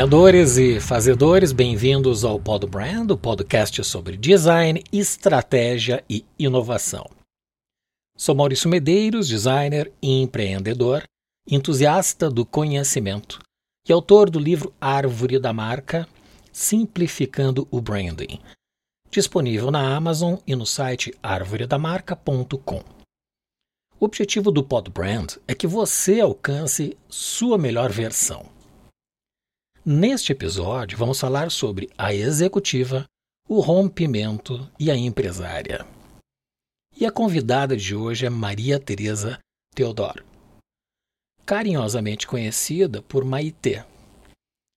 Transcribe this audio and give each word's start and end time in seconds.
Sonhadores 0.00 0.56
e 0.56 0.80
fazedores, 0.80 1.52
bem-vindos 1.52 2.24
ao 2.24 2.40
Pod 2.40 2.66
Brand, 2.66 3.10
o 3.10 3.18
podcast 3.18 3.84
sobre 3.84 4.16
design, 4.16 4.82
estratégia 4.90 6.02
e 6.08 6.24
inovação. 6.38 7.04
Sou 8.16 8.34
Maurício 8.34 8.70
Medeiros, 8.70 9.28
designer 9.28 9.92
e 10.00 10.22
empreendedor, 10.22 11.02
entusiasta 11.46 12.30
do 12.30 12.46
conhecimento 12.46 13.40
e 13.86 13.92
autor 13.92 14.30
do 14.30 14.38
livro 14.38 14.72
Árvore 14.80 15.38
da 15.38 15.52
Marca, 15.52 16.08
Simplificando 16.50 17.68
o 17.70 17.78
Branding, 17.78 18.40
disponível 19.10 19.70
na 19.70 19.94
Amazon 19.94 20.36
e 20.46 20.56
no 20.56 20.64
site 20.64 21.12
arvoredamarca.com. 21.22 22.82
O 24.00 24.06
objetivo 24.06 24.50
do 24.50 24.64
Pod 24.64 24.90
Brand 24.90 25.34
é 25.46 25.54
que 25.54 25.66
você 25.66 26.20
alcance 26.20 26.96
sua 27.06 27.58
melhor 27.58 27.92
versão 27.92 28.46
Neste 29.84 30.32
episódio, 30.32 30.98
vamos 30.98 31.18
falar 31.18 31.50
sobre 31.50 31.88
a 31.96 32.12
executiva, 32.12 33.06
o 33.48 33.60
rompimento 33.60 34.70
e 34.78 34.90
a 34.90 34.94
empresária. 34.94 35.86
E 36.94 37.06
a 37.06 37.10
convidada 37.10 37.74
de 37.74 37.94
hoje 37.94 38.26
é 38.26 38.30
Maria 38.30 38.78
Teresa 38.78 39.38
Teodoro, 39.74 40.22
carinhosamente 41.46 42.26
conhecida 42.26 43.00
por 43.00 43.24
Maitê. 43.24 43.82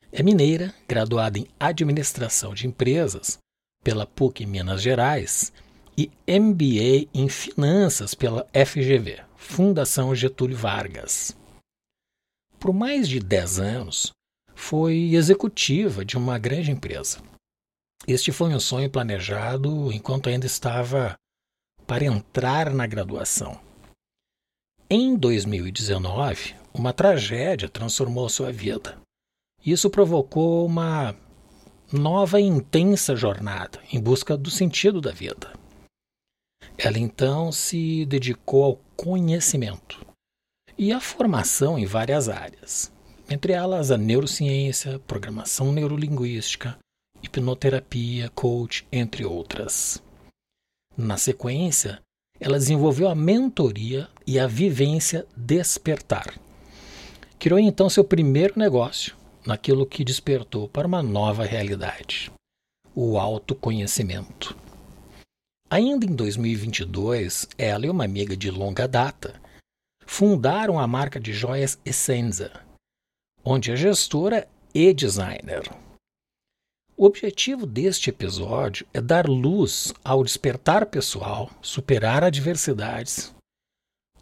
É 0.09 0.23
mineira, 0.23 0.73
graduada 0.87 1.37
em 1.37 1.47
Administração 1.59 2.53
de 2.53 2.65
Empresas 2.65 3.37
pela 3.83 4.05
PUC 4.05 4.45
Minas 4.45 4.81
Gerais 4.81 5.51
e 5.97 6.09
MBA 6.25 7.09
em 7.13 7.27
Finanças 7.27 8.15
pela 8.15 8.47
FGV, 8.53 9.21
Fundação 9.35 10.15
Getúlio 10.15 10.55
Vargas. 10.55 11.35
Por 12.57 12.71
mais 12.71 13.09
de 13.09 13.19
10 13.19 13.59
anos, 13.59 14.13
foi 14.63 15.13
executiva 15.13 16.05
de 16.05 16.17
uma 16.17 16.39
grande 16.39 16.71
empresa. 16.71 17.19
Este 18.07 18.31
foi 18.31 18.55
um 18.55 18.59
sonho 18.59 18.89
planejado 18.89 19.91
enquanto 19.91 20.29
ainda 20.29 20.45
estava 20.45 21.15
para 21.85 22.05
entrar 22.05 22.73
na 22.73 22.87
graduação. 22.87 23.59
Em 24.89 25.17
2019, 25.17 26.55
uma 26.73 26.93
tragédia 26.93 27.67
transformou 27.67 28.29
sua 28.29 28.53
vida. 28.53 28.97
Isso 29.65 29.89
provocou 29.89 30.65
uma 30.65 31.13
nova 31.91 32.39
e 32.39 32.45
intensa 32.45 33.17
jornada 33.17 33.81
em 33.91 33.99
busca 33.99 34.37
do 34.37 34.49
sentido 34.49 35.01
da 35.01 35.11
vida. 35.11 35.53
Ela 36.77 36.97
então 36.97 37.51
se 37.51 38.05
dedicou 38.05 38.63
ao 38.63 38.75
conhecimento 38.95 40.05
e 40.77 40.93
à 40.93 41.01
formação 41.01 41.77
em 41.77 41.85
várias 41.85 42.29
áreas, 42.29 42.91
entre 43.29 43.53
elas 43.53 43.91
a 43.91 43.97
neurociência, 43.97 44.99
programação 44.99 45.71
neurolinguística, 45.71 46.77
hipnoterapia, 47.21 48.29
coach, 48.29 48.85
entre 48.91 49.25
outras. 49.25 50.01
Na 50.95 51.17
sequência, 51.17 52.01
ela 52.39 52.59
desenvolveu 52.59 53.07
a 53.07 53.15
mentoria 53.15 54.07
e 54.27 54.37
a 54.37 54.47
vivência 54.47 55.25
despertar. 55.35 56.37
Criou 57.39 57.59
então 57.59 57.89
seu 57.89 58.03
primeiro 58.03 58.53
negócio 58.57 59.15
naquilo 59.45 59.85
que 59.85 60.03
despertou 60.03 60.67
para 60.67 60.87
uma 60.87 61.01
nova 61.01 61.43
realidade: 61.43 62.31
o 62.93 63.17
autoconhecimento. 63.17 64.55
Ainda 65.69 66.05
em 66.05 66.13
2022, 66.13 67.47
ela 67.57 67.85
e 67.85 67.89
uma 67.89 68.03
amiga 68.03 68.37
de 68.37 68.51
longa 68.51 68.87
data 68.87 69.41
fundaram 70.05 70.79
a 70.79 70.85
marca 70.85 71.19
de 71.19 71.33
joias 71.33 71.79
Essenza, 71.83 72.51
onde 73.43 73.71
é 73.71 73.75
gestora 73.75 74.47
e 74.73 74.93
designer. 74.93 75.63
O 76.95 77.05
objetivo 77.05 77.65
deste 77.65 78.09
episódio 78.09 78.85
é 78.93 79.01
dar 79.01 79.27
luz 79.27 79.93
ao 80.03 80.23
despertar 80.23 80.85
pessoal, 80.85 81.49
superar 81.61 82.23
adversidades, 82.23 83.35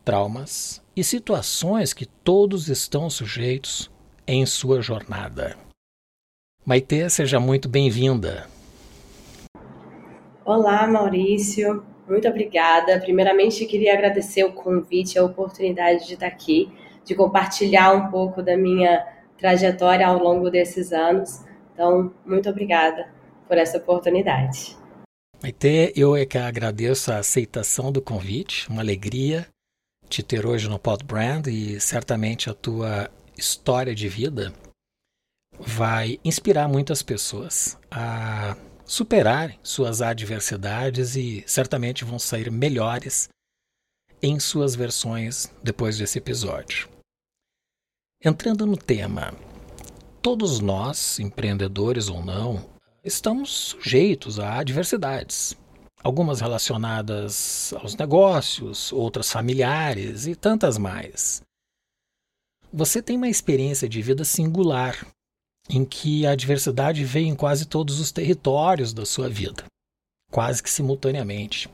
traumas 0.04 0.82
e 0.96 1.04
situações 1.04 1.94
que 1.94 2.06
todos 2.06 2.70
estão 2.70 3.10
sujeitos 3.10 3.92
em 4.26 4.46
sua 4.46 4.82
jornada. 4.82 5.58
Maite, 6.66 7.10
seja 7.10 7.40
muito 7.40 7.68
bem-vinda. 7.68 8.48
Olá, 10.46 10.88
Maurício. 10.88 11.86
Muito 12.08 12.28
obrigada. 12.28 13.00
Primeiramente, 13.00 13.66
queria 13.66 13.94
agradecer 13.94 14.44
o 14.44 14.54
convite, 14.54 15.20
a 15.20 15.24
oportunidade 15.24 16.08
de 16.08 16.14
estar 16.14 16.28
aqui 16.28 16.72
de 17.06 17.16
compartilhar 17.16 17.94
um 17.94 18.10
pouco 18.10 18.42
da 18.42 18.58
minha 18.58 19.06
trajetória 19.38 20.08
ao 20.08 20.18
longo 20.18 20.50
desses 20.50 20.92
anos. 20.92 21.44
Então, 21.74 22.14
muito 22.26 22.50
obrigada 22.50 23.10
por 23.48 23.58
essa 23.58 23.78
oportunidade. 23.78 24.78
Maite, 25.42 25.92
eu 25.96 26.16
é 26.16 26.26
que 26.26 26.38
agradeço 26.38 27.12
a 27.12 27.18
aceitação 27.18 27.92
do 27.92 28.02
convite, 28.02 28.70
uma 28.70 28.82
alegria 28.82 29.48
te 30.12 30.22
ter 30.22 30.46
hoje 30.46 30.68
no 30.68 30.78
Pod 30.78 31.06
Brand 31.06 31.48
e 31.48 31.80
certamente 31.80 32.50
a 32.50 32.54
tua 32.54 33.10
história 33.38 33.96
de 33.96 34.10
vida 34.10 34.54
vai 35.58 36.20
inspirar 36.24 36.68
muitas 36.68 37.02
pessoas 37.02 37.78
a 37.90 38.58
superar 38.86 39.56
suas 39.64 40.02
adversidades 40.02 41.16
e 41.16 41.44
certamente 41.48 42.04
vão 42.04 42.20
sair 42.20 42.52
melhores 42.52 43.30
em 44.22 44.38
suas 44.38 44.76
versões 44.76 45.50
depois 45.64 45.98
desse 45.98 46.18
episódio. 46.18 46.91
Entrando 48.24 48.68
no 48.68 48.78
tema, 48.78 49.34
todos 50.22 50.60
nós, 50.60 51.20
empreendedores 51.20 52.08
ou 52.08 52.24
não, 52.24 52.64
estamos 53.04 53.50
sujeitos 53.50 54.38
a 54.40 54.60
adversidades. 54.60 55.58
Algumas 56.04 56.40
relacionadas 56.40 57.74
aos 57.74 57.96
negócios, 57.96 58.94
outras 58.94 59.32
familiares 59.32 60.28
e 60.28 60.36
tantas 60.36 60.78
mais. 60.78 61.42
Você 62.72 63.02
tem 63.02 63.18
uma 63.18 63.28
experiência 63.28 63.90
de 63.90 64.04
vida 64.04 64.24
singular, 64.24 65.04
em 65.68 65.84
que 65.84 66.24
a 66.28 66.34
adversidade 66.34 67.04
veio 67.04 67.26
em 67.26 67.36
quase 67.36 67.66
todos 67.66 68.00
os 68.00 68.12
territórios 68.12 68.94
da 68.94 69.04
sua 69.04 69.30
vida, 69.30 69.64
quase 70.30 70.62
que 70.62 70.70
simultaneamente. 70.70 71.68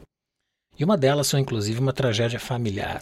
E 0.79 0.85
uma 0.85 0.97
delas 0.97 1.29
foi 1.29 1.41
inclusive 1.41 1.81
uma 1.81 1.91
tragédia 1.91 2.39
familiar. 2.39 3.01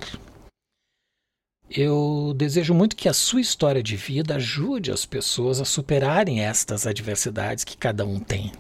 Eu 1.69 2.33
desejo 2.35 2.73
muito 2.73 2.95
que 2.95 3.09
a 3.09 3.13
sua 3.13 3.41
história 3.41 3.81
de 3.81 3.95
vida 3.95 4.35
ajude 4.35 4.91
as 4.91 5.05
pessoas 5.05 5.59
a 5.59 5.65
superarem 5.65 6.41
estas 6.41 6.85
adversidades 6.85 7.63
que 7.63 7.75
cada 7.75 8.05
um 8.05 8.19
tem. 8.19 8.51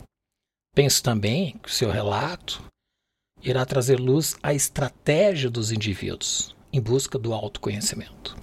Penso 0.73 1.03
também 1.03 1.57
que 1.59 1.69
o 1.69 1.71
seu 1.71 1.89
relato 1.89 2.63
irá 3.41 3.65
trazer 3.65 3.99
luz 3.99 4.35
à 4.41 4.53
estratégia 4.53 5.49
dos 5.49 5.71
indivíduos 5.71 6.55
em 6.73 6.81
busca 6.81 7.17
do 7.17 7.33
autoconhecimento. 7.33 8.35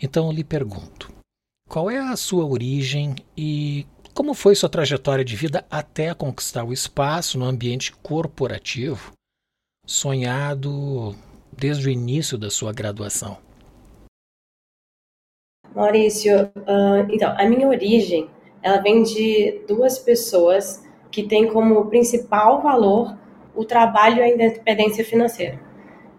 Então 0.00 0.26
eu 0.26 0.32
lhe 0.32 0.44
pergunto: 0.44 1.12
qual 1.68 1.90
é 1.90 1.98
a 1.98 2.16
sua 2.16 2.44
origem 2.44 3.16
e 3.36 3.86
como 4.14 4.34
foi 4.34 4.54
sua 4.54 4.68
trajetória 4.68 5.24
de 5.24 5.34
vida 5.34 5.66
até 5.70 6.12
conquistar 6.14 6.64
o 6.64 6.72
espaço 6.72 7.38
no 7.38 7.44
ambiente 7.44 7.92
corporativo 7.92 9.12
sonhado 9.86 11.16
desde 11.58 11.88
o 11.88 11.90
início 11.90 12.38
da 12.38 12.50
sua 12.50 12.72
graduação? 12.72 13.36
Maurício, 15.74 16.44
uh, 16.56 17.06
então, 17.10 17.34
a 17.36 17.44
minha 17.44 17.68
origem, 17.68 18.30
ela 18.62 18.78
vem 18.78 19.02
de 19.02 19.62
duas 19.66 19.98
pessoas 19.98 20.84
que 21.10 21.24
têm 21.24 21.48
como 21.48 21.86
principal 21.86 22.62
valor 22.62 23.16
o 23.54 23.64
trabalho 23.64 24.18
e 24.18 24.22
a 24.22 24.28
independência 24.28 25.04
financeira. 25.04 25.60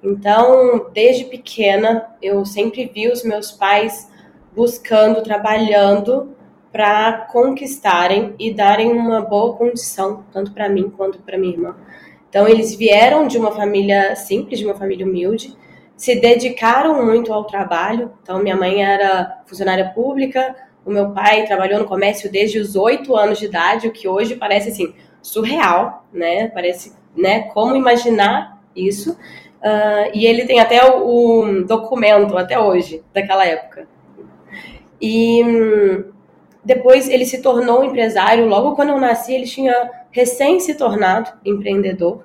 Então, 0.03 0.89
desde 0.93 1.25
pequena, 1.25 2.07
eu 2.21 2.45
sempre 2.45 2.85
vi 2.93 3.09
os 3.09 3.23
meus 3.23 3.51
pais 3.51 4.09
buscando, 4.55 5.23
trabalhando 5.23 6.35
para 6.71 7.27
conquistarem 7.31 8.35
e 8.37 8.53
darem 8.53 8.91
uma 8.91 9.21
boa 9.21 9.55
condição, 9.55 10.23
tanto 10.31 10.51
para 10.51 10.69
mim 10.69 10.89
quanto 10.89 11.19
para 11.19 11.37
minha 11.37 11.53
irmã. 11.53 11.75
Então, 12.29 12.47
eles 12.47 12.75
vieram 12.75 13.27
de 13.27 13.37
uma 13.37 13.51
família 13.51 14.15
simples, 14.15 14.59
de 14.59 14.65
uma 14.65 14.75
família 14.75 15.05
humilde, 15.05 15.57
se 15.97 16.15
dedicaram 16.15 17.03
muito 17.03 17.33
ao 17.33 17.43
trabalho. 17.43 18.13
Então, 18.21 18.39
minha 18.39 18.55
mãe 18.55 18.83
era 18.83 19.41
funcionária 19.45 19.89
pública, 19.89 20.55
o 20.85 20.91
meu 20.91 21.11
pai 21.11 21.45
trabalhou 21.45 21.79
no 21.79 21.85
comércio 21.85 22.31
desde 22.31 22.57
os 22.57 22.75
oito 22.75 23.15
anos 23.15 23.39
de 23.39 23.45
idade, 23.45 23.87
o 23.87 23.91
que 23.91 24.07
hoje 24.07 24.35
parece 24.35 24.69
assim 24.69 24.93
surreal, 25.21 26.05
né? 26.13 26.47
Parece, 26.49 26.93
né? 27.15 27.41
Como 27.43 27.75
imaginar 27.75 28.61
isso? 28.75 29.11
Uh, 29.11 30.09
e 30.13 30.25
ele 30.25 30.45
tem 30.45 30.59
até 30.59 30.89
o, 30.89 31.05
o, 31.05 31.65
documento 31.65 32.37
até 32.37 32.57
hoje 32.57 33.03
daquela 33.13 33.45
época. 33.45 33.87
E 35.01 35.43
hum, 35.43 36.05
depois 36.63 37.09
ele 37.09 37.25
se 37.25 37.41
tornou 37.41 37.83
empresário. 37.83 38.47
Logo 38.47 38.75
quando 38.75 38.89
eu 38.89 38.99
nasci, 38.99 39.33
ele 39.33 39.45
tinha 39.45 39.91
recém 40.11 40.59
se 40.59 40.75
tornado 40.75 41.31
empreendedor. 41.45 42.23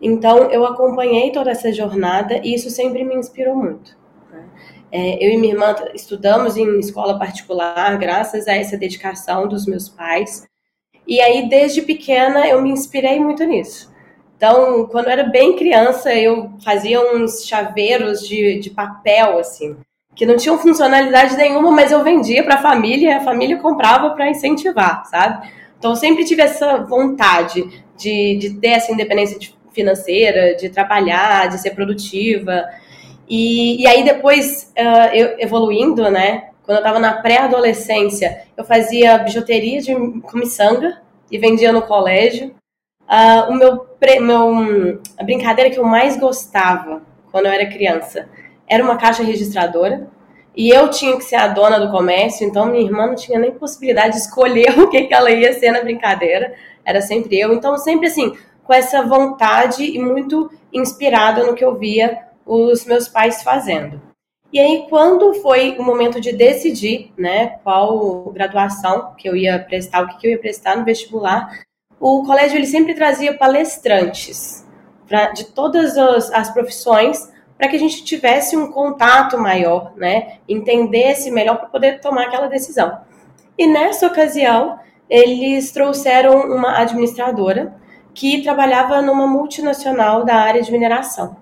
Então 0.00 0.50
eu 0.50 0.64
acompanhei 0.66 1.30
toda 1.30 1.50
essa 1.50 1.72
jornada 1.72 2.40
e 2.42 2.54
isso 2.54 2.70
sempre 2.70 3.04
me 3.04 3.14
inspirou 3.14 3.54
muito. 3.54 3.96
Né? 4.30 4.48
É, 4.90 5.24
eu 5.24 5.32
e 5.32 5.36
minha 5.36 5.54
irmã 5.54 5.74
estudamos 5.94 6.56
em 6.56 6.78
escola 6.78 7.18
particular, 7.18 7.96
graças 7.98 8.48
a 8.48 8.54
essa 8.54 8.76
dedicação 8.76 9.46
dos 9.46 9.66
meus 9.66 9.88
pais. 9.88 10.46
E 11.06 11.20
aí, 11.20 11.48
desde 11.48 11.82
pequena, 11.82 12.46
eu 12.46 12.62
me 12.62 12.70
inspirei 12.70 13.18
muito 13.18 13.44
nisso. 13.44 13.92
Então, 14.36 14.86
quando 14.86 15.06
eu 15.06 15.12
era 15.12 15.24
bem 15.24 15.56
criança, 15.56 16.12
eu 16.12 16.50
fazia 16.64 17.00
uns 17.14 17.44
chaveiros 17.46 18.26
de, 18.26 18.58
de 18.58 18.70
papel, 18.70 19.38
assim, 19.38 19.76
que 20.16 20.26
não 20.26 20.36
tinham 20.36 20.58
funcionalidade 20.58 21.36
nenhuma, 21.36 21.70
mas 21.70 21.92
eu 21.92 22.02
vendia 22.02 22.42
para 22.42 22.56
a 22.56 22.62
família 22.62 23.10
e 23.10 23.12
a 23.12 23.24
família 23.24 23.58
comprava 23.58 24.10
para 24.10 24.30
incentivar, 24.30 25.06
sabe? 25.06 25.48
Então, 25.82 25.90
eu 25.90 25.96
sempre 25.96 26.24
tive 26.24 26.40
essa 26.40 26.76
vontade 26.76 27.82
de, 27.96 28.36
de 28.36 28.50
ter 28.60 28.68
essa 28.68 28.92
independência 28.92 29.36
financeira, 29.72 30.54
de 30.54 30.68
trabalhar, 30.68 31.48
de 31.48 31.60
ser 31.60 31.72
produtiva. 31.72 32.68
E, 33.28 33.82
e 33.82 33.86
aí, 33.88 34.04
depois, 34.04 34.72
uh, 34.78 35.12
eu 35.12 35.34
evoluindo, 35.40 36.08
né? 36.08 36.50
Quando 36.62 36.76
eu 36.76 36.82
estava 36.82 37.00
na 37.00 37.14
pré-adolescência, 37.14 38.44
eu 38.56 38.62
fazia 38.62 39.18
bijuteria 39.18 39.80
de 39.80 39.92
com 39.92 40.38
miçanga 40.38 41.02
e 41.28 41.36
vendia 41.36 41.72
no 41.72 41.82
colégio. 41.82 42.54
Uh, 43.02 43.50
o 43.50 43.54
meu, 43.56 43.84
meu, 44.20 45.00
a 45.18 45.24
brincadeira 45.24 45.68
que 45.68 45.80
eu 45.80 45.84
mais 45.84 46.16
gostava 46.16 47.02
quando 47.32 47.46
eu 47.46 47.52
era 47.52 47.66
criança 47.66 48.28
era 48.68 48.84
uma 48.84 48.96
caixa 48.96 49.24
registradora. 49.24 50.06
E 50.54 50.68
eu 50.68 50.88
tinha 50.90 51.16
que 51.16 51.24
ser 51.24 51.36
a 51.36 51.48
dona 51.48 51.78
do 51.78 51.90
comércio, 51.90 52.46
então 52.46 52.66
minha 52.66 52.84
irmã 52.84 53.06
não 53.06 53.14
tinha 53.14 53.38
nem 53.38 53.52
possibilidade 53.52 54.14
de 54.14 54.20
escolher 54.20 54.76
o 54.80 54.88
que, 54.88 55.04
que 55.04 55.14
ela 55.14 55.30
ia 55.30 55.52
ser 55.52 55.72
na 55.72 55.80
brincadeira. 55.80 56.54
Era 56.84 57.00
sempre 57.00 57.38
eu. 57.38 57.52
Então, 57.52 57.76
sempre 57.78 58.08
assim, 58.08 58.36
com 58.62 58.72
essa 58.72 59.02
vontade 59.02 59.84
e 59.84 59.98
muito 59.98 60.50
inspirada 60.72 61.44
no 61.44 61.54
que 61.54 61.64
eu 61.64 61.76
via 61.76 62.18
os 62.44 62.84
meus 62.84 63.08
pais 63.08 63.42
fazendo. 63.42 64.00
E 64.52 64.60
aí, 64.60 64.86
quando 64.90 65.32
foi 65.34 65.78
o 65.78 65.82
momento 65.82 66.20
de 66.20 66.32
decidir, 66.32 67.10
né, 67.16 67.58
qual 67.64 68.30
graduação 68.32 69.14
que 69.16 69.26
eu 69.26 69.34
ia 69.34 69.58
prestar, 69.58 70.02
o 70.02 70.08
que, 70.08 70.18
que 70.18 70.26
eu 70.26 70.32
ia 70.32 70.38
prestar 70.38 70.76
no 70.76 70.84
vestibular, 70.84 71.64
o 71.98 72.22
colégio 72.24 72.58
ele 72.58 72.66
sempre 72.66 72.94
trazia 72.94 73.32
palestrantes 73.32 74.66
pra, 75.08 75.30
de 75.30 75.44
todas 75.44 75.96
as, 75.96 76.30
as 76.32 76.50
profissões 76.50 77.31
para 77.56 77.68
que 77.68 77.76
a 77.76 77.78
gente 77.78 78.04
tivesse 78.04 78.56
um 78.56 78.70
contato 78.70 79.38
maior, 79.38 79.92
né? 79.96 80.38
Entendesse 80.48 81.30
melhor 81.30 81.56
para 81.58 81.68
poder 81.68 82.00
tomar 82.00 82.24
aquela 82.24 82.48
decisão. 82.48 82.98
E 83.56 83.66
nessa 83.66 84.06
ocasião, 84.06 84.78
eles 85.08 85.70
trouxeram 85.72 86.40
uma 86.50 86.78
administradora 86.78 87.74
que 88.14 88.42
trabalhava 88.42 89.00
numa 89.02 89.26
multinacional 89.26 90.24
da 90.24 90.36
área 90.36 90.62
de 90.62 90.72
mineração. 90.72 91.36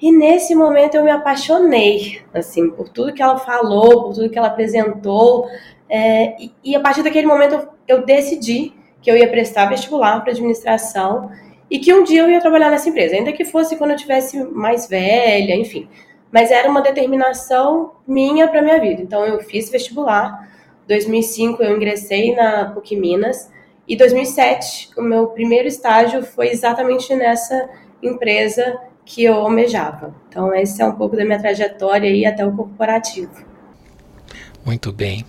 E 0.00 0.12
nesse 0.12 0.54
momento 0.54 0.96
eu 0.96 1.04
me 1.04 1.10
apaixonei, 1.10 2.22
assim, 2.32 2.70
por 2.70 2.88
tudo 2.88 3.12
que 3.12 3.22
ela 3.22 3.38
falou, 3.38 4.04
por 4.04 4.14
tudo 4.14 4.28
que 4.28 4.38
ela 4.38 4.48
apresentou. 4.48 5.48
É, 5.88 6.36
e, 6.42 6.52
e, 6.62 6.76
a 6.76 6.80
partir 6.80 7.02
daquele 7.02 7.26
momento 7.26 7.54
eu, 7.54 7.68
eu 7.88 8.04
decidi 8.04 8.72
que 9.00 9.10
eu 9.10 9.16
ia 9.16 9.30
prestar 9.30 9.66
vestibular 9.66 10.20
para 10.20 10.32
administração 10.32 11.30
e 11.70 11.78
que 11.78 11.92
um 11.92 12.04
dia 12.04 12.22
eu 12.22 12.30
ia 12.30 12.40
trabalhar 12.40 12.70
nessa 12.70 12.88
empresa, 12.88 13.16
ainda 13.16 13.32
que 13.32 13.44
fosse 13.44 13.76
quando 13.76 13.92
eu 13.92 13.96
tivesse 13.96 14.42
mais 14.44 14.86
velha, 14.86 15.54
enfim. 15.54 15.88
Mas 16.30 16.50
era 16.50 16.68
uma 16.68 16.82
determinação 16.82 17.92
minha 18.06 18.48
para 18.48 18.62
minha 18.62 18.80
vida. 18.80 19.00
Então 19.00 19.24
eu 19.24 19.40
fiz 19.40 19.70
vestibular. 19.70 20.50
2005 20.86 21.62
eu 21.62 21.76
ingressei 21.76 22.34
na 22.34 22.70
PUC 22.70 22.96
Minas 22.96 23.50
e 23.88 23.96
2007 23.96 24.90
o 24.96 25.02
meu 25.02 25.28
primeiro 25.28 25.66
estágio 25.66 26.22
foi 26.22 26.48
exatamente 26.48 27.14
nessa 27.14 27.70
empresa 28.02 28.78
que 29.04 29.24
eu 29.24 29.34
almejava. 29.34 30.14
Então 30.28 30.54
esse 30.54 30.82
é 30.82 30.86
um 30.86 30.96
pouco 30.96 31.16
da 31.16 31.24
minha 31.24 31.38
trajetória 31.38 32.10
aí 32.10 32.26
até 32.26 32.44
o 32.44 32.54
corporativo. 32.54 33.32
Muito 34.64 34.92
bem. 34.92 35.24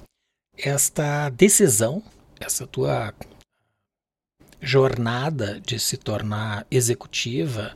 Esta 0.58 1.30
decisão, 1.30 2.02
essa 2.40 2.66
tua 2.66 3.14
jornada 4.66 5.62
de 5.62 5.80
se 5.80 5.96
tornar 5.96 6.66
executiva, 6.72 7.76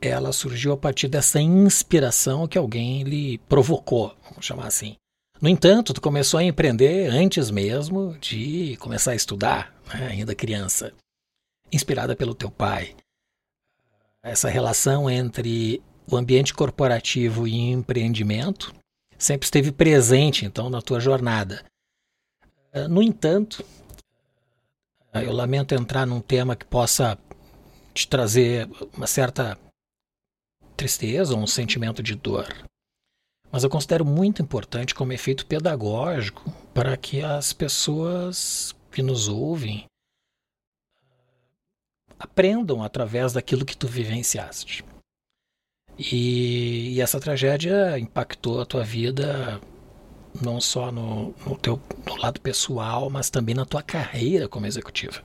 ela 0.00 0.32
surgiu 0.32 0.72
a 0.72 0.76
partir 0.76 1.08
dessa 1.08 1.40
inspiração 1.40 2.46
que 2.46 2.58
alguém 2.58 3.02
lhe 3.02 3.38
provocou, 3.48 4.14
vamos 4.28 4.44
chamar 4.44 4.66
assim. 4.66 4.96
No 5.40 5.48
entanto, 5.48 5.94
tu 5.94 6.00
começou 6.00 6.38
a 6.38 6.44
empreender 6.44 7.08
antes 7.08 7.50
mesmo 7.50 8.16
de 8.18 8.76
começar 8.76 9.12
a 9.12 9.16
estudar, 9.16 9.74
né, 9.94 10.08
ainda 10.08 10.34
criança, 10.34 10.92
inspirada 11.72 12.14
pelo 12.14 12.34
teu 12.34 12.50
pai. 12.50 12.94
Essa 14.22 14.50
relação 14.50 15.08
entre 15.08 15.82
o 16.06 16.16
ambiente 16.16 16.52
corporativo 16.52 17.48
e 17.48 17.54
empreendimento 17.54 18.74
sempre 19.16 19.46
esteve 19.46 19.72
presente, 19.72 20.44
então, 20.44 20.68
na 20.68 20.82
tua 20.82 21.00
jornada. 21.00 21.64
No 22.88 23.02
entanto, 23.02 23.64
ah, 23.64 23.79
eu 25.14 25.32
lamento 25.32 25.74
entrar 25.74 26.06
num 26.06 26.20
tema 26.20 26.54
que 26.54 26.64
possa 26.64 27.18
te 27.92 28.06
trazer 28.06 28.68
uma 28.96 29.06
certa 29.06 29.58
tristeza 30.76 31.34
ou 31.34 31.40
um 31.40 31.46
sentimento 31.46 32.02
de 32.02 32.14
dor. 32.14 32.46
Mas 33.50 33.64
eu 33.64 33.70
considero 33.70 34.04
muito 34.04 34.40
importante 34.40 34.94
como 34.94 35.12
efeito 35.12 35.44
pedagógico 35.44 36.50
para 36.72 36.96
que 36.96 37.22
as 37.22 37.52
pessoas 37.52 38.74
que 38.92 39.02
nos 39.02 39.28
ouvem 39.28 39.84
aprendam 42.18 42.82
através 42.82 43.32
daquilo 43.32 43.64
que 43.64 43.76
tu 43.76 43.88
vivenciaste. 43.88 44.84
E, 45.98 46.94
e 46.94 47.00
essa 47.00 47.20
tragédia 47.20 47.98
impactou 47.98 48.60
a 48.60 48.66
tua 48.66 48.84
vida 48.84 49.60
não 50.40 50.60
só 50.60 50.90
no, 50.92 51.34
no 51.46 51.56
teu 51.56 51.80
no 52.06 52.16
lado 52.16 52.40
pessoal, 52.40 53.08
mas 53.10 53.30
também 53.30 53.54
na 53.54 53.64
tua 53.64 53.82
carreira 53.82 54.48
como 54.48 54.66
executiva. 54.66 55.22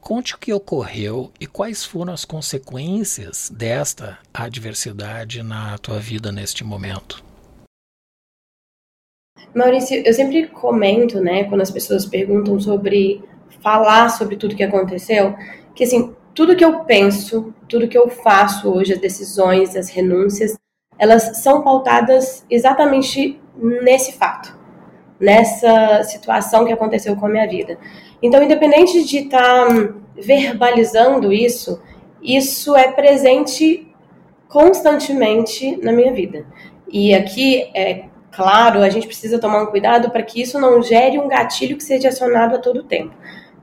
Conte 0.00 0.34
o 0.34 0.38
que 0.38 0.52
ocorreu 0.52 1.30
e 1.38 1.46
quais 1.46 1.84
foram 1.84 2.12
as 2.12 2.24
consequências 2.24 3.50
desta 3.50 4.18
adversidade 4.32 5.42
na 5.42 5.76
tua 5.76 5.98
vida 5.98 6.32
neste 6.32 6.64
momento. 6.64 7.22
Maurício, 9.54 10.02
eu 10.04 10.14
sempre 10.14 10.46
comento, 10.46 11.20
né, 11.20 11.44
quando 11.44 11.60
as 11.60 11.70
pessoas 11.70 12.06
perguntam 12.06 12.58
sobre 12.58 13.22
falar 13.62 14.08
sobre 14.08 14.36
tudo 14.36 14.56
que 14.56 14.62
aconteceu, 14.62 15.34
que 15.74 15.84
assim, 15.84 16.14
tudo 16.34 16.56
que 16.56 16.64
eu 16.64 16.84
penso, 16.84 17.52
tudo 17.68 17.88
que 17.88 17.98
eu 17.98 18.08
faço 18.08 18.70
hoje, 18.70 18.92
as 18.92 19.00
decisões, 19.00 19.76
as 19.76 19.90
renúncias, 19.90 20.56
elas 20.98 21.42
são 21.42 21.62
pautadas 21.62 22.44
exatamente 22.48 23.40
nesse 23.60 24.12
fato, 24.12 24.56
nessa 25.18 26.02
situação 26.04 26.64
que 26.64 26.72
aconteceu 26.72 27.14
com 27.16 27.26
a 27.26 27.28
minha 27.28 27.46
vida. 27.46 27.78
Então, 28.22 28.42
independente 28.42 29.04
de 29.04 29.18
estar 29.18 29.66
tá 29.66 29.94
verbalizando 30.14 31.32
isso, 31.32 31.80
isso 32.22 32.76
é 32.76 32.92
presente 32.92 33.86
constantemente 34.48 35.76
na 35.76 35.92
minha 35.92 36.12
vida. 36.12 36.44
E 36.88 37.14
aqui, 37.14 37.70
é 37.74 38.04
claro, 38.32 38.80
a 38.80 38.88
gente 38.88 39.06
precisa 39.06 39.38
tomar 39.38 39.62
um 39.62 39.66
cuidado 39.66 40.10
para 40.10 40.22
que 40.22 40.40
isso 40.40 40.58
não 40.58 40.82
gere 40.82 41.18
um 41.18 41.28
gatilho 41.28 41.76
que 41.76 41.84
seja 41.84 42.08
acionado 42.08 42.56
a 42.56 42.58
todo 42.58 42.84
tempo. 42.84 43.14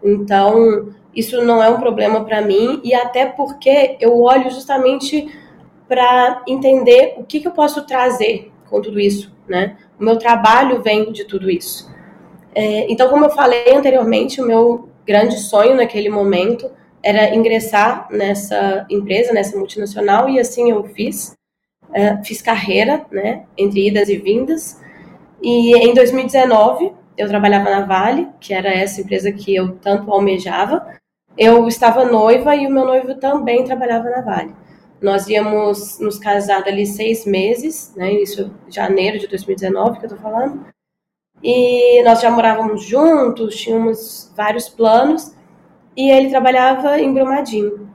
Então, 0.03 0.93
isso 1.13 1.43
não 1.43 1.61
é 1.61 1.69
um 1.69 1.79
problema 1.79 2.23
para 2.23 2.41
mim, 2.41 2.79
e 2.83 2.93
até 2.93 3.25
porque 3.25 3.97
eu 3.99 4.21
olho 4.21 4.49
justamente 4.49 5.27
para 5.87 6.43
entender 6.47 7.15
o 7.17 7.23
que, 7.23 7.39
que 7.39 7.47
eu 7.47 7.51
posso 7.51 7.85
trazer 7.85 8.51
com 8.69 8.81
tudo 8.81 8.99
isso, 8.99 9.35
né? 9.47 9.77
O 9.99 10.03
meu 10.03 10.17
trabalho 10.17 10.81
vem 10.81 11.11
de 11.11 11.25
tudo 11.25 11.49
isso. 11.49 11.91
É, 12.53 12.91
então, 12.91 13.09
como 13.09 13.25
eu 13.25 13.29
falei 13.29 13.73
anteriormente, 13.75 14.41
o 14.41 14.45
meu 14.45 14.89
grande 15.05 15.37
sonho 15.39 15.75
naquele 15.75 16.09
momento 16.09 16.69
era 17.03 17.33
ingressar 17.33 18.07
nessa 18.11 18.85
empresa, 18.89 19.31
nessa 19.31 19.57
multinacional, 19.57 20.27
e 20.29 20.39
assim 20.39 20.71
eu 20.71 20.83
fiz. 20.83 21.35
É, 21.93 22.21
fiz 22.23 22.41
carreira, 22.41 23.05
né, 23.09 23.45
entre 23.57 23.87
idas 23.87 24.09
e 24.09 24.17
vindas. 24.17 24.81
E 25.41 25.73
em 25.77 25.93
2019, 25.93 26.91
eu 27.17 27.27
trabalhava 27.27 27.69
na 27.69 27.85
Vale, 27.85 28.27
que 28.39 28.53
era 28.53 28.69
essa 28.69 29.01
empresa 29.01 29.31
que 29.31 29.55
eu 29.55 29.77
tanto 29.77 30.11
almejava. 30.11 30.85
Eu 31.37 31.67
estava 31.67 32.03
noiva 32.03 32.55
e 32.55 32.67
o 32.67 32.71
meu 32.71 32.85
noivo 32.85 33.15
também 33.15 33.63
trabalhava 33.63 34.09
na 34.09 34.21
Vale. 34.21 34.53
Nós 35.01 35.27
íamos 35.27 35.99
nos 35.99 36.17
casar 36.17 36.63
dali 36.63 36.85
seis 36.85 37.25
meses, 37.25 37.93
né? 37.95 38.13
Isso 38.13 38.51
janeiro 38.67 39.19
de 39.19 39.27
2019 39.27 39.99
que 39.99 40.05
eu 40.05 40.09
tô 40.09 40.17
falando. 40.17 40.65
E 41.43 42.01
nós 42.03 42.19
já 42.19 42.31
morávamos 42.31 42.83
juntos, 42.83 43.55
tínhamos 43.55 44.33
vários 44.35 44.67
planos. 44.67 45.35
E 45.95 46.09
ele 46.09 46.29
trabalhava 46.29 46.99
em 46.99 47.13
Brumadinho. 47.13 47.89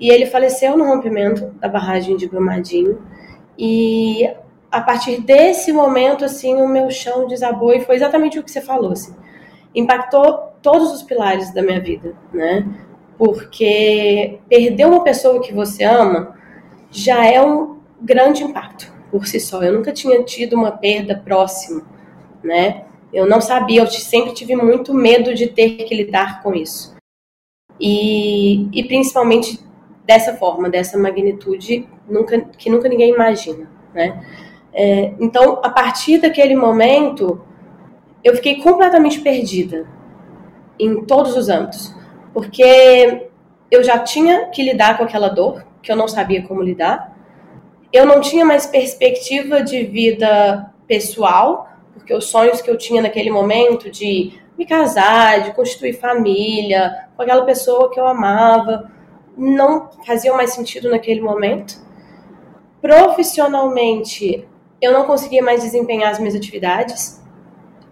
E 0.00 0.10
ele 0.10 0.26
faleceu 0.26 0.76
no 0.76 0.84
rompimento 0.84 1.46
da 1.60 1.68
barragem 1.68 2.16
de 2.16 2.26
Brumadinho. 2.26 3.02
E 3.58 4.30
a 4.70 4.80
partir 4.80 5.20
desse 5.20 5.72
momento, 5.72 6.24
assim, 6.24 6.54
o 6.54 6.68
meu 6.68 6.90
chão 6.90 7.26
desabou 7.26 7.72
e 7.72 7.80
foi 7.80 7.96
exatamente 7.96 8.38
o 8.38 8.42
que 8.42 8.50
você 8.50 8.60
falou, 8.60 8.92
assim. 8.92 9.14
Impactou 9.74 10.52
todos 10.62 10.92
os 10.92 11.02
pilares 11.02 11.52
da 11.52 11.62
minha 11.62 11.80
vida, 11.80 12.14
né? 12.32 12.66
Porque 13.16 14.38
perder 14.48 14.86
uma 14.86 15.02
pessoa 15.02 15.40
que 15.40 15.52
você 15.52 15.84
ama 15.84 16.35
já 16.96 17.26
é 17.26 17.44
um 17.44 17.78
grande 18.00 18.42
impacto, 18.42 18.90
por 19.10 19.26
si 19.26 19.38
só. 19.38 19.62
Eu 19.62 19.74
nunca 19.74 19.92
tinha 19.92 20.22
tido 20.22 20.54
uma 20.56 20.72
perda 20.72 21.14
próxima, 21.14 21.82
né? 22.42 22.84
Eu 23.12 23.26
não 23.26 23.40
sabia, 23.40 23.82
eu 23.82 23.86
sempre 23.86 24.32
tive 24.32 24.56
muito 24.56 24.92
medo 24.94 25.34
de 25.34 25.46
ter 25.46 25.76
que 25.84 25.94
lidar 25.94 26.42
com 26.42 26.54
isso. 26.54 26.96
E, 27.78 28.68
e 28.72 28.84
principalmente 28.84 29.60
dessa 30.04 30.34
forma, 30.34 30.70
dessa 30.70 30.98
magnitude 30.98 31.86
nunca, 32.08 32.40
que 32.40 32.70
nunca 32.70 32.88
ninguém 32.88 33.12
imagina, 33.12 33.70
né? 33.94 34.24
É, 34.72 35.14
então, 35.20 35.60
a 35.62 35.70
partir 35.70 36.18
daquele 36.18 36.54
momento, 36.54 37.40
eu 38.24 38.34
fiquei 38.34 38.62
completamente 38.62 39.20
perdida 39.20 39.86
em 40.78 41.04
todos 41.04 41.36
os 41.36 41.48
âmbitos, 41.48 41.94
porque 42.32 43.28
eu 43.70 43.82
já 43.82 43.98
tinha 43.98 44.46
que 44.46 44.62
lidar 44.62 44.96
com 44.96 45.04
aquela 45.04 45.28
dor, 45.28 45.64
que 45.86 45.92
eu 45.92 45.96
não 45.96 46.08
sabia 46.08 46.42
como 46.42 46.60
lidar, 46.60 47.16
eu 47.92 48.04
não 48.04 48.20
tinha 48.20 48.44
mais 48.44 48.66
perspectiva 48.66 49.62
de 49.62 49.84
vida 49.84 50.72
pessoal, 50.88 51.68
porque 51.94 52.12
os 52.12 52.24
sonhos 52.24 52.60
que 52.60 52.68
eu 52.68 52.76
tinha 52.76 53.00
naquele 53.00 53.30
momento 53.30 53.88
de 53.88 54.32
me 54.58 54.66
casar, 54.66 55.44
de 55.44 55.54
constituir 55.54 55.92
família 55.92 57.06
com 57.16 57.22
aquela 57.22 57.44
pessoa 57.44 57.88
que 57.92 58.00
eu 58.00 58.06
amava, 58.06 58.90
não 59.38 59.88
faziam 60.04 60.36
mais 60.36 60.50
sentido 60.54 60.90
naquele 60.90 61.20
momento. 61.20 61.80
Profissionalmente, 62.82 64.44
eu 64.82 64.92
não 64.92 65.04
conseguia 65.04 65.42
mais 65.42 65.62
desempenhar 65.62 66.10
as 66.10 66.18
minhas 66.18 66.34
atividades. 66.34 67.22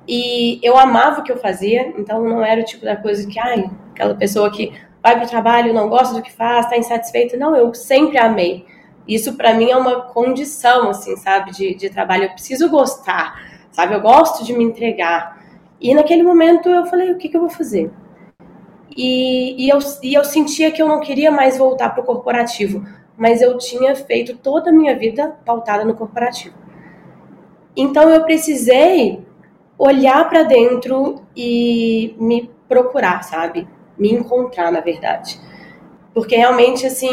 E 0.07 0.59
eu 0.63 0.77
amava 0.77 1.21
o 1.21 1.23
que 1.23 1.31
eu 1.31 1.39
fazia, 1.39 1.95
então 1.97 2.23
não 2.25 2.45
era 2.45 2.61
o 2.61 2.65
tipo 2.65 2.85
da 2.85 2.97
coisa 2.97 3.27
que, 3.27 3.39
ai, 3.39 3.71
aquela 3.93 4.15
pessoa 4.15 4.51
que 4.51 4.73
vai 5.05 5.17
para 5.17 5.27
o 5.27 5.29
trabalho, 5.29 5.75
não 5.75 5.91
gosta 5.91 6.15
do 6.15 6.23
que 6.23 6.33
faz, 6.33 6.65
está 6.65 6.79
insatisfeita. 6.79 7.37
Não, 7.37 7.55
eu 7.55 7.75
sempre 7.75 8.17
amei. 8.17 8.65
Isso 9.07 9.37
para 9.37 9.53
mim 9.53 9.71
é 9.71 9.77
uma 9.77 10.01
condição, 10.01 10.89
assim, 10.89 11.15
sabe, 11.17 11.51
de, 11.51 11.75
de 11.75 11.91
trabalho. 11.91 12.25
Eu 12.25 12.31
preciso 12.31 12.71
gostar, 12.71 13.39
sabe? 13.71 13.95
Eu 13.95 14.01
gosto 14.01 14.43
de 14.43 14.55
me 14.55 14.65
entregar. 14.65 15.45
E 15.79 15.95
naquele 15.95 16.23
momento 16.23 16.71
eu 16.71 16.87
falei, 16.87 17.13
o 17.13 17.19
que, 17.19 17.29
que 17.29 17.37
eu 17.37 17.43
vou 17.43 17.51
fazer? 17.51 17.93
E, 18.97 19.67
e, 19.67 19.69
eu, 19.69 19.79
e 20.03 20.15
eu 20.15 20.25
sentia 20.25 20.71
que 20.71 20.81
eu 20.81 20.89
não 20.89 21.01
queria 21.01 21.31
mais 21.31 21.59
voltar 21.59 21.91
para 21.91 22.03
o 22.03 22.07
corporativo, 22.07 22.83
mas 23.15 23.43
eu 23.43 23.59
tinha 23.59 23.95
feito 23.95 24.39
toda 24.39 24.71
a 24.71 24.73
minha 24.73 24.97
vida 24.97 25.37
pautada 25.45 25.85
no 25.85 25.95
corporativo. 25.95 26.57
Então 27.77 28.09
eu 28.09 28.23
precisei 28.23 29.23
olhar 29.77 30.27
para 30.31 30.45
dentro 30.45 31.21
e 31.37 32.15
me 32.19 32.51
procurar, 32.67 33.23
sabe? 33.23 33.69
Me 33.99 34.13
encontrar, 34.13 34.71
na 34.73 34.81
verdade. 34.81 35.41
Porque 36.13 36.37
realmente, 36.37 36.87
assim, 36.87 37.11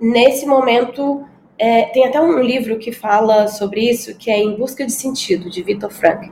nesse 0.00 0.46
momento, 0.46 1.24
é, 1.58 1.84
tem 1.86 2.06
até 2.06 2.20
um 2.20 2.40
livro 2.40 2.78
que 2.78 2.92
fala 2.92 3.46
sobre 3.48 3.88
isso, 3.88 4.16
que 4.16 4.30
é 4.30 4.38
Em 4.38 4.56
Busca 4.56 4.84
de 4.84 4.92
Sentido, 4.92 5.48
de 5.48 5.62
Viktor 5.62 5.90
Frank. 5.90 6.30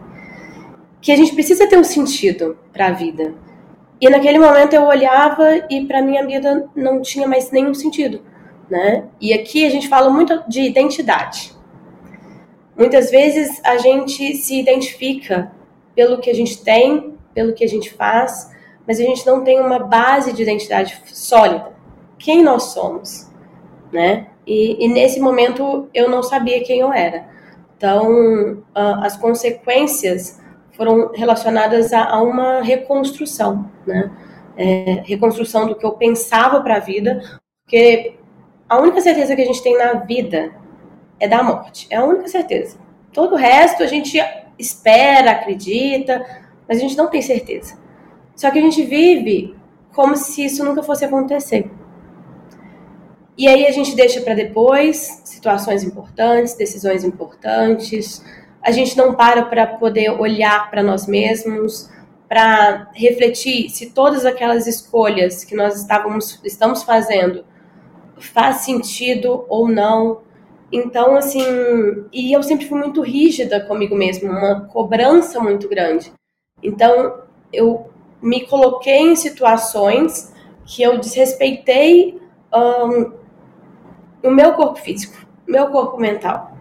Que 1.00 1.12
a 1.12 1.16
gente 1.16 1.34
precisa 1.34 1.66
ter 1.68 1.78
um 1.78 1.84
sentido 1.84 2.58
para 2.72 2.88
a 2.88 2.92
vida. 2.92 3.34
E 4.00 4.08
naquele 4.10 4.38
momento 4.38 4.74
eu 4.74 4.84
olhava 4.84 5.64
e 5.70 5.86
para 5.86 6.02
minha 6.02 6.26
vida 6.26 6.68
não 6.74 7.00
tinha 7.00 7.26
mais 7.26 7.50
nenhum 7.52 7.72
sentido, 7.72 8.20
né? 8.68 9.04
E 9.20 9.32
aqui 9.32 9.64
a 9.64 9.70
gente 9.70 9.88
fala 9.88 10.10
muito 10.10 10.42
de 10.48 10.60
identidade. 10.62 11.52
Muitas 12.76 13.10
vezes 13.10 13.60
a 13.64 13.76
gente 13.76 14.34
se 14.34 14.58
identifica 14.58 15.52
pelo 15.94 16.18
que 16.18 16.30
a 16.30 16.34
gente 16.34 16.62
tem, 16.64 17.14
pelo 17.32 17.52
que 17.52 17.62
a 17.62 17.68
gente 17.68 17.92
faz, 17.92 18.50
mas 18.86 18.98
a 19.00 19.02
gente 19.02 19.26
não 19.26 19.44
tem 19.44 19.60
uma 19.60 19.78
base 19.78 20.32
de 20.32 20.42
identidade 20.42 21.00
sólida 21.06 21.72
quem 22.22 22.42
nós 22.42 22.64
somos, 22.72 23.28
né? 23.92 24.28
E, 24.46 24.84
e 24.84 24.88
nesse 24.88 25.20
momento 25.20 25.88
eu 25.92 26.08
não 26.08 26.22
sabia 26.22 26.62
quem 26.62 26.80
eu 26.80 26.92
era. 26.92 27.26
Então, 27.76 28.62
as 28.74 29.16
consequências 29.16 30.40
foram 30.76 31.10
relacionadas 31.12 31.92
a, 31.92 32.04
a 32.04 32.22
uma 32.22 32.62
reconstrução, 32.62 33.68
né? 33.84 34.10
É, 34.56 35.02
reconstrução 35.04 35.66
do 35.66 35.74
que 35.74 35.84
eu 35.84 35.92
pensava 35.92 36.60
para 36.60 36.76
a 36.76 36.80
vida, 36.80 37.20
porque 37.64 38.14
a 38.68 38.78
única 38.78 39.00
certeza 39.00 39.34
que 39.34 39.42
a 39.42 39.46
gente 39.46 39.62
tem 39.62 39.76
na 39.76 39.94
vida 39.94 40.52
é 41.18 41.26
da 41.26 41.42
morte. 41.42 41.88
É 41.90 41.96
a 41.96 42.04
única 42.04 42.28
certeza. 42.28 42.78
Todo 43.12 43.32
o 43.32 43.38
resto 43.38 43.82
a 43.82 43.86
gente 43.86 44.18
espera, 44.58 45.32
acredita, 45.32 46.24
mas 46.68 46.78
a 46.78 46.80
gente 46.80 46.96
não 46.96 47.08
tem 47.08 47.20
certeza. 47.20 47.81
Só 48.42 48.50
que 48.50 48.58
a 48.58 48.62
gente 48.62 48.82
vive 48.82 49.54
como 49.92 50.16
se 50.16 50.44
isso 50.44 50.64
nunca 50.64 50.82
fosse 50.82 51.04
acontecer. 51.04 51.70
E 53.38 53.46
aí 53.46 53.64
a 53.66 53.70
gente 53.70 53.94
deixa 53.94 54.20
para 54.20 54.34
depois 54.34 55.22
situações 55.24 55.84
importantes, 55.84 56.54
decisões 56.54 57.04
importantes. 57.04 58.20
A 58.60 58.72
gente 58.72 58.96
não 58.96 59.14
para 59.14 59.44
para 59.44 59.64
poder 59.68 60.10
olhar 60.10 60.68
para 60.72 60.82
nós 60.82 61.06
mesmos, 61.06 61.88
para 62.28 62.90
refletir 62.92 63.70
se 63.70 63.90
todas 63.90 64.26
aquelas 64.26 64.66
escolhas 64.66 65.44
que 65.44 65.54
nós 65.54 65.76
estávamos 65.76 66.40
estamos 66.42 66.82
fazendo 66.82 67.44
faz 68.18 68.56
sentido 68.56 69.46
ou 69.48 69.68
não. 69.68 70.22
Então, 70.72 71.14
assim, 71.14 71.44
e 72.12 72.32
eu 72.32 72.42
sempre 72.42 72.66
fui 72.66 72.80
muito 72.80 73.02
rígida 73.02 73.60
comigo 73.60 73.94
mesma, 73.94 74.32
uma 74.32 74.60
cobrança 74.62 75.38
muito 75.38 75.68
grande. 75.68 76.12
Então, 76.60 77.22
eu 77.52 77.91
me 78.22 78.46
coloquei 78.46 79.00
em 79.00 79.16
situações 79.16 80.32
que 80.64 80.82
eu 80.82 80.98
desrespeitei 80.98 82.20
um, 82.54 83.12
o 84.22 84.30
meu 84.30 84.52
corpo 84.54 84.78
físico, 84.78 85.26
meu 85.46 85.68
corpo 85.68 85.98
mental. 85.98 86.52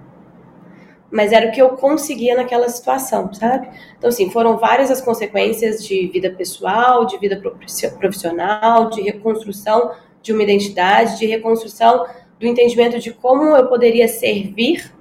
Mas 1.12 1.32
era 1.32 1.50
o 1.50 1.51
que 1.51 1.62
eu 1.62 1.70
conseguia 1.72 2.36
naquela 2.36 2.68
situação, 2.70 3.32
sabe? 3.34 3.70
Então, 3.98 4.10
assim, 4.10 4.32
foram 4.32 4.58
várias 4.58 4.89
as 4.89 5.01
consequências 5.01 5.86
de 5.86 6.08
vida 6.08 6.32
pessoal, 6.32 7.06
de 7.06 7.18
vida 7.18 7.39
profissional, 8.00 8.89
de 8.89 9.01
reconstrução 9.01 9.91
de 10.22 10.32
uma 10.32 10.41
identidade, 10.41 11.20
de 11.20 11.25
reconstrução 11.25 12.08
do 12.39 12.48
entendimento 12.48 12.98
de 13.00 13.12
como 13.12 13.56
eu 13.56 13.68
poderia 13.68 14.08
servir, 14.08 14.91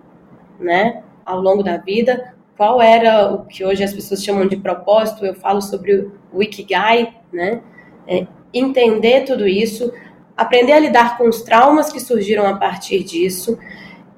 né, 0.59 1.05
ao 1.25 1.41
longo 1.41 1.63
da 1.63 1.77
vida, 1.77 2.35
qual 2.61 2.83
era 2.83 3.33
o 3.33 3.47
que 3.47 3.65
hoje 3.65 3.83
as 3.83 3.91
pessoas 3.91 4.23
chamam 4.23 4.47
de 4.47 4.55
propósito, 4.55 5.25
eu 5.25 5.35
falo 5.35 5.63
sobre 5.63 6.11
o 6.31 6.43
Ikigai, 6.43 7.17
né, 7.33 7.63
é, 8.07 8.27
entender 8.53 9.25
tudo 9.25 9.49
isso, 9.49 9.91
aprender 10.37 10.73
a 10.73 10.79
lidar 10.79 11.17
com 11.17 11.27
os 11.27 11.41
traumas 11.41 11.91
que 11.91 11.99
surgiram 11.99 12.47
a 12.47 12.59
partir 12.59 13.03
disso. 13.03 13.59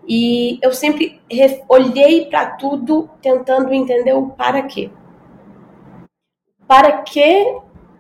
E 0.08 0.58
eu 0.60 0.72
sempre 0.72 1.20
olhei 1.68 2.26
para 2.26 2.46
tudo 2.56 3.08
tentando 3.22 3.72
entender 3.72 4.12
o 4.12 4.30
para 4.30 4.62
quê. 4.62 4.90
Para 6.66 7.00
que 7.02 7.58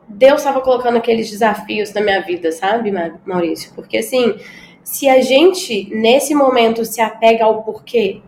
Deus 0.08 0.40
estava 0.40 0.60
colocando 0.60 0.96
aqueles 0.96 1.30
desafios 1.30 1.92
na 1.92 2.00
minha 2.00 2.20
vida, 2.20 2.50
sabe, 2.50 2.92
Maurício? 3.24 3.72
Porque 3.76 3.98
assim, 3.98 4.34
se 4.82 5.08
a 5.08 5.20
gente 5.20 5.88
nesse 5.94 6.34
momento 6.34 6.84
se 6.84 7.00
apega 7.00 7.44
ao 7.44 7.62
porquê, 7.62 8.20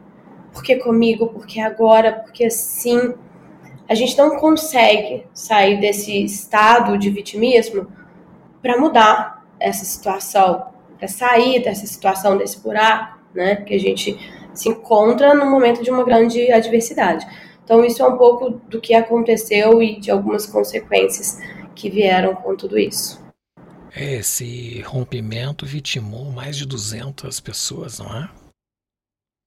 porque 0.55 0.77
comigo, 0.77 1.27
porque 1.27 1.61
agora, 1.61 2.13
porque 2.13 2.47
assim, 2.47 3.13
a 3.87 3.95
gente 3.95 4.17
não 4.17 4.37
consegue 4.37 5.27
sair 5.35 5.79
desse 5.81 6.25
estado 6.25 6.97
de 6.97 7.11
vitimismo 7.11 7.87
para 8.63 8.79
mudar, 8.79 9.45
essa 9.61 9.85
situação, 9.85 10.67
para 10.99 11.09
sair 11.09 11.63
dessa 11.63 11.87
situação, 11.87 12.37
desse 12.37 12.61
buraco, 12.61 13.19
né, 13.35 13.57
que 13.57 13.75
a 13.75 13.81
gente 13.81 14.17
se 14.53 14.69
encontra 14.69 15.35
no 15.35 15.47
momento 15.51 15.83
de 15.83 15.91
uma 15.91 16.05
grande 16.05 16.51
adversidade. 16.51 17.27
Então, 17.65 17.85
isso 17.85 18.03
é 18.03 18.07
um 18.07 18.17
pouco 18.17 18.51
do 18.51 18.81
que 18.81 18.95
aconteceu 18.95 19.83
e 19.83 19.99
de 19.99 20.11
algumas 20.11 20.47
consequências 20.47 21.39
que 21.75 21.91
vieram 21.91 22.35
com 22.35 22.55
tudo 22.55 22.79
isso. 22.79 23.23
Esse 23.97 24.83
rompimento 24.83 25.65
vitimou 25.65 26.31
mais 26.31 26.57
de 26.57 26.67
200 26.67 27.41
pessoas, 27.41 27.99
não 27.99 28.07
é? 28.17 28.29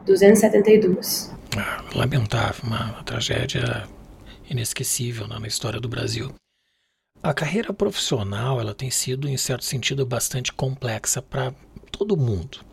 272. 0.05 1.31
Ah, 1.57 1.83
lamentável, 1.95 2.63
uma, 2.63 2.91
uma 2.91 3.03
tragédia 3.03 3.87
inesquecível 4.49 5.27
né, 5.27 5.39
na 5.39 5.47
história 5.47 5.79
do 5.79 5.89
Brasil. 5.89 6.33
A 7.21 7.33
carreira 7.33 7.73
profissional 7.73 8.59
ela 8.59 8.73
tem 8.73 8.91
sido, 8.91 9.27
em 9.27 9.37
certo 9.37 9.65
sentido, 9.65 10.05
bastante 10.05 10.53
complexa 10.53 11.21
para 11.21 11.51
todo 11.91 12.15
mundo. 12.15 12.63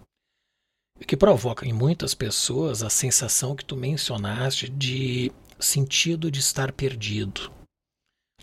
O 1.00 1.04
que 1.04 1.16
provoca 1.16 1.66
em 1.66 1.72
muitas 1.72 2.14
pessoas 2.14 2.82
a 2.82 2.90
sensação 2.90 3.56
que 3.56 3.64
tu 3.64 3.76
mencionaste 3.76 4.68
de 4.68 5.32
sentido 5.58 6.30
de 6.30 6.40
estar 6.40 6.72
perdido. 6.72 7.50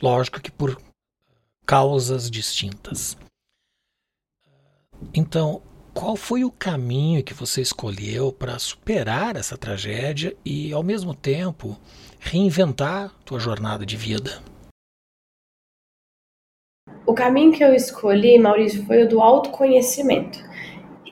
Lógico 0.02 0.42
que 0.42 0.52
por 0.52 0.82
causas 1.66 2.30
distintas. 2.30 3.16
Então, 5.14 5.62
qual 5.94 6.16
foi 6.16 6.44
o 6.44 6.52
caminho 6.52 7.24
que 7.24 7.34
você 7.34 7.62
escolheu 7.62 8.32
para 8.32 8.58
superar 8.60 9.36
essa 9.36 9.58
tragédia 9.58 10.36
e, 10.46 10.72
ao 10.72 10.84
mesmo 10.84 11.14
tempo, 11.14 11.78
reinventar 12.20 13.14
tua 13.26 13.40
jornada 13.40 13.86
de 13.86 13.98
vida? 13.98 14.42
O 17.06 17.14
caminho 17.14 17.52
que 17.52 17.64
eu 17.64 17.74
escolhi, 17.74 18.38
Maurício, 18.40 18.86
foi 18.86 19.04
o 19.04 19.10
do 19.10 19.22
autoconhecimento. 19.22 20.40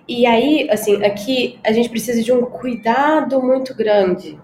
e 0.07 0.25
aí, 0.25 0.67
assim, 0.71 1.03
aqui 1.03 1.59
a 1.63 1.71
gente 1.71 1.89
precisa 1.89 2.23
de 2.23 2.31
um 2.31 2.41
cuidado 2.41 3.41
muito 3.43 3.75
grande 3.75 4.39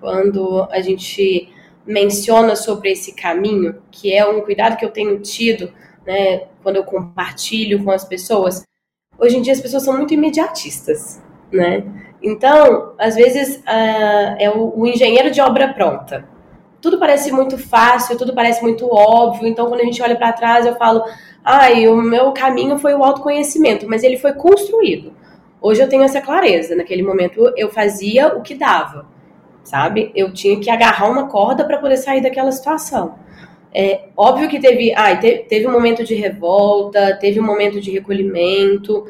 quando 0.00 0.66
a 0.70 0.80
gente 0.80 1.52
menciona 1.84 2.56
sobre 2.56 2.92
esse 2.92 3.14
caminho, 3.14 3.82
que 3.90 4.14
é 4.14 4.26
um 4.26 4.40
cuidado 4.40 4.78
que 4.78 4.84
eu 4.84 4.90
tenho 4.90 5.18
tido, 5.20 5.72
né, 6.06 6.46
quando 6.62 6.76
eu 6.76 6.84
compartilho 6.84 7.84
com 7.84 7.90
as 7.90 8.04
pessoas. 8.04 8.62
Hoje 9.20 9.36
em 9.36 9.42
dia 9.42 9.52
as 9.52 9.60
pessoas 9.60 9.82
são 9.82 9.96
muito 9.96 10.14
imediatistas, 10.14 11.22
né? 11.52 11.84
Então, 12.22 12.94
às 12.98 13.14
vezes, 13.14 13.56
uh, 13.56 14.36
é 14.38 14.50
o, 14.54 14.80
o 14.80 14.86
engenheiro 14.86 15.30
de 15.30 15.40
obra 15.40 15.72
pronta. 15.72 16.28
Tudo 16.80 16.98
parece 16.98 17.30
muito 17.30 17.58
fácil, 17.58 18.16
tudo 18.16 18.34
parece 18.34 18.62
muito 18.62 18.88
óbvio. 18.90 19.46
Então, 19.46 19.68
quando 19.68 19.80
a 19.80 19.84
gente 19.84 20.02
olha 20.02 20.16
para 20.16 20.32
trás, 20.32 20.64
eu 20.64 20.74
falo, 20.76 21.02
ai, 21.44 21.86
o 21.86 21.96
meu 21.96 22.32
caminho 22.32 22.78
foi 22.78 22.94
o 22.94 23.04
autoconhecimento, 23.04 23.86
mas 23.86 24.02
ele 24.02 24.16
foi 24.16 24.32
construído. 24.32 25.12
Hoje 25.60 25.82
eu 25.82 25.88
tenho 25.88 26.02
essa 26.02 26.22
clareza. 26.22 26.74
Naquele 26.74 27.02
momento 27.02 27.52
eu 27.56 27.70
fazia 27.70 28.28
o 28.28 28.40
que 28.40 28.54
dava, 28.54 29.06
sabe? 29.62 30.10
Eu 30.14 30.32
tinha 30.32 30.58
que 30.58 30.70
agarrar 30.70 31.10
uma 31.10 31.28
corda 31.28 31.64
para 31.64 31.78
poder 31.78 31.98
sair 31.98 32.22
daquela 32.22 32.52
situação. 32.52 33.18
É 33.72 34.08
óbvio 34.16 34.48
que 34.48 34.58
teve, 34.58 34.92
ai, 34.94 35.20
teve, 35.20 35.38
teve 35.44 35.66
um 35.66 35.72
momento 35.72 36.02
de 36.02 36.14
revolta, 36.14 37.16
teve 37.16 37.38
um 37.38 37.44
momento 37.44 37.80
de 37.80 37.90
recolhimento, 37.90 39.06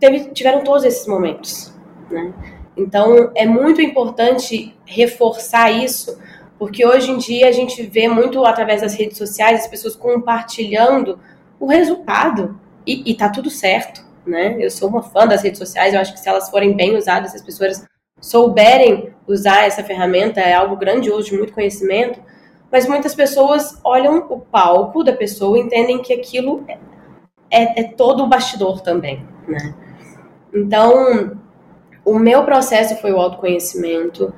teve, 0.00 0.30
tiveram 0.30 0.64
todos 0.64 0.84
esses 0.84 1.06
momentos, 1.06 1.74
né? 2.10 2.32
Então 2.76 3.30
é 3.34 3.44
muito 3.44 3.82
importante 3.82 4.74
reforçar 4.86 5.70
isso 5.70 6.18
porque 6.62 6.86
hoje 6.86 7.10
em 7.10 7.18
dia 7.18 7.48
a 7.48 7.50
gente 7.50 7.82
vê 7.82 8.06
muito 8.06 8.44
através 8.44 8.82
das 8.82 8.94
redes 8.94 9.18
sociais 9.18 9.62
as 9.62 9.66
pessoas 9.66 9.96
compartilhando 9.96 11.18
o 11.58 11.66
resultado 11.66 12.56
e, 12.86 13.10
e 13.10 13.16
tá 13.16 13.28
tudo 13.28 13.50
certo, 13.50 14.04
né? 14.24 14.56
Eu 14.60 14.70
sou 14.70 14.88
uma 14.88 15.02
fã 15.02 15.26
das 15.26 15.42
redes 15.42 15.58
sociais, 15.58 15.92
eu 15.92 15.98
acho 15.98 16.12
que 16.12 16.20
se 16.20 16.28
elas 16.28 16.48
forem 16.48 16.76
bem 16.76 16.96
usadas, 16.96 17.32
se 17.32 17.36
as 17.36 17.42
pessoas 17.42 17.84
souberem 18.20 19.12
usar 19.26 19.64
essa 19.64 19.82
ferramenta, 19.82 20.40
é 20.40 20.54
algo 20.54 20.76
grandioso, 20.76 21.30
de 21.30 21.36
muito 21.36 21.52
conhecimento, 21.52 22.20
mas 22.72 22.88
muitas 22.88 23.14
pessoas 23.14 23.78
olham 23.84 24.26
o 24.30 24.40
palco 24.40 25.04
da 25.04 25.12
pessoa 25.12 25.58
e 25.58 25.60
entendem 25.60 26.00
que 26.00 26.14
aquilo 26.14 26.64
é, 26.66 26.78
é, 27.50 27.80
é 27.80 27.84
todo 27.84 28.22
o 28.22 28.26
bastidor 28.26 28.80
também, 28.80 29.26
né? 29.46 29.74
Então, 30.54 31.38
o 32.02 32.18
meu 32.18 32.44
processo 32.44 32.96
foi 32.96 33.12
o 33.12 33.18
autoconhecimento, 33.18 34.32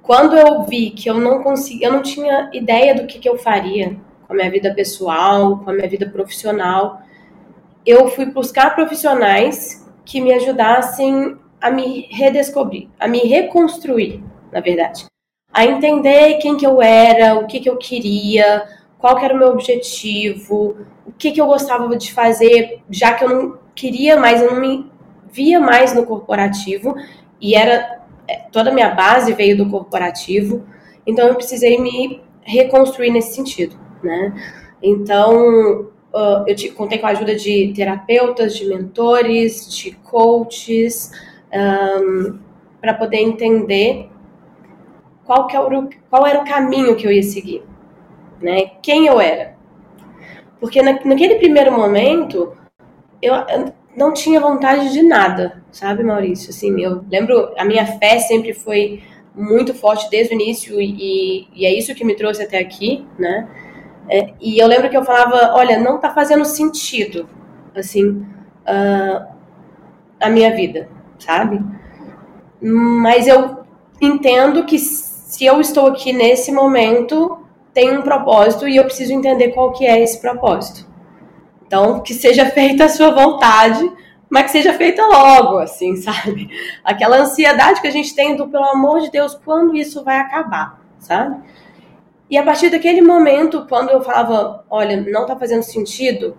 quando 0.00 0.36
eu 0.36 0.62
vi 0.62 0.90
que 0.90 1.10
eu 1.10 1.18
não 1.18 1.42
conseguia, 1.42 1.88
eu 1.88 1.92
não 1.92 2.02
tinha 2.02 2.48
ideia 2.52 2.94
do 2.94 3.06
que, 3.06 3.18
que 3.18 3.28
eu 3.28 3.36
faria 3.36 3.96
com 4.26 4.32
a 4.32 4.36
minha 4.36 4.50
vida 4.50 4.72
pessoal, 4.72 5.58
com 5.58 5.70
a 5.70 5.72
minha 5.72 5.88
vida 5.88 6.08
profissional, 6.08 7.00
eu 7.84 8.08
fui 8.08 8.26
buscar 8.26 8.74
profissionais 8.74 9.84
que 10.04 10.20
me 10.20 10.32
ajudassem 10.32 11.36
a 11.60 11.70
me 11.70 12.06
redescobrir, 12.10 12.88
a 13.00 13.08
me 13.08 13.20
reconstruir, 13.20 14.22
na 14.52 14.60
verdade, 14.60 15.06
a 15.54 15.64
entender 15.64 16.38
quem 16.38 16.56
que 16.56 16.66
eu 16.66 16.82
era, 16.82 17.36
o 17.36 17.46
que 17.46 17.60
que 17.60 17.70
eu 17.70 17.76
queria, 17.76 18.66
qual 18.98 19.16
que 19.16 19.24
era 19.24 19.32
o 19.32 19.38
meu 19.38 19.48
objetivo, 19.48 20.76
o 21.06 21.12
que 21.12 21.30
que 21.30 21.40
eu 21.40 21.46
gostava 21.46 21.96
de 21.96 22.12
fazer, 22.12 22.82
já 22.90 23.14
que 23.14 23.24
eu 23.24 23.28
não 23.28 23.58
queria 23.72 24.18
mais, 24.18 24.42
eu 24.42 24.52
não 24.52 24.60
me 24.60 24.90
via 25.30 25.60
mais 25.60 25.94
no 25.94 26.04
corporativo 26.04 26.96
e 27.40 27.54
era 27.54 28.02
é, 28.26 28.36
toda 28.50 28.70
a 28.70 28.74
minha 28.74 28.90
base 28.90 29.32
veio 29.32 29.56
do 29.56 29.70
corporativo, 29.70 30.64
então 31.06 31.28
eu 31.28 31.36
precisei 31.36 31.78
me 31.78 32.20
reconstruir 32.42 33.10
nesse 33.10 33.34
sentido, 33.34 33.76
né? 34.02 34.34
Então, 34.82 35.88
eu 36.46 36.54
te, 36.54 36.70
contei 36.70 36.98
com 36.98 37.06
a 37.06 37.10
ajuda 37.10 37.34
de 37.34 37.72
terapeutas, 37.74 38.56
de 38.56 38.66
mentores, 38.66 39.72
de 39.74 39.92
coaches, 39.92 41.10
um, 41.52 42.38
para 42.80 42.94
poder 42.94 43.18
entender 43.18 44.10
qual, 45.24 45.46
que 45.46 45.56
era 45.56 45.78
o, 45.78 45.88
qual 46.10 46.26
era 46.26 46.40
o 46.40 46.44
caminho 46.44 46.96
que 46.96 47.06
eu 47.06 47.12
ia 47.12 47.22
seguir, 47.22 47.62
né? 48.40 48.70
Quem 48.82 49.06
eu 49.06 49.20
era. 49.20 49.54
Porque 50.60 50.80
na, 50.82 50.92
naquele 51.04 51.36
primeiro 51.36 51.72
momento, 51.72 52.56
eu, 53.20 53.34
eu 53.34 53.72
não 53.96 54.12
tinha 54.12 54.40
vontade 54.40 54.92
de 54.92 55.02
nada, 55.02 55.62
sabe, 55.70 56.02
Maurício? 56.02 56.50
Assim, 56.50 56.80
eu 56.80 57.04
lembro, 57.10 57.52
a 57.56 57.64
minha 57.64 57.86
fé 57.86 58.18
sempre 58.18 58.52
foi 58.52 59.02
muito 59.34 59.74
forte 59.74 60.08
desde 60.10 60.32
o 60.32 60.40
início 60.40 60.80
e, 60.80 61.48
e 61.52 61.66
é 61.66 61.72
isso 61.72 61.94
que 61.94 62.04
me 62.04 62.14
trouxe 62.14 62.42
até 62.42 62.58
aqui, 62.58 63.06
né? 63.18 63.48
É, 64.08 64.34
e 64.40 64.58
eu 64.58 64.66
lembro 64.66 64.90
que 64.90 64.96
eu 64.96 65.04
falava, 65.04 65.54
olha, 65.54 65.78
não 65.78 65.98
tá 65.98 66.12
fazendo 66.12 66.44
sentido, 66.44 67.28
assim, 67.74 68.26
uh, 68.66 69.26
a 70.20 70.28
minha 70.28 70.54
vida, 70.54 70.88
sabe? 71.18 71.60
Mas 72.60 73.26
eu 73.26 73.64
entendo 74.00 74.64
que 74.64 74.76
se 75.34 75.44
eu 75.44 75.60
estou 75.60 75.88
aqui 75.88 76.12
nesse 76.12 76.52
momento, 76.52 77.40
tem 77.72 77.98
um 77.98 78.02
propósito 78.02 78.68
e 78.68 78.76
eu 78.76 78.84
preciso 78.84 79.12
entender 79.12 79.48
qual 79.48 79.72
que 79.72 79.84
é 79.84 80.00
esse 80.00 80.20
propósito. 80.20 80.88
Então, 81.66 81.98
que 81.98 82.14
seja 82.14 82.46
feita 82.46 82.84
a 82.84 82.88
sua 82.88 83.10
vontade, 83.10 83.92
mas 84.30 84.44
que 84.44 84.50
seja 84.52 84.72
feita 84.74 85.04
logo, 85.04 85.58
assim, 85.58 85.96
sabe? 85.98 86.48
Aquela 86.84 87.16
ansiedade 87.16 87.80
que 87.80 87.88
a 87.88 87.90
gente 87.90 88.14
tem 88.14 88.36
do, 88.36 88.46
pelo 88.46 88.62
amor 88.62 89.00
de 89.00 89.10
Deus, 89.10 89.34
quando 89.34 89.74
isso 89.74 90.04
vai 90.04 90.18
acabar, 90.18 90.80
sabe? 91.00 91.42
E 92.30 92.38
a 92.38 92.44
partir 92.44 92.70
daquele 92.70 93.02
momento, 93.02 93.66
quando 93.68 93.90
eu 93.90 94.02
falava, 94.02 94.64
olha, 94.70 95.00
não 95.00 95.26
tá 95.26 95.36
fazendo 95.36 95.64
sentido, 95.64 96.38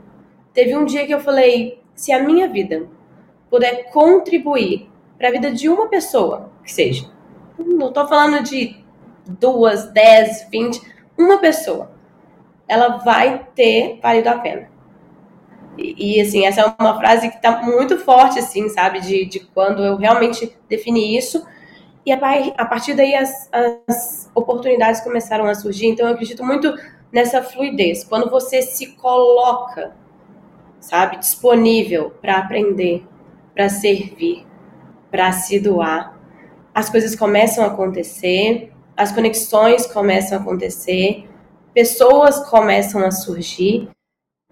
teve 0.54 0.74
um 0.74 0.86
dia 0.86 1.06
que 1.06 1.14
eu 1.14 1.20
falei, 1.20 1.82
se 1.94 2.14
a 2.14 2.24
minha 2.24 2.48
vida 2.48 2.88
puder 3.50 3.92
contribuir 3.92 4.90
para 5.18 5.28
a 5.28 5.32
vida 5.32 5.52
de 5.52 5.68
uma 5.68 5.90
pessoa, 5.90 6.50
que 6.64 6.72
seja, 6.72 7.14
não 7.60 7.92
tô 7.92 8.08
falando 8.08 8.42
de 8.42 8.85
duas, 9.28 9.92
dez, 9.92 10.48
vinte, 10.52 10.82
uma 11.18 11.38
pessoa, 11.38 11.92
ela 12.68 12.98
vai 12.98 13.48
ter 13.56 14.00
valido 14.02 14.30
a 14.30 14.38
pena. 14.38 14.70
E, 15.78 16.22
assim, 16.22 16.46
essa 16.46 16.62
é 16.62 16.76
uma 16.80 16.98
frase 16.98 17.30
que 17.30 17.36
está 17.36 17.62
muito 17.62 17.98
forte, 17.98 18.40
assim, 18.40 18.70
sabe? 18.70 19.02
De, 19.02 19.26
de 19.26 19.42
quando 19.42 19.84
eu 19.84 19.98
realmente 19.98 20.56
defini 20.70 21.18
isso. 21.18 21.46
E 22.06 22.14
a, 22.14 22.18
a 22.58 22.66
partir 22.66 22.94
daí 22.94 23.14
as, 23.14 23.50
as 23.52 24.32
oportunidades 24.34 25.02
começaram 25.02 25.46
a 25.46 25.54
surgir. 25.54 25.88
Então 25.88 26.08
eu 26.08 26.14
acredito 26.14 26.46
muito 26.46 26.74
nessa 27.12 27.42
fluidez. 27.42 28.04
Quando 28.04 28.30
você 28.30 28.62
se 28.62 28.96
coloca, 28.96 29.94
sabe, 30.80 31.18
disponível 31.18 32.12
para 32.22 32.38
aprender, 32.38 33.06
para 33.54 33.68
servir, 33.68 34.46
para 35.12 35.32
se 35.34 35.60
doar, 35.60 36.18
as 36.74 36.90
coisas 36.90 37.16
começam 37.16 37.64
a 37.64 37.68
acontecer, 37.68 38.72
as 38.96 39.12
conexões 39.12 39.86
começam 39.86 40.38
a 40.38 40.42
acontecer, 40.42 41.28
pessoas 41.74 42.40
começam 42.50 43.06
a 43.06 43.12
surgir 43.12 43.90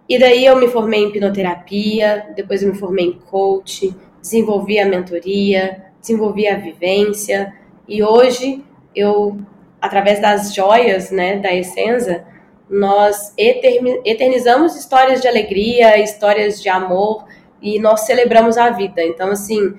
e 0.07 0.19
daí 0.19 0.45
eu 0.45 0.57
me 0.57 0.67
formei 0.67 1.01
em 1.01 1.07
hipnoterapia, 1.07 2.33
depois 2.35 2.61
eu 2.61 2.71
me 2.71 2.77
formei 2.77 3.05
em 3.05 3.13
coach, 3.13 3.95
desenvolvi 4.21 4.79
a 4.79 4.85
mentoria, 4.85 5.85
desenvolvi 5.99 6.47
a 6.47 6.57
vivência 6.57 7.53
e 7.87 8.03
hoje 8.03 8.63
eu, 8.95 9.37
através 9.81 10.21
das 10.21 10.53
joias, 10.53 11.09
né, 11.09 11.37
da 11.37 11.53
Essenza, 11.53 12.25
nós 12.69 13.33
eternizamos 13.37 14.75
histórias 14.75 15.21
de 15.21 15.27
alegria, 15.27 15.99
histórias 16.01 16.61
de 16.61 16.69
amor 16.69 17.25
e 17.61 17.79
nós 17.79 18.01
celebramos 18.01 18.57
a 18.57 18.69
vida. 18.71 19.03
Então, 19.03 19.29
assim, 19.29 19.77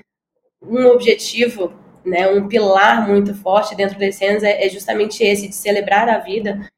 um 0.63 0.87
objetivo, 0.87 1.73
né, 2.05 2.29
um 2.29 2.47
pilar 2.49 3.09
muito 3.09 3.35
forte 3.35 3.75
dentro 3.75 3.99
da 3.99 4.07
Essenza 4.07 4.49
é 4.49 4.69
justamente 4.69 5.23
esse, 5.23 5.49
de 5.49 5.55
celebrar 5.55 6.09
a 6.09 6.19
vida 6.19 6.69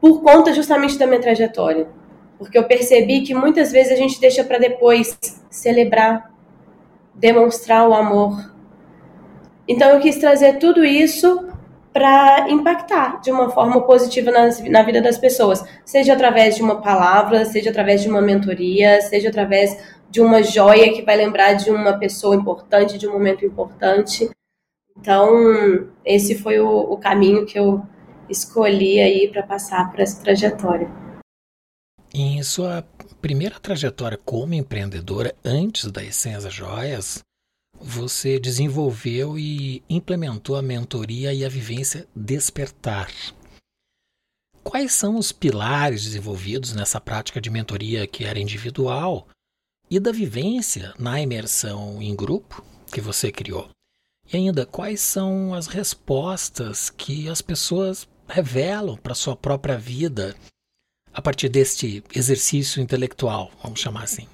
por 0.00 0.22
conta 0.22 0.52
justamente 0.52 0.98
da 0.98 1.06
minha 1.06 1.20
trajetória 1.20 1.86
porque 2.42 2.58
eu 2.58 2.64
percebi 2.64 3.20
que 3.20 3.34
muitas 3.34 3.70
vezes 3.70 3.92
a 3.92 3.96
gente 3.96 4.20
deixa 4.20 4.42
para 4.42 4.58
depois 4.58 5.16
celebrar, 5.48 6.28
demonstrar 7.14 7.88
o 7.88 7.94
amor. 7.94 8.52
Então 9.68 9.90
eu 9.90 10.00
quis 10.00 10.16
trazer 10.16 10.58
tudo 10.58 10.84
isso 10.84 11.48
para 11.92 12.50
impactar 12.50 13.20
de 13.20 13.30
uma 13.30 13.50
forma 13.50 13.82
positiva 13.82 14.32
na, 14.32 14.48
na 14.70 14.82
vida 14.82 15.00
das 15.00 15.18
pessoas, 15.18 15.64
seja 15.84 16.14
através 16.14 16.56
de 16.56 16.62
uma 16.62 16.80
palavra, 16.80 17.44
seja 17.44 17.70
através 17.70 18.02
de 18.02 18.08
uma 18.08 18.20
mentoria, 18.20 19.00
seja 19.02 19.28
através 19.28 19.78
de 20.12 20.20
uma 20.20 20.42
joia 20.42 20.92
que 20.92 21.00
vai 21.00 21.16
lembrar 21.16 21.54
de 21.54 21.70
uma 21.70 21.98
pessoa 21.98 22.36
importante, 22.36 22.98
de 22.98 23.08
um 23.08 23.12
momento 23.12 23.46
importante. 23.46 24.28
Então, 24.94 25.88
esse 26.04 26.34
foi 26.34 26.60
o, 26.60 26.68
o 26.68 26.98
caminho 26.98 27.46
que 27.46 27.58
eu 27.58 27.82
escolhi 28.28 29.00
aí 29.00 29.30
para 29.32 29.42
passar 29.42 29.90
por 29.90 30.00
essa 30.00 30.22
trajetória. 30.22 30.86
Em 32.12 32.42
sua 32.42 32.86
primeira 33.22 33.58
trajetória 33.58 34.18
como 34.22 34.52
empreendedora, 34.52 35.34
antes 35.42 35.90
da 35.90 36.04
Essência 36.04 36.50
Joias, 36.50 37.22
você 37.80 38.38
desenvolveu 38.38 39.38
e 39.38 39.82
implementou 39.88 40.56
a 40.56 40.62
mentoria 40.62 41.32
e 41.32 41.42
a 41.42 41.48
vivência 41.48 42.06
Despertar. 42.14 43.10
Quais 44.62 44.92
são 44.92 45.16
os 45.16 45.32
pilares 45.32 46.04
desenvolvidos 46.04 46.74
nessa 46.74 47.00
prática 47.00 47.40
de 47.40 47.48
mentoria 47.48 48.06
que 48.06 48.24
era 48.24 48.38
individual 48.38 49.26
e 49.92 50.00
da 50.00 50.10
vivência 50.10 50.94
na 50.98 51.20
imersão 51.20 52.00
em 52.00 52.16
grupo 52.16 52.64
que 52.90 52.98
você 52.98 53.30
criou? 53.30 53.68
E 54.32 54.38
ainda, 54.38 54.64
quais 54.64 55.02
são 55.02 55.52
as 55.52 55.66
respostas 55.66 56.88
que 56.88 57.28
as 57.28 57.42
pessoas 57.42 58.08
revelam 58.26 58.96
para 58.96 59.14
sua 59.14 59.36
própria 59.36 59.76
vida 59.76 60.34
a 61.12 61.20
partir 61.20 61.50
deste 61.50 62.02
exercício 62.16 62.80
intelectual, 62.80 63.50
vamos 63.62 63.80
chamar 63.80 64.04
assim? 64.04 64.26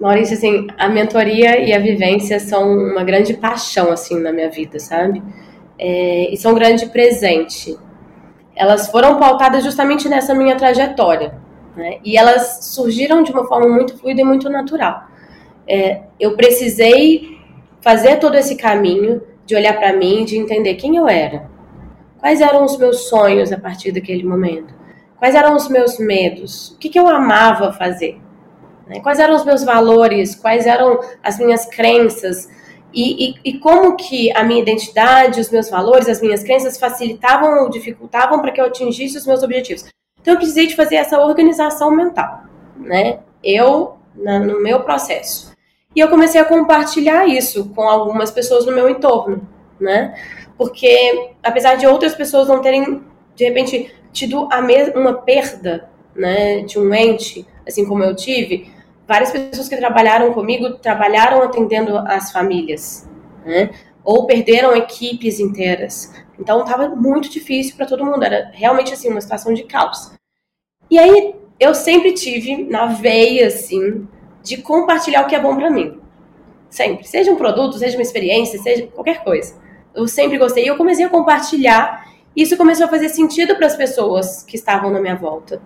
Maurício, 0.00 0.36
assim, 0.36 0.68
a 0.78 0.88
mentoria 0.88 1.58
e 1.58 1.72
a 1.72 1.80
vivência 1.80 2.38
são 2.38 2.72
uma 2.78 3.02
grande 3.02 3.34
paixão, 3.34 3.90
assim, 3.90 4.20
na 4.20 4.32
minha 4.32 4.50
vida, 4.52 4.78
sabe? 4.78 5.20
É, 5.76 6.32
e 6.32 6.36
são 6.36 6.52
um 6.52 6.54
grande 6.54 6.86
presente. 6.90 7.76
Elas 8.54 8.88
foram 8.88 9.18
pautadas 9.18 9.64
justamente 9.64 10.08
nessa 10.08 10.32
minha 10.32 10.54
trajetória, 10.54 11.44
né? 11.76 11.98
E 12.04 12.16
elas 12.16 12.64
surgiram 12.64 13.22
de 13.22 13.30
uma 13.30 13.46
forma 13.46 13.68
muito 13.68 13.98
fluida 13.98 14.22
e 14.22 14.24
muito 14.24 14.48
natural. 14.48 15.04
É, 15.68 16.02
eu 16.18 16.36
precisei 16.36 17.38
fazer 17.80 18.16
todo 18.16 18.36
esse 18.36 18.56
caminho 18.56 19.22
de 19.44 19.54
olhar 19.54 19.76
para 19.78 19.92
mim, 19.92 20.24
de 20.24 20.36
entender 20.36 20.74
quem 20.74 20.96
eu 20.96 21.08
era, 21.08 21.48
quais 22.18 22.40
eram 22.40 22.64
os 22.64 22.76
meus 22.76 23.08
sonhos 23.08 23.52
a 23.52 23.58
partir 23.58 23.92
daquele 23.92 24.24
momento, 24.24 24.74
quais 25.18 25.34
eram 25.34 25.54
os 25.54 25.68
meus 25.68 25.98
medos, 25.98 26.70
o 26.70 26.78
que, 26.78 26.88
que 26.88 26.98
eu 26.98 27.06
amava 27.06 27.72
fazer, 27.72 28.20
né? 28.86 29.00
quais 29.00 29.18
eram 29.18 29.36
os 29.36 29.44
meus 29.44 29.62
valores, 29.62 30.34
quais 30.34 30.66
eram 30.66 30.98
as 31.22 31.38
minhas 31.38 31.66
crenças 31.66 32.48
e, 32.92 33.28
e, 33.28 33.34
e, 33.44 33.58
como 33.58 33.94
que 33.94 34.32
a 34.32 34.42
minha 34.42 34.62
identidade, 34.62 35.40
os 35.40 35.50
meus 35.50 35.68
valores, 35.68 36.08
as 36.08 36.22
minhas 36.22 36.42
crenças 36.42 36.78
facilitavam 36.78 37.62
ou 37.62 37.68
dificultavam 37.68 38.40
para 38.40 38.50
que 38.50 38.60
eu 38.60 38.64
atingisse 38.64 39.18
os 39.18 39.26
meus 39.26 39.42
objetivos. 39.42 39.84
Então 40.26 40.34
eu 40.34 40.38
precisei 40.38 40.66
de 40.66 40.74
fazer 40.74 40.96
essa 40.96 41.20
organização 41.20 41.88
mental, 41.88 42.40
né? 42.76 43.20
Eu 43.44 43.94
na, 44.12 44.40
no 44.40 44.60
meu 44.60 44.80
processo. 44.80 45.52
E 45.94 46.00
eu 46.00 46.08
comecei 46.08 46.40
a 46.40 46.44
compartilhar 46.44 47.28
isso 47.28 47.68
com 47.68 47.82
algumas 47.82 48.32
pessoas 48.32 48.66
no 48.66 48.72
meu 48.72 48.90
entorno, 48.90 49.48
né? 49.78 50.16
Porque 50.58 51.30
apesar 51.40 51.76
de 51.76 51.86
outras 51.86 52.12
pessoas 52.12 52.48
não 52.48 52.60
terem 52.60 53.04
de 53.36 53.44
repente 53.44 53.94
tido 54.12 54.48
a 54.50 54.60
mesma 54.60 54.98
uma 54.98 55.14
perda, 55.14 55.88
né, 56.12 56.62
de 56.62 56.76
um 56.76 56.92
ente, 56.92 57.46
assim 57.64 57.86
como 57.86 58.02
eu 58.02 58.16
tive, 58.16 58.68
várias 59.06 59.30
pessoas 59.30 59.68
que 59.68 59.76
trabalharam 59.76 60.32
comigo 60.32 60.70
trabalharam 60.78 61.40
atendendo 61.40 61.98
as 61.98 62.32
famílias, 62.32 63.08
né? 63.44 63.70
Ou 64.02 64.26
perderam 64.26 64.74
equipes 64.74 65.38
inteiras. 65.38 66.12
Então 66.36 66.62
estava 66.64 66.88
muito 66.88 67.30
difícil 67.30 67.76
para 67.76 67.86
todo 67.86 68.04
mundo, 68.04 68.24
era 68.24 68.50
realmente 68.52 68.92
assim 68.92 69.08
uma 69.08 69.20
situação 69.20 69.54
de 69.54 69.62
caos. 69.62 70.15
E 70.90 70.98
aí 70.98 71.34
eu 71.58 71.74
sempre 71.74 72.12
tive 72.12 72.64
na 72.64 72.86
veia 72.86 73.48
assim 73.48 74.06
de 74.42 74.58
compartilhar 74.58 75.22
o 75.22 75.26
que 75.26 75.34
é 75.34 75.40
bom 75.40 75.56
para 75.56 75.70
mim. 75.70 76.00
Sempre. 76.70 77.06
Seja 77.06 77.32
um 77.32 77.36
produto, 77.36 77.78
seja 77.78 77.96
uma 77.96 78.02
experiência, 78.02 78.58
seja 78.60 78.86
qualquer 78.88 79.24
coisa. 79.24 79.56
Eu 79.94 80.06
sempre 80.06 80.38
gostei. 80.38 80.64
E 80.64 80.68
eu 80.68 80.76
comecei 80.76 81.04
a 81.04 81.08
compartilhar. 81.08 82.06
E 82.34 82.42
isso 82.42 82.56
começou 82.56 82.86
a 82.86 82.88
fazer 82.88 83.08
sentido 83.08 83.56
para 83.56 83.66
as 83.66 83.74
pessoas 83.74 84.42
que 84.42 84.56
estavam 84.56 84.90
na 84.90 85.00
minha 85.00 85.16
volta. 85.16 85.60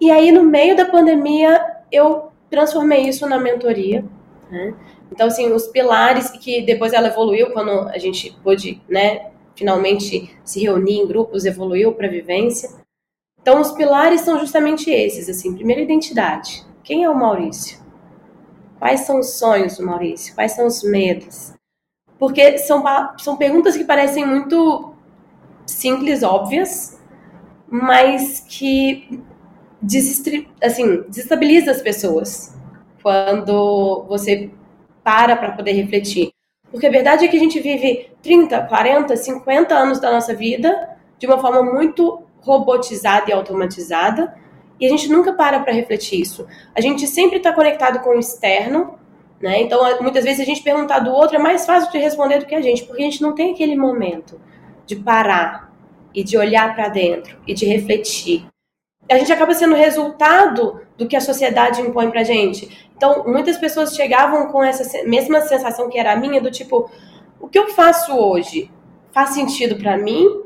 E 0.00 0.10
aí, 0.10 0.30
no 0.30 0.44
meio 0.44 0.76
da 0.76 0.84
pandemia, 0.84 1.60
eu 1.90 2.30
transformei 2.48 3.08
isso 3.08 3.26
na 3.26 3.38
mentoria. 3.38 4.04
Né? 4.50 4.74
Então, 5.10 5.26
assim, 5.26 5.52
os 5.52 5.66
pilares 5.66 6.30
que 6.30 6.62
depois 6.62 6.92
ela 6.92 7.08
evoluiu 7.08 7.50
quando 7.50 7.88
a 7.88 7.98
gente 7.98 8.30
pôde, 8.42 8.80
né, 8.88 9.30
finalmente 9.54 10.36
se 10.44 10.60
reunir 10.60 11.00
em 11.00 11.06
grupos, 11.06 11.44
evoluiu 11.44 11.92
para 11.92 12.08
vivência. 12.08 12.70
Então, 13.46 13.60
os 13.60 13.70
pilares 13.70 14.22
são 14.22 14.40
justamente 14.40 14.90
esses, 14.90 15.28
assim, 15.28 15.54
primeiro 15.54 15.80
identidade. 15.80 16.66
Quem 16.82 17.04
é 17.04 17.08
o 17.08 17.14
Maurício? 17.14 17.78
Quais 18.76 19.02
são 19.02 19.20
os 19.20 19.34
sonhos 19.34 19.76
do 19.76 19.86
Maurício? 19.86 20.34
Quais 20.34 20.50
são 20.50 20.66
os 20.66 20.82
medos? 20.82 21.54
Porque 22.18 22.58
são, 22.58 22.82
são 23.18 23.36
perguntas 23.36 23.76
que 23.76 23.84
parecem 23.84 24.26
muito 24.26 24.92
simples, 25.64 26.24
óbvias, 26.24 27.00
mas 27.70 28.40
que 28.40 29.22
assim, 30.60 31.04
desestabiliza 31.08 31.70
as 31.70 31.80
pessoas 31.80 32.52
quando 33.00 34.06
você 34.08 34.50
para 35.04 35.36
para 35.36 35.52
poder 35.52 35.70
refletir. 35.70 36.32
Porque 36.68 36.88
a 36.88 36.90
verdade 36.90 37.24
é 37.24 37.28
que 37.28 37.36
a 37.36 37.40
gente 37.40 37.60
vive 37.60 38.10
30, 38.22 38.62
40, 38.62 39.16
50 39.16 39.72
anos 39.72 40.00
da 40.00 40.10
nossa 40.10 40.34
vida 40.34 40.96
de 41.16 41.28
uma 41.28 41.38
forma 41.38 41.62
muito 41.62 42.25
robotizada 42.46 43.28
e 43.28 43.32
automatizada, 43.32 44.32
e 44.78 44.86
a 44.86 44.88
gente 44.88 45.10
nunca 45.10 45.32
para 45.32 45.60
para 45.60 45.72
refletir 45.72 46.20
isso. 46.20 46.46
A 46.74 46.80
gente 46.80 47.06
sempre 47.06 47.38
está 47.38 47.52
conectado 47.52 47.98
com 48.00 48.10
o 48.10 48.20
externo, 48.20 48.98
né? 49.40 49.60
Então, 49.60 49.80
muitas 50.00 50.24
vezes 50.24 50.40
a 50.40 50.44
gente 50.44 50.62
perguntar 50.62 51.00
do 51.00 51.10
outro 51.10 51.36
é 51.36 51.38
mais 51.38 51.66
fácil 51.66 51.90
de 51.90 51.98
responder 51.98 52.38
do 52.38 52.46
que 52.46 52.54
a 52.54 52.62
gente, 52.62 52.84
porque 52.84 53.02
a 53.02 53.04
gente 53.04 53.20
não 53.20 53.34
tem 53.34 53.52
aquele 53.52 53.76
momento 53.76 54.40
de 54.86 54.96
parar 54.96 55.72
e 56.14 56.22
de 56.22 56.38
olhar 56.38 56.74
para 56.74 56.88
dentro 56.88 57.36
e 57.46 57.52
de 57.52 57.66
refletir. 57.66 58.46
A 59.10 59.18
gente 59.18 59.32
acaba 59.32 59.52
sendo 59.54 59.74
resultado 59.74 60.80
do 60.96 61.06
que 61.06 61.16
a 61.16 61.20
sociedade 61.20 61.80
impõe 61.80 62.10
pra 62.10 62.24
gente. 62.24 62.88
Então, 62.96 63.24
muitas 63.26 63.56
pessoas 63.58 63.94
chegavam 63.94 64.48
com 64.48 64.62
essa 64.62 65.04
mesma 65.04 65.40
sensação 65.42 65.88
que 65.88 65.98
era 65.98 66.12
a 66.12 66.16
minha, 66.16 66.40
do 66.40 66.50
tipo, 66.50 66.90
o 67.40 67.48
que 67.48 67.58
eu 67.58 67.68
faço 67.68 68.16
hoje 68.16 68.70
faz 69.12 69.30
sentido 69.30 69.76
para 69.76 69.96
mim 69.96 70.45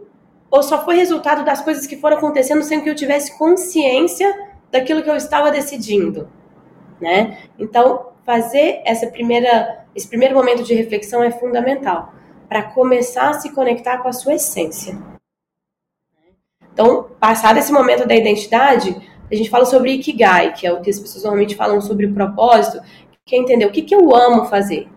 ou 0.51 0.63
só 0.63 0.85
foi 0.85 0.97
resultado 0.97 1.45
das 1.45 1.61
coisas 1.61 1.87
que 1.87 1.97
foram 1.97 2.17
acontecendo 2.17 2.63
sem 2.63 2.81
que 2.81 2.91
eu 2.91 2.95
tivesse 2.95 3.39
consciência 3.39 4.49
daquilo 4.71 5.03
que 5.03 5.11
eu 5.11 5.17
estava 5.17 5.51
decidindo, 5.51 6.29
né? 7.01 7.39
Então, 7.59 8.11
fazer 8.25 8.83
essa 8.85 9.07
primeira, 9.07 9.85
esse 9.95 10.09
primeiro 10.09 10.35
momento 10.35 10.63
de 10.63 10.75
reflexão 10.75 11.23
é 11.23 11.31
fundamental 11.31 12.13
para 12.49 12.63
começar 12.63 13.31
a 13.31 13.35
se 13.35 13.51
conectar 13.51 13.99
com 13.99 14.09
a 14.09 14.13
sua 14.13 14.35
essência. 14.35 14.99
Então, 16.73 17.09
passado 17.21 17.59
esse 17.59 17.73
momento 17.73 18.07
da 18.07 18.15
identidade, 18.15 18.97
a 19.31 19.35
gente 19.35 19.51
fala 19.51 19.65
sobre 19.65 19.93
Ikigai, 19.93 20.53
que 20.53 20.67
é 20.67 20.73
o 20.73 20.81
que 20.81 20.91
as 20.91 20.99
pessoas 20.99 21.23
normalmente 21.23 21.55
falam 21.55 21.81
sobre 21.81 22.07
o 22.07 22.15
propósito, 22.15 22.81
que 23.25 23.37
é 23.37 23.39
entender 23.39 23.67
o 23.67 23.71
que, 23.71 23.83
que 23.83 23.95
eu 23.95 24.15
amo 24.15 24.47
fazer, 24.47 24.89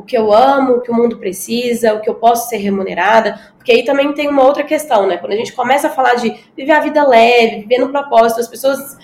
o 0.00 0.02
que 0.02 0.16
eu 0.16 0.32
amo, 0.32 0.76
o 0.76 0.80
que 0.80 0.90
o 0.90 0.94
mundo 0.94 1.18
precisa, 1.18 1.94
o 1.94 2.00
que 2.00 2.08
eu 2.08 2.14
posso 2.14 2.48
ser 2.48 2.56
remunerada, 2.56 3.38
porque 3.56 3.70
aí 3.70 3.84
também 3.84 4.12
tem 4.14 4.28
uma 4.28 4.42
outra 4.42 4.64
questão, 4.64 5.06
né? 5.06 5.18
Quando 5.18 5.32
a 5.32 5.36
gente 5.36 5.52
começa 5.52 5.88
a 5.88 5.90
falar 5.90 6.14
de 6.14 6.34
viver 6.56 6.72
a 6.72 6.80
vida 6.80 7.06
leve, 7.06 7.60
viver 7.60 7.78
no 7.78 7.90
propósito, 7.90 8.40
as 8.40 8.48
pessoas 8.48 8.96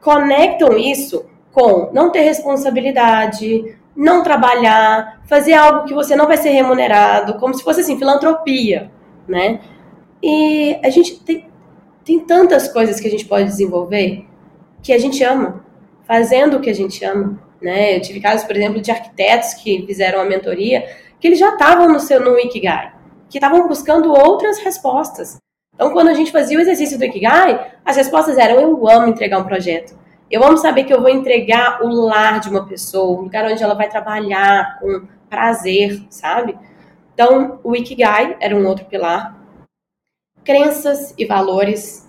conectam 0.00 0.76
isso 0.76 1.24
com 1.52 1.90
não 1.92 2.10
ter 2.10 2.22
responsabilidade, 2.22 3.78
não 3.94 4.24
trabalhar, 4.24 5.22
fazer 5.26 5.54
algo 5.54 5.84
que 5.84 5.94
você 5.94 6.16
não 6.16 6.26
vai 6.26 6.36
ser 6.36 6.50
remunerado, 6.50 7.34
como 7.34 7.54
se 7.54 7.62
fosse 7.62 7.80
assim, 7.80 7.96
filantropia, 7.96 8.90
né? 9.26 9.60
E 10.20 10.78
a 10.82 10.90
gente 10.90 11.20
tem, 11.20 11.48
tem 12.04 12.18
tantas 12.18 12.72
coisas 12.72 12.98
que 12.98 13.06
a 13.06 13.10
gente 13.10 13.24
pode 13.24 13.44
desenvolver 13.44 14.26
que 14.82 14.92
a 14.92 14.98
gente 14.98 15.22
ama, 15.22 15.64
fazendo 16.04 16.56
o 16.56 16.60
que 16.60 16.70
a 16.70 16.74
gente 16.74 17.04
ama. 17.04 17.47
Né? 17.60 17.96
Eu 17.96 18.00
tive 18.00 18.20
casos, 18.20 18.46
por 18.46 18.56
exemplo, 18.56 18.80
de 18.80 18.90
arquitetos 18.90 19.54
que 19.54 19.84
fizeram 19.86 20.20
a 20.20 20.24
mentoria, 20.24 20.88
que 21.20 21.26
eles 21.26 21.38
já 21.38 21.50
estavam 21.50 21.88
no 21.88 21.98
seu 21.98 22.20
no 22.20 22.38
Ikigai, 22.38 22.92
que 23.28 23.38
estavam 23.38 23.66
buscando 23.66 24.12
outras 24.12 24.58
respostas. 24.58 25.38
Então, 25.74 25.92
quando 25.92 26.08
a 26.08 26.14
gente 26.14 26.32
fazia 26.32 26.58
o 26.58 26.60
exercício 26.60 26.98
do 26.98 27.04
Ikigai, 27.04 27.72
as 27.84 27.96
respostas 27.96 28.36
eram: 28.38 28.60
eu 28.60 28.88
amo 28.88 29.08
entregar 29.08 29.38
um 29.38 29.44
projeto. 29.44 29.96
Eu 30.30 30.44
amo 30.44 30.58
saber 30.58 30.84
que 30.84 30.92
eu 30.92 31.00
vou 31.00 31.08
entregar 31.08 31.82
o 31.82 31.88
lar 31.88 32.38
de 32.40 32.50
uma 32.50 32.66
pessoa, 32.66 33.18
o 33.18 33.22
lugar 33.22 33.50
onde 33.50 33.62
ela 33.62 33.74
vai 33.74 33.88
trabalhar 33.88 34.78
com 34.78 35.06
prazer, 35.28 36.02
sabe? 36.10 36.58
Então, 37.14 37.60
o 37.64 37.74
Ikigai 37.74 38.36
era 38.40 38.54
um 38.54 38.66
outro 38.66 38.84
pilar. 38.84 39.36
Crenças 40.44 41.14
e 41.16 41.24
valores. 41.24 42.08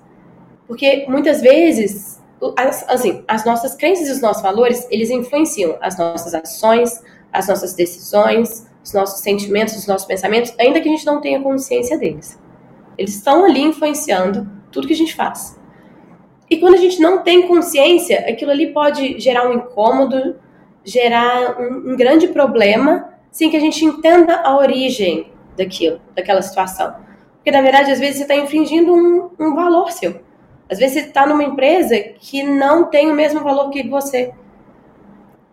Porque 0.68 1.06
muitas 1.08 1.42
vezes 1.42 2.19
as, 2.58 2.88
assim, 2.88 3.24
as 3.28 3.46
nossas 3.46 3.76
crenças 3.76 4.08
e 4.08 4.12
os 4.12 4.22
nossos 4.22 4.42
valores, 4.42 4.88
eles 4.90 5.10
influenciam 5.10 5.78
as 5.82 5.98
nossas 5.98 6.34
ações, 6.34 7.04
as 7.32 7.48
nossas 7.48 7.74
decisões, 7.74 8.68
os 8.84 8.94
nossos 8.94 9.22
sentimentos, 9.22 9.76
os 9.76 9.88
nossos 9.88 10.08
pensamentos, 10.08 10.54
ainda 10.60 10.80
que 10.80 10.88
a 10.88 10.92
gente 10.92 11.06
não 11.06 11.22
tenha 11.22 11.42
consciência 11.42 11.98
deles. 11.98 12.40
Eles 12.98 13.16
estão 13.16 13.46
ali 13.46 13.62
influenciando 13.62 14.50
tudo 14.72 14.88
que 14.88 14.94
a 14.94 14.98
gente 14.98 15.16
faz. 15.16 15.60
E 16.50 16.58
quando 16.58 16.76
a 16.76 16.78
gente 16.78 17.00
não 17.00 17.24
tem 17.24 17.48
consciência, 17.48 18.26
aquilo 18.28 18.52
ali 18.52 18.74
pode 18.74 19.20
gerar 19.20 19.48
um 19.48 19.54
incômodo, 19.54 20.36
gerar 20.84 21.60
um, 21.60 21.92
um 21.92 21.96
grande 21.96 22.28
problema, 22.30 23.10
sem 23.32 23.50
que 23.50 23.58
a 23.58 23.60
gente 23.60 23.86
entenda 23.86 24.42
a 24.42 24.58
origem 24.58 25.32
daquilo, 25.56 26.02
daquela 26.16 26.42
situação. 26.42 26.96
Porque, 27.36 27.52
na 27.52 27.62
verdade, 27.62 27.92
às 27.92 28.00
vezes 28.00 28.18
você 28.18 28.24
está 28.24 28.36
infringindo 28.36 28.94
um, 28.94 29.30
um 29.40 29.56
valor 29.56 29.92
seu. 29.92 30.22
Às 30.70 30.78
vezes 30.78 30.94
você 30.94 31.08
está 31.08 31.26
numa 31.26 31.44
empresa 31.44 31.98
que 32.20 32.44
não 32.44 32.86
tem 32.86 33.10
o 33.10 33.16
mesmo 33.16 33.42
valor 33.42 33.70
que 33.70 33.88
você. 33.88 34.32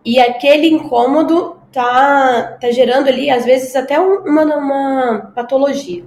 E 0.05 0.19
aquele 0.19 0.67
incômodo 0.67 1.57
tá, 1.71 2.57
tá 2.61 2.71
gerando 2.71 3.07
ali, 3.07 3.29
às 3.29 3.43
vezes, 3.43 3.75
até 3.75 3.99
uma, 3.99 4.43
uma 4.43 5.31
patologia, 5.35 6.05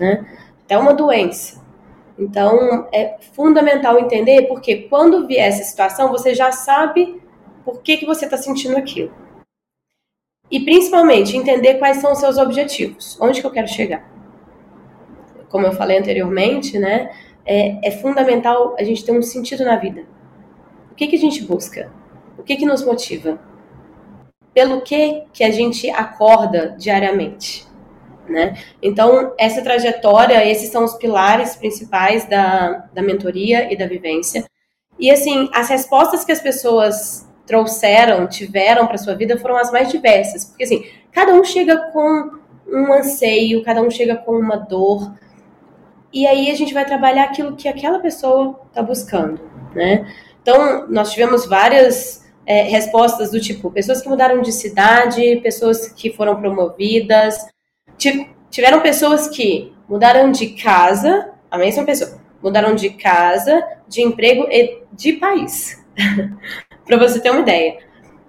né? 0.00 0.26
Até 0.64 0.76
uma 0.78 0.94
doença. 0.94 1.64
Então, 2.18 2.88
é 2.92 3.18
fundamental 3.34 3.98
entender 3.98 4.48
porque 4.48 4.88
quando 4.88 5.26
vier 5.26 5.48
essa 5.48 5.62
situação, 5.62 6.10
você 6.10 6.34
já 6.34 6.50
sabe 6.50 7.20
por 7.64 7.82
que, 7.82 7.98
que 7.98 8.06
você 8.06 8.24
está 8.24 8.38
sentindo 8.38 8.76
aquilo. 8.76 9.12
E 10.50 10.60
principalmente 10.60 11.36
entender 11.36 11.74
quais 11.74 11.98
são 11.98 12.12
os 12.12 12.18
seus 12.18 12.38
objetivos, 12.38 13.18
onde 13.20 13.40
que 13.40 13.46
eu 13.46 13.50
quero 13.50 13.68
chegar. 13.68 14.08
Como 15.48 15.66
eu 15.66 15.72
falei 15.72 15.98
anteriormente, 15.98 16.78
né, 16.78 17.10
é, 17.46 17.88
é 17.88 17.90
fundamental 17.90 18.74
a 18.78 18.82
gente 18.82 19.04
ter 19.04 19.12
um 19.12 19.22
sentido 19.22 19.64
na 19.64 19.76
vida. 19.76 20.04
O 20.90 20.94
que, 20.94 21.06
que 21.06 21.16
a 21.16 21.18
gente 21.18 21.44
busca? 21.44 21.92
O 22.36 22.42
que, 22.42 22.56
que 22.56 22.66
nos 22.66 22.84
motiva? 22.84 23.38
Pelo 24.52 24.80
que, 24.80 25.24
que 25.32 25.44
a 25.44 25.50
gente 25.50 25.88
acorda 25.90 26.74
diariamente? 26.78 27.66
Né? 28.28 28.56
Então, 28.82 29.34
essa 29.38 29.62
trajetória, 29.62 30.44
esses 30.44 30.70
são 30.70 30.84
os 30.84 30.94
pilares 30.94 31.54
principais 31.54 32.28
da, 32.28 32.88
da 32.92 33.02
mentoria 33.02 33.72
e 33.72 33.76
da 33.76 33.86
vivência. 33.86 34.44
E, 34.98 35.10
assim, 35.10 35.48
as 35.52 35.68
respostas 35.68 36.24
que 36.24 36.32
as 36.32 36.40
pessoas 36.40 37.28
trouxeram, 37.46 38.26
tiveram 38.26 38.86
para 38.86 38.98
sua 38.98 39.14
vida 39.14 39.38
foram 39.38 39.56
as 39.56 39.70
mais 39.70 39.90
diversas. 39.90 40.44
Porque, 40.44 40.64
assim, 40.64 40.84
cada 41.12 41.32
um 41.32 41.44
chega 41.44 41.90
com 41.92 42.30
um 42.66 42.92
anseio, 42.92 43.62
cada 43.62 43.80
um 43.80 43.90
chega 43.90 44.16
com 44.16 44.32
uma 44.32 44.56
dor. 44.56 45.12
E 46.16 46.26
aí 46.26 46.50
a 46.50 46.54
gente 46.54 46.72
vai 46.72 46.86
trabalhar 46.86 47.24
aquilo 47.24 47.54
que 47.54 47.68
aquela 47.68 47.98
pessoa 47.98 48.58
está 48.68 48.80
buscando, 48.80 49.38
né? 49.74 50.10
Então, 50.40 50.88
nós 50.88 51.12
tivemos 51.12 51.44
várias 51.44 52.26
é, 52.46 52.62
respostas 52.62 53.32
do 53.32 53.38
tipo, 53.38 53.70
pessoas 53.70 54.00
que 54.00 54.08
mudaram 54.08 54.40
de 54.40 54.50
cidade, 54.50 55.40
pessoas 55.42 55.88
que 55.88 56.10
foram 56.10 56.40
promovidas, 56.40 57.36
tiveram 58.48 58.80
pessoas 58.80 59.28
que 59.28 59.74
mudaram 59.86 60.32
de 60.32 60.54
casa, 60.54 61.34
a 61.50 61.58
mesma 61.58 61.84
pessoa, 61.84 62.18
mudaram 62.42 62.74
de 62.74 62.88
casa, 62.88 63.62
de 63.86 64.00
emprego 64.00 64.46
e 64.50 64.84
de 64.90 65.12
país. 65.12 65.84
para 66.86 66.96
você 66.96 67.20
ter 67.20 67.28
uma 67.28 67.40
ideia. 67.40 67.76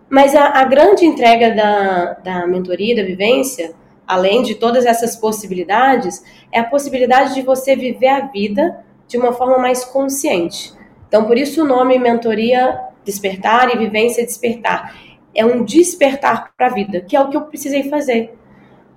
Mas 0.09 0.35
a, 0.35 0.59
a, 0.59 0.65
grande 0.65 1.05
entrega 1.05 1.55
da, 1.55 2.13
da 2.15 2.47
mentoria, 2.47 2.97
da 2.97 3.03
vivência, 3.03 3.73
além 4.07 4.41
de 4.41 4.55
todas 4.55 4.85
essas 4.85 5.15
possibilidades, 5.15 6.23
é 6.51 6.59
a 6.59 6.63
possibilidade 6.63 7.33
de 7.33 7.41
você 7.41 7.75
viver 7.75 8.07
a 8.07 8.21
vida 8.21 8.83
de 9.07 9.17
uma 9.17 9.33
forma 9.33 9.57
mais 9.57 9.83
consciente. 9.83 10.73
Então, 11.07 11.25
por 11.25 11.37
isso 11.37 11.63
o 11.63 11.67
nome 11.67 11.99
Mentoria 11.99 12.79
Despertar 13.03 13.73
e 13.73 13.77
Vivência 13.77 14.25
Despertar. 14.25 14.95
É 15.35 15.45
um 15.45 15.63
despertar 15.63 16.53
para 16.55 16.67
a 16.67 16.73
vida, 16.73 17.01
que 17.01 17.15
é 17.15 17.21
o 17.21 17.29
que 17.29 17.37
eu 17.37 17.41
precisei 17.41 17.83
fazer. 17.89 18.33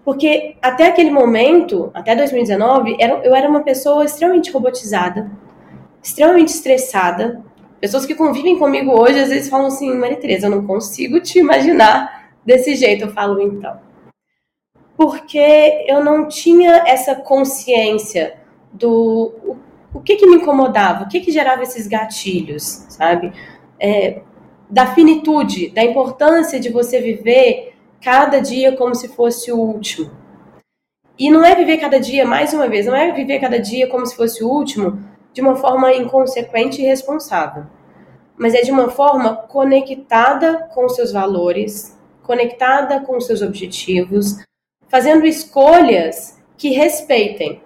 Porque 0.05 0.57
até 0.63 0.87
aquele 0.87 1.11
momento, 1.11 1.91
até 1.93 2.17
2019, 2.17 2.97
eu 3.23 3.35
era 3.35 3.49
uma 3.49 3.63
pessoa 3.63 4.05
extremamente 4.05 4.51
robotizada, 4.51 5.31
extremamente 6.03 6.49
estressada, 6.49 7.45
Pessoas 7.81 8.05
que 8.05 8.15
convivem 8.15 8.59
comigo 8.59 8.93
hoje 8.93 9.19
às 9.19 9.31
vezes 9.31 9.49
falam 9.49 9.69
assim, 9.69 9.91
Maria 9.97 10.19
Tereza, 10.19 10.47
eu 10.47 10.51
não 10.51 10.67
consigo 10.67 11.19
te 11.19 11.39
imaginar 11.39 12.29
desse 12.45 12.75
jeito. 12.75 13.07
Eu 13.07 13.13
falo, 13.13 13.41
então. 13.41 13.79
Porque 15.01 15.87
eu 15.89 16.05
não 16.05 16.29
tinha 16.29 16.85
essa 16.87 17.15
consciência 17.15 18.37
do 18.71 19.33
o, 19.43 19.57
o 19.95 20.01
que 20.03 20.17
que 20.17 20.27
me 20.27 20.37
incomodava, 20.37 21.05
o 21.05 21.09
que 21.09 21.21
que 21.21 21.33
gerava 21.33 21.63
esses 21.63 21.87
gatilhos, 21.87 22.85
sabe? 22.91 23.33
É, 23.81 24.21
da 24.69 24.89
finitude, 24.89 25.71
da 25.71 25.83
importância 25.83 26.61
de 26.61 26.69
você 26.69 27.01
viver 27.01 27.73
cada 27.99 28.41
dia 28.41 28.77
como 28.77 28.95
se 28.95 29.09
fosse 29.09 29.51
o 29.51 29.57
último. 29.57 30.11
E 31.19 31.31
não 31.31 31.43
é 31.47 31.55
viver 31.55 31.79
cada 31.79 31.99
dia, 31.99 32.27
mais 32.27 32.53
uma 32.53 32.69
vez, 32.69 32.85
não 32.85 32.95
é 32.95 33.11
viver 33.11 33.39
cada 33.39 33.59
dia 33.59 33.89
como 33.89 34.05
se 34.05 34.15
fosse 34.15 34.45
o 34.45 34.51
último, 34.51 35.03
de 35.33 35.41
uma 35.41 35.57
forma 35.57 35.95
inconsequente 35.95 36.83
e 36.83 36.85
irresponsável, 36.85 37.65
mas 38.37 38.53
é 38.53 38.61
de 38.61 38.71
uma 38.71 38.91
forma 38.91 39.35
conectada 39.35 40.69
com 40.75 40.87
seus 40.91 41.11
valores, 41.11 41.99
conectada 42.23 43.01
com 43.01 43.19
seus 43.19 43.41
objetivos, 43.41 44.37
fazendo 44.91 45.25
escolhas 45.25 46.39
que 46.59 46.71
respeitem 46.71 47.63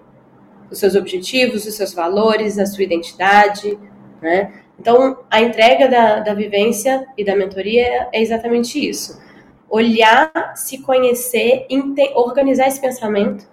os 0.71 0.79
seus 0.79 0.95
objetivos, 0.95 1.65
os 1.65 1.75
seus 1.75 1.93
valores, 1.93 2.57
a 2.57 2.65
sua 2.65 2.83
identidade, 2.83 3.77
né? 4.21 4.61
Então, 4.79 5.19
a 5.29 5.41
entrega 5.41 5.89
da, 5.89 6.19
da 6.21 6.33
vivência 6.33 7.05
e 7.17 7.25
da 7.25 7.35
mentoria 7.35 8.07
é 8.13 8.21
exatamente 8.21 8.77
isso. 8.77 9.21
Olhar, 9.69 10.31
se 10.55 10.81
conhecer, 10.81 11.67
organizar 12.15 12.67
esse 12.67 12.79
pensamento 12.79 13.45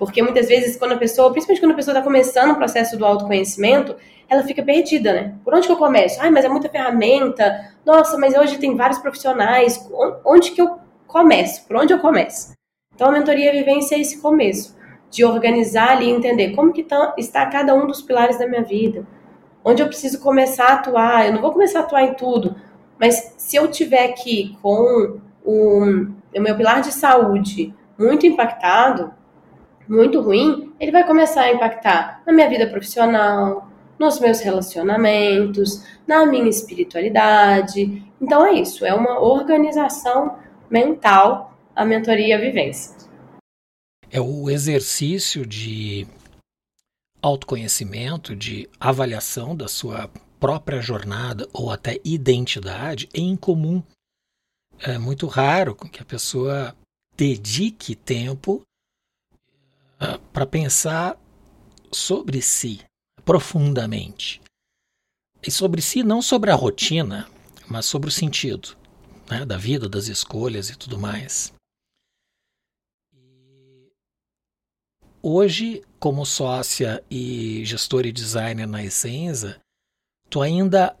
porque 0.00 0.22
muitas 0.22 0.48
vezes, 0.48 0.78
quando 0.78 0.92
a 0.92 0.96
pessoa, 0.96 1.30
principalmente 1.30 1.60
quando 1.60 1.72
a 1.72 1.76
pessoa 1.76 1.92
está 1.92 2.02
começando 2.02 2.52
o 2.52 2.56
processo 2.56 2.96
do 2.96 3.04
autoconhecimento, 3.04 3.94
ela 4.30 4.42
fica 4.44 4.62
perdida, 4.62 5.12
né? 5.12 5.34
Por 5.44 5.52
onde 5.52 5.66
que 5.66 5.72
eu 5.74 5.76
começo? 5.76 6.18
Ai, 6.22 6.30
mas 6.30 6.42
é 6.42 6.48
muita 6.48 6.70
ferramenta. 6.70 7.70
Nossa, 7.84 8.16
mas 8.16 8.34
hoje 8.34 8.56
tem 8.56 8.74
vários 8.74 8.98
profissionais. 8.98 9.78
Onde 10.24 10.52
que 10.52 10.62
eu 10.62 10.78
começo? 11.06 11.66
Por 11.68 11.76
onde 11.76 11.92
eu 11.92 11.98
começo? 11.98 12.54
Então, 13.00 13.08
a 13.08 13.12
mentoria 13.12 13.50
vivência 13.50 13.94
é 13.96 14.00
esse 14.00 14.20
começo, 14.20 14.76
de 15.10 15.24
organizar 15.24 15.92
ali 15.92 16.04
e 16.04 16.10
entender 16.10 16.50
como 16.50 16.70
que 16.70 16.82
tá, 16.82 17.14
está 17.16 17.46
cada 17.46 17.74
um 17.74 17.86
dos 17.86 18.02
pilares 18.02 18.38
da 18.38 18.46
minha 18.46 18.62
vida. 18.62 19.06
Onde 19.64 19.80
eu 19.80 19.86
preciso 19.86 20.20
começar 20.20 20.66
a 20.66 20.72
atuar. 20.74 21.24
Eu 21.24 21.32
não 21.32 21.40
vou 21.40 21.50
começar 21.50 21.78
a 21.78 21.82
atuar 21.84 22.02
em 22.02 22.12
tudo, 22.12 22.54
mas 22.98 23.36
se 23.38 23.56
eu 23.56 23.68
tiver 23.68 24.04
aqui 24.04 24.54
com 24.60 25.18
o, 25.42 26.08
o 26.36 26.40
meu 26.42 26.54
pilar 26.54 26.82
de 26.82 26.92
saúde 26.92 27.74
muito 27.98 28.26
impactado, 28.26 29.14
muito 29.88 30.20
ruim, 30.20 30.70
ele 30.78 30.92
vai 30.92 31.06
começar 31.06 31.44
a 31.44 31.52
impactar 31.54 32.20
na 32.26 32.34
minha 32.34 32.50
vida 32.50 32.66
profissional, 32.66 33.66
nos 33.98 34.20
meus 34.20 34.40
relacionamentos, 34.40 35.86
na 36.06 36.26
minha 36.26 36.50
espiritualidade. 36.50 38.04
Então 38.20 38.44
é 38.44 38.52
isso, 38.52 38.84
é 38.84 38.92
uma 38.92 39.20
organização 39.20 40.36
mental 40.68 41.49
a 41.80 41.84
mentoria 41.86 42.38
vivência. 42.38 42.94
É 44.10 44.20
o 44.20 44.50
exercício 44.50 45.46
de 45.46 46.06
autoconhecimento, 47.22 48.36
de 48.36 48.68
avaliação 48.78 49.56
da 49.56 49.66
sua 49.66 50.10
própria 50.38 50.82
jornada 50.82 51.48
ou 51.54 51.70
até 51.70 51.98
identidade 52.04 53.08
é 53.14 53.20
incomum. 53.20 53.82
É 54.78 54.98
muito 54.98 55.26
raro 55.26 55.74
que 55.74 56.02
a 56.02 56.04
pessoa 56.04 56.76
dedique 57.16 57.94
tempo 57.94 58.60
para 60.34 60.44
pensar 60.44 61.18
sobre 61.90 62.42
si 62.42 62.84
profundamente. 63.24 64.42
E 65.42 65.50
sobre 65.50 65.80
si, 65.80 66.02
não 66.02 66.20
sobre 66.20 66.50
a 66.50 66.54
rotina, 66.54 67.26
mas 67.66 67.86
sobre 67.86 68.10
o 68.10 68.12
sentido 68.12 68.76
né, 69.30 69.46
da 69.46 69.56
vida, 69.56 69.88
das 69.88 70.08
escolhas 70.08 70.68
e 70.68 70.76
tudo 70.76 70.98
mais. 70.98 71.58
Hoje, 75.22 75.82
como 75.98 76.24
sócia 76.24 77.04
e 77.10 77.62
gestora 77.62 78.08
e 78.08 78.12
designer 78.12 78.66
na 78.66 78.82
Essenza, 78.82 79.60
tu 80.30 80.40
ainda 80.40 80.96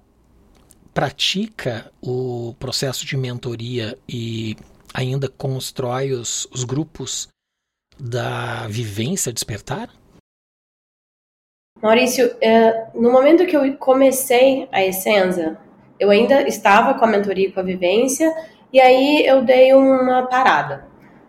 pratica 0.92 1.90
o 2.02 2.54
processo 2.58 3.06
de 3.06 3.16
mentoria 3.16 3.96
e 4.06 4.56
ainda 4.92 5.26
constrói 5.26 6.12
os, 6.12 6.46
os 6.52 6.64
grupos 6.64 7.28
da 7.98 8.66
vivência 8.68 9.32
despertar? 9.32 9.88
Maurício, 11.80 12.36
é, 12.42 12.90
no 12.94 13.10
momento 13.10 13.46
que 13.46 13.56
eu 13.56 13.74
comecei 13.78 14.68
a 14.70 14.84
Essenza, 14.84 15.58
eu 15.98 16.10
ainda 16.10 16.46
estava 16.46 16.92
com 16.92 17.06
a 17.06 17.08
mentoria 17.08 17.48
e 17.48 17.52
com 17.52 17.60
a 17.60 17.62
vivência, 17.62 18.30
e 18.70 18.78
aí 18.78 19.24
eu 19.24 19.42
dei 19.42 19.72
uma 19.72 20.26
parada, 20.26 20.86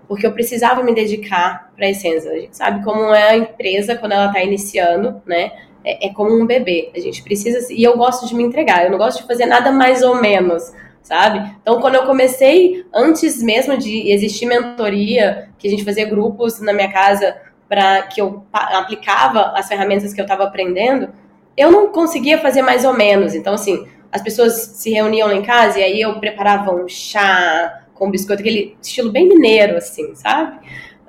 porque 0.09 0.27
eu 0.27 0.33
precisava 0.33 0.83
me 0.83 0.93
dedicar 0.93 1.70
para 1.81 1.87
a 1.87 1.89
Essenza. 1.89 2.29
A 2.29 2.37
gente 2.37 2.55
sabe 2.55 2.83
como 2.83 3.11
é 3.11 3.29
a 3.29 3.37
empresa 3.37 3.95
quando 3.95 4.11
ela 4.11 4.27
está 4.27 4.43
iniciando, 4.43 5.19
né? 5.25 5.51
É, 5.83 6.07
é, 6.07 6.13
como 6.13 6.31
um 6.31 6.45
bebê. 6.45 6.91
A 6.95 6.99
gente 6.99 7.23
precisa. 7.23 7.73
E 7.73 7.81
eu 7.83 7.97
gosto 7.97 8.27
de 8.27 8.35
me 8.35 8.43
entregar, 8.43 8.85
eu 8.85 8.91
não 8.91 8.99
gosto 8.99 9.21
de 9.21 9.27
fazer 9.27 9.47
nada 9.47 9.71
mais 9.71 10.03
ou 10.03 10.21
menos 10.21 10.71
sabe? 11.01 11.51
Então, 11.59 11.81
quando 11.81 11.95
eu 11.95 12.05
comecei, 12.05 12.85
antes 12.93 13.41
mesmo 13.41 13.75
de 13.75 14.11
existir 14.11 14.45
mentoria, 14.45 15.49
que 15.57 15.67
a 15.67 15.69
gente 15.71 15.83
fazia 15.83 16.05
grupos 16.05 16.61
na 16.61 16.71
minha 16.71 16.91
casa 16.91 17.35
para 17.67 18.03
que 18.03 18.21
eu 18.21 18.45
aplicava 18.53 19.51
as 19.55 19.67
ferramentas 19.67 20.13
que 20.13 20.21
eu 20.21 20.25
estava 20.25 20.43
aprendendo, 20.43 21.09
eu 21.57 21.71
não 21.71 21.89
conseguia 21.91 22.37
fazer 22.37 22.61
mais 22.61 22.85
ou 22.85 22.93
menos. 22.93 23.33
Então, 23.33 23.55
assim, 23.55 23.87
as 24.11 24.21
pessoas 24.21 24.53
se 24.53 24.91
reuniam 24.91 25.27
lá 25.27 25.33
em 25.33 25.41
casa 25.41 25.79
e 25.79 25.83
aí 25.83 26.01
eu 26.01 26.19
preparava 26.19 26.71
um 26.71 26.87
chá 26.87 27.81
com 27.95 28.11
biscoito, 28.11 28.41
aquele 28.41 28.77
estilo 28.81 29.11
bem 29.11 29.27
mineiro, 29.27 29.77
assim, 29.77 30.13
sabe? 30.15 30.59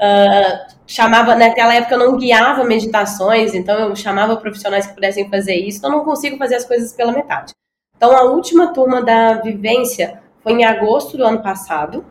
Uh, 0.03 0.73
chamava, 0.85 1.37
naquela 1.37 1.75
época 1.75 1.95
eu 1.95 1.99
não 1.99 2.17
guiava 2.17 2.65
meditações, 2.65 3.55
então 3.55 3.79
eu 3.79 3.95
chamava 3.95 4.37
profissionais 4.37 4.87
que 4.87 4.95
pudessem 4.95 5.31
fazer 5.31 5.55
isso, 5.55 5.79
então 5.79 5.93
eu 5.93 5.99
não 5.99 6.05
consigo 6.05 6.37
fazer 6.37 6.57
as 6.57 6.65
coisas 6.65 6.93
pela 6.93 7.13
metade. 7.13 7.53
Então, 7.97 8.17
a 8.17 8.25
última 8.25 8.73
turma 8.73 9.01
da 9.01 9.35
vivência 9.35 10.21
foi 10.43 10.55
em 10.55 10.65
agosto 10.65 11.17
do 11.17 11.25
ano 11.25 11.41
passado. 11.41 12.05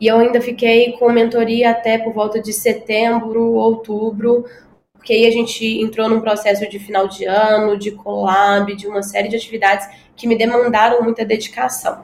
E 0.00 0.06
eu 0.06 0.18
ainda 0.18 0.40
fiquei 0.40 0.92
com 0.92 1.10
mentoria 1.10 1.70
até 1.70 1.98
por 1.98 2.12
volta 2.12 2.40
de 2.40 2.52
setembro, 2.52 3.54
outubro, 3.54 4.44
porque 4.92 5.12
aí 5.12 5.26
a 5.26 5.30
gente 5.32 5.64
entrou 5.80 6.08
num 6.08 6.20
processo 6.20 6.68
de 6.68 6.78
final 6.78 7.08
de 7.08 7.24
ano, 7.24 7.76
de 7.76 7.90
collab, 7.90 8.76
de 8.76 8.86
uma 8.86 9.02
série 9.02 9.26
de 9.26 9.34
atividades 9.34 9.88
que 10.14 10.28
me 10.28 10.38
demandaram 10.38 11.02
muita 11.02 11.24
dedicação. 11.24 12.02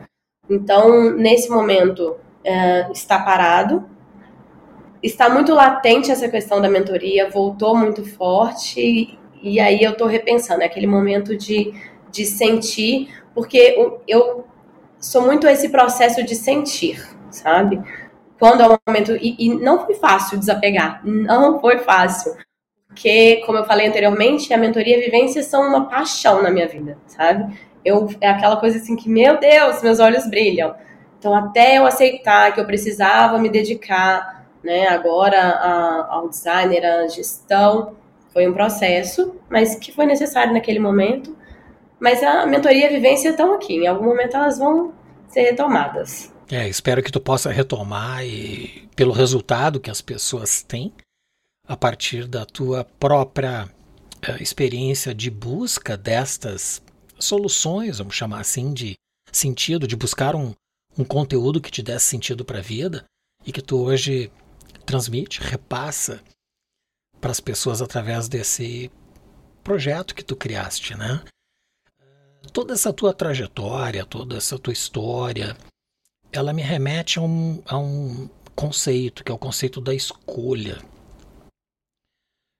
Então, 0.51 1.13
nesse 1.13 1.49
momento, 1.49 2.17
é, 2.43 2.91
está 2.91 3.21
parado, 3.21 3.89
está 5.03 5.29
muito 5.29 5.53
latente 5.53 6.11
essa 6.11 6.29
questão 6.29 6.61
da 6.61 6.69
mentoria, 6.69 7.29
voltou 7.29 7.77
muito 7.77 8.05
forte, 8.05 9.19
e, 9.43 9.59
aí 9.59 9.83
eu 9.83 9.93
estou 9.93 10.07
repensando, 10.07 10.63
é 10.63 10.67
aquele 10.67 10.87
momento 10.87 11.37
de, 11.37 11.75
de 12.11 12.25
sentir, 12.25 13.09
porque 13.35 13.77
eu 14.07 14.47
sou 15.01 15.23
muito 15.23 15.49
esse 15.49 15.69
processo 15.69 16.23
de 16.23 16.37
sentir, 16.37 17.03
sabe? 17.31 17.83
Quando 18.39 18.63
é 18.63 18.69
o 18.69 18.79
momento. 18.87 19.17
E, 19.17 19.35
e 19.39 19.55
não 19.55 19.85
foi 19.85 19.95
fácil 19.97 20.39
desapegar, 20.39 21.01
não 21.05 21.61
foi 21.61 21.79
fácil. 21.79 22.37
Porque, 22.87 23.43
como 23.47 23.59
eu 23.59 23.65
falei 23.65 23.87
anteriormente, 23.87 24.53
a 24.53 24.59
mentoria 24.59 24.97
e 24.97 25.01
a 25.01 25.05
vivência 25.05 25.43
são 25.43 25.67
uma 25.67 25.89
paixão 25.89 26.43
na 26.43 26.51
minha 26.51 26.69
vida, 26.69 26.99
sabe? 27.07 27.59
Eu, 27.85 28.09
é 28.21 28.29
aquela 28.29 28.57
coisa 28.59 28.77
assim 28.77 28.95
que, 28.95 29.09
meu 29.09 29.41
Deus, 29.41 29.83
meus 29.83 29.99
olhos 29.99 30.29
brilham. 30.29 30.75
Então, 31.19 31.35
até 31.35 31.79
eu 31.79 31.87
aceitar 31.87 32.53
que 32.53 32.61
eu 32.61 32.67
precisava 32.67 33.39
me 33.39 33.49
dedicar, 33.49 34.42
né, 34.63 34.89
agora 34.89 35.41
a, 35.41 36.15
ao 36.15 36.29
designer, 36.29 36.85
à 36.85 37.09
gestão, 37.09 37.95
foi 38.33 38.49
um 38.49 38.53
processo, 38.53 39.37
mas 39.49 39.75
que 39.75 39.93
foi 39.93 40.07
necessário 40.07 40.53
naquele 40.53 40.79
momento. 40.79 41.37
Mas 42.01 42.23
a 42.23 42.47
mentoria 42.47 42.85
e 42.85 42.87
a 42.87 42.91
vivência 42.91 43.29
estão 43.29 43.55
aqui. 43.55 43.75
Em 43.75 43.87
algum 43.87 44.07
momento 44.07 44.37
elas 44.37 44.59
vão 44.59 44.93
ser 45.29 45.43
retomadas. 45.43 46.33
É, 46.51 46.69
espero 46.69 47.03
que 47.03 47.13
tu 47.13 47.21
possa 47.21 47.51
retomar 47.51 48.25
e 48.25 48.89
pelo 48.95 49.13
resultado 49.13 49.81
que 49.81 49.91
as 49.91 50.01
pessoas 50.01 50.63
têm 50.63 50.93
a 51.67 51.77
partir 51.77 52.27
da 52.27 52.45
tua 52.45 52.85
própria 52.99 53.65
uh, 54.29 54.43
experiência 54.43 55.15
de 55.15 55.31
busca 55.31 55.97
destas 55.97 56.83
soluções, 57.19 57.99
vamos 57.99 58.15
chamar 58.15 58.41
assim, 58.41 58.75
de 58.75 58.95
sentido, 59.31 59.87
de 59.87 59.97
buscar 59.97 60.35
um, 60.35 60.53
um 60.99 61.05
conteúdo 61.05 61.61
que 61.61 61.71
te 61.71 61.83
desse 61.83 62.07
sentido 62.07 62.45
para 62.45 62.59
a 62.59 62.63
vida 62.63 63.05
e 63.47 63.53
que 63.53 63.63
tu 63.63 63.83
hoje 63.83 64.31
transmite, 64.83 65.41
repassa 65.41 66.23
para 67.21 67.31
as 67.31 67.41
pessoas 67.41 67.81
através 67.81 68.29
desse 68.29 68.91
projeto 69.63 70.15
que 70.15 70.25
tu 70.25 70.35
criaste, 70.35 70.97
né? 70.97 71.23
Toda 72.53 72.75
essa 72.75 72.93
tua 72.93 73.15
trajetória, 73.15 74.05
toda 74.05 74.37
essa 74.37 74.59
tua 74.59 74.73
história, 74.73 75.57
ela 76.33 76.53
me 76.53 76.63
remete 76.63 77.19
a 77.19 77.23
um, 77.23 77.63
a 77.67 77.79
um 77.79 78.29
conceito, 78.57 79.23
que 79.23 79.31
é 79.31 79.35
o 79.35 79.39
conceito 79.39 79.81
da 79.81 79.95
escolha. 79.95 80.83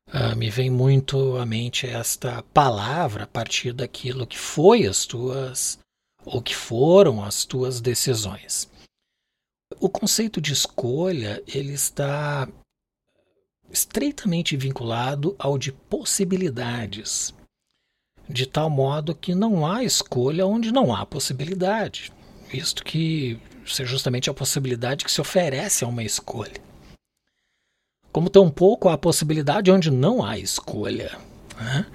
Uh, 0.09 0.37
me 0.37 0.51
vem 0.51 0.71
muito 0.71 1.37
à 1.39 1.47
mente 1.47 1.87
esta 1.87 2.43
palavra 2.55 3.25
a 3.25 3.27
partir 3.27 3.73
daquilo 3.73 4.27
que 4.27 4.39
foi 4.39 4.87
as 4.87 5.07
tuas 5.07 5.79
ou 6.25 6.43
que 6.43 6.55
foram 6.55 7.25
as 7.25 7.45
tuas 7.45 7.81
decisões. 7.81 8.71
O 9.81 9.89
conceito 9.89 10.41
de 10.41 10.53
escolha 10.53 11.43
ele 11.47 11.73
está 11.73 12.49
estreitamente 13.71 14.57
vinculado 14.57 15.35
ao 15.39 15.57
de 15.57 15.73
possibilidades, 15.73 17.35
de 18.29 18.47
tal 18.47 18.69
modo 18.69 19.15
que 19.15 19.35
não 19.35 19.67
há 19.67 19.83
escolha 19.83 20.47
onde 20.47 20.73
não 20.73 20.95
há 20.95 21.07
possibilidade, 21.07 22.13
visto 22.49 22.85
que 22.85 23.41
isso 23.65 23.81
é 23.81 23.85
justamente 23.85 24.29
a 24.29 24.35
possibilidade 24.35 25.05
que 25.05 25.13
se 25.13 25.21
oferece 25.21 25.85
a 25.85 25.89
uma 25.89 26.03
escolha 26.03 26.73
como 28.13 28.29
tampouco 28.29 28.91
há 28.91 28.99
possibilidade 28.99 29.71
onde 29.71 29.91
não 29.91 30.23
há 30.23 30.39
escolha. 30.39 31.19
Né? 31.57 31.87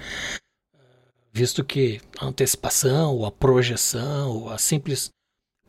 Visto 1.31 1.63
que 1.63 2.01
a 2.19 2.25
antecipação, 2.25 3.15
ou 3.15 3.25
a 3.25 3.31
projeção, 3.31 4.31
ou 4.31 4.49
a 4.49 4.57
simples 4.57 5.11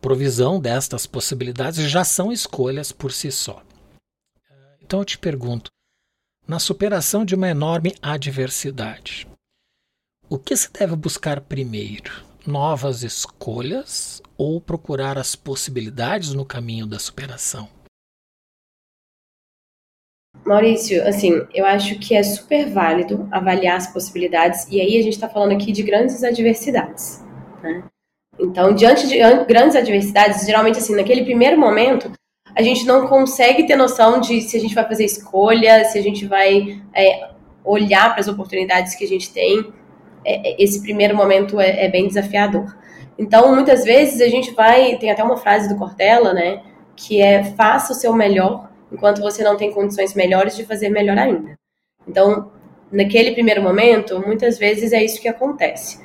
provisão 0.00 0.60
destas 0.60 1.06
possibilidades 1.06 1.90
já 1.90 2.04
são 2.04 2.32
escolhas 2.32 2.92
por 2.92 3.12
si 3.12 3.30
só. 3.30 3.62
Então 4.80 5.00
eu 5.00 5.04
te 5.04 5.18
pergunto, 5.18 5.70
na 6.46 6.58
superação 6.58 7.24
de 7.24 7.34
uma 7.34 7.48
enorme 7.48 7.94
adversidade, 8.00 9.28
o 10.30 10.38
que 10.38 10.56
se 10.56 10.72
deve 10.72 10.96
buscar 10.96 11.40
primeiro? 11.40 12.26
Novas 12.46 13.02
escolhas 13.02 14.22
ou 14.36 14.60
procurar 14.60 15.18
as 15.18 15.36
possibilidades 15.36 16.32
no 16.32 16.44
caminho 16.44 16.86
da 16.86 16.98
superação? 16.98 17.68
Maurício, 20.46 21.06
assim, 21.06 21.46
eu 21.52 21.66
acho 21.66 21.98
que 21.98 22.14
é 22.14 22.22
super 22.22 22.70
válido 22.70 23.28
avaliar 23.30 23.76
as 23.76 23.92
possibilidades, 23.92 24.66
e 24.70 24.80
aí 24.80 24.96
a 24.98 25.02
gente 25.02 25.14
está 25.14 25.28
falando 25.28 25.52
aqui 25.52 25.72
de 25.72 25.82
grandes 25.82 26.22
adversidades. 26.24 27.22
Né? 27.62 27.84
Então, 28.38 28.72
diante 28.74 29.08
de 29.08 29.18
grandes 29.46 29.74
adversidades, 29.74 30.46
geralmente, 30.46 30.78
assim, 30.78 30.94
naquele 30.94 31.24
primeiro 31.24 31.58
momento, 31.58 32.12
a 32.54 32.62
gente 32.62 32.86
não 32.86 33.06
consegue 33.06 33.66
ter 33.66 33.76
noção 33.76 34.20
de 34.20 34.40
se 34.40 34.56
a 34.56 34.60
gente 34.60 34.74
vai 34.74 34.86
fazer 34.86 35.04
escolha, 35.04 35.84
se 35.84 35.98
a 35.98 36.02
gente 36.02 36.26
vai 36.26 36.80
é, 36.94 37.30
olhar 37.64 38.10
para 38.10 38.20
as 38.20 38.28
oportunidades 38.28 38.94
que 38.94 39.04
a 39.04 39.08
gente 39.08 39.32
tem. 39.32 39.72
É, 40.24 40.50
é, 40.50 40.62
esse 40.62 40.82
primeiro 40.82 41.16
momento 41.16 41.60
é, 41.60 41.84
é 41.84 41.88
bem 41.88 42.06
desafiador. 42.06 42.76
Então, 43.18 43.54
muitas 43.54 43.84
vezes 43.84 44.20
a 44.20 44.28
gente 44.28 44.52
vai. 44.52 44.96
Tem 44.96 45.10
até 45.10 45.22
uma 45.22 45.36
frase 45.36 45.68
do 45.68 45.76
Cortella, 45.76 46.32
né? 46.32 46.62
Que 46.96 47.20
é 47.20 47.44
faça 47.44 47.92
o 47.92 47.96
seu 47.96 48.12
melhor 48.12 48.68
enquanto 48.90 49.20
você 49.20 49.42
não 49.42 49.56
tem 49.56 49.72
condições 49.72 50.14
melhores 50.14 50.56
de 50.56 50.64
fazer 50.64 50.88
melhor 50.88 51.18
ainda. 51.18 51.58
Então, 52.06 52.50
naquele 52.90 53.32
primeiro 53.32 53.62
momento, 53.62 54.18
muitas 54.24 54.58
vezes 54.58 54.92
é 54.92 55.02
isso 55.02 55.20
que 55.20 55.28
acontece. 55.28 56.00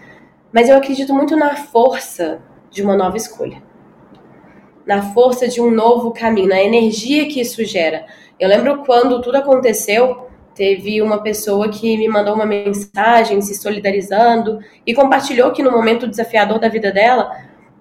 Mas 0.53 0.69
eu 0.69 0.77
acredito 0.77 1.13
muito 1.13 1.35
na 1.35 1.55
força 1.55 2.39
de 2.69 2.83
uma 2.83 2.95
nova 2.95 3.17
escolha. 3.17 3.63
Na 4.85 5.01
força 5.01 5.47
de 5.47 5.59
um 5.59 5.71
novo 5.71 6.11
caminho, 6.11 6.49
na 6.49 6.61
energia 6.61 7.27
que 7.27 7.41
isso 7.41 7.65
gera. 7.65 8.05
Eu 8.39 8.47
lembro 8.47 8.83
quando 8.85 9.19
tudo 9.21 9.37
aconteceu, 9.37 10.27
teve 10.53 11.01
uma 11.01 11.23
pessoa 11.23 11.69
que 11.69 11.97
me 11.97 12.07
mandou 12.07 12.35
uma 12.35 12.45
mensagem 12.45 13.41
se 13.41 13.55
solidarizando 13.55 14.59
e 14.85 14.93
compartilhou 14.93 15.51
que 15.51 15.63
no 15.63 15.71
momento 15.71 16.07
desafiador 16.07 16.59
da 16.59 16.69
vida 16.69 16.91
dela, 16.91 17.35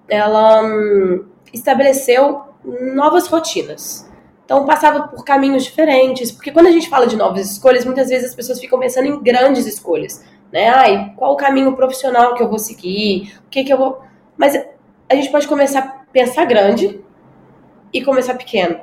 ela 0.07 0.63
hum, 0.63 1.25
estabeleceu 1.53 2.41
novas 2.95 3.27
rotinas. 3.27 4.09
Então 4.45 4.65
passava 4.65 5.07
por 5.07 5.23
caminhos 5.23 5.63
diferentes, 5.63 6.31
porque 6.31 6.51
quando 6.51 6.67
a 6.67 6.71
gente 6.71 6.89
fala 6.89 7.05
de 7.05 7.15
novas 7.15 7.51
escolhas, 7.51 7.85
muitas 7.85 8.09
vezes 8.09 8.29
as 8.29 8.35
pessoas 8.35 8.59
ficam 8.59 8.79
pensando 8.79 9.07
em 9.07 9.21
grandes 9.21 9.65
escolhas, 9.65 10.23
né? 10.53 10.69
Ai, 10.69 11.13
qual 11.17 11.33
o 11.33 11.37
caminho 11.37 11.75
profissional 11.75 12.35
que 12.35 12.43
eu 12.43 12.47
vou 12.47 12.59
seguir? 12.59 13.33
O 13.47 13.49
que 13.49 13.63
que 13.63 13.73
eu 13.73 13.77
vou 13.77 14.01
Mas 14.37 14.55
a 15.09 15.15
gente 15.15 15.31
pode 15.31 15.47
começar 15.47 15.79
a 15.79 16.03
pensar 16.13 16.45
grande 16.45 17.01
e 17.91 18.03
começar 18.03 18.35
pequeno, 18.35 18.79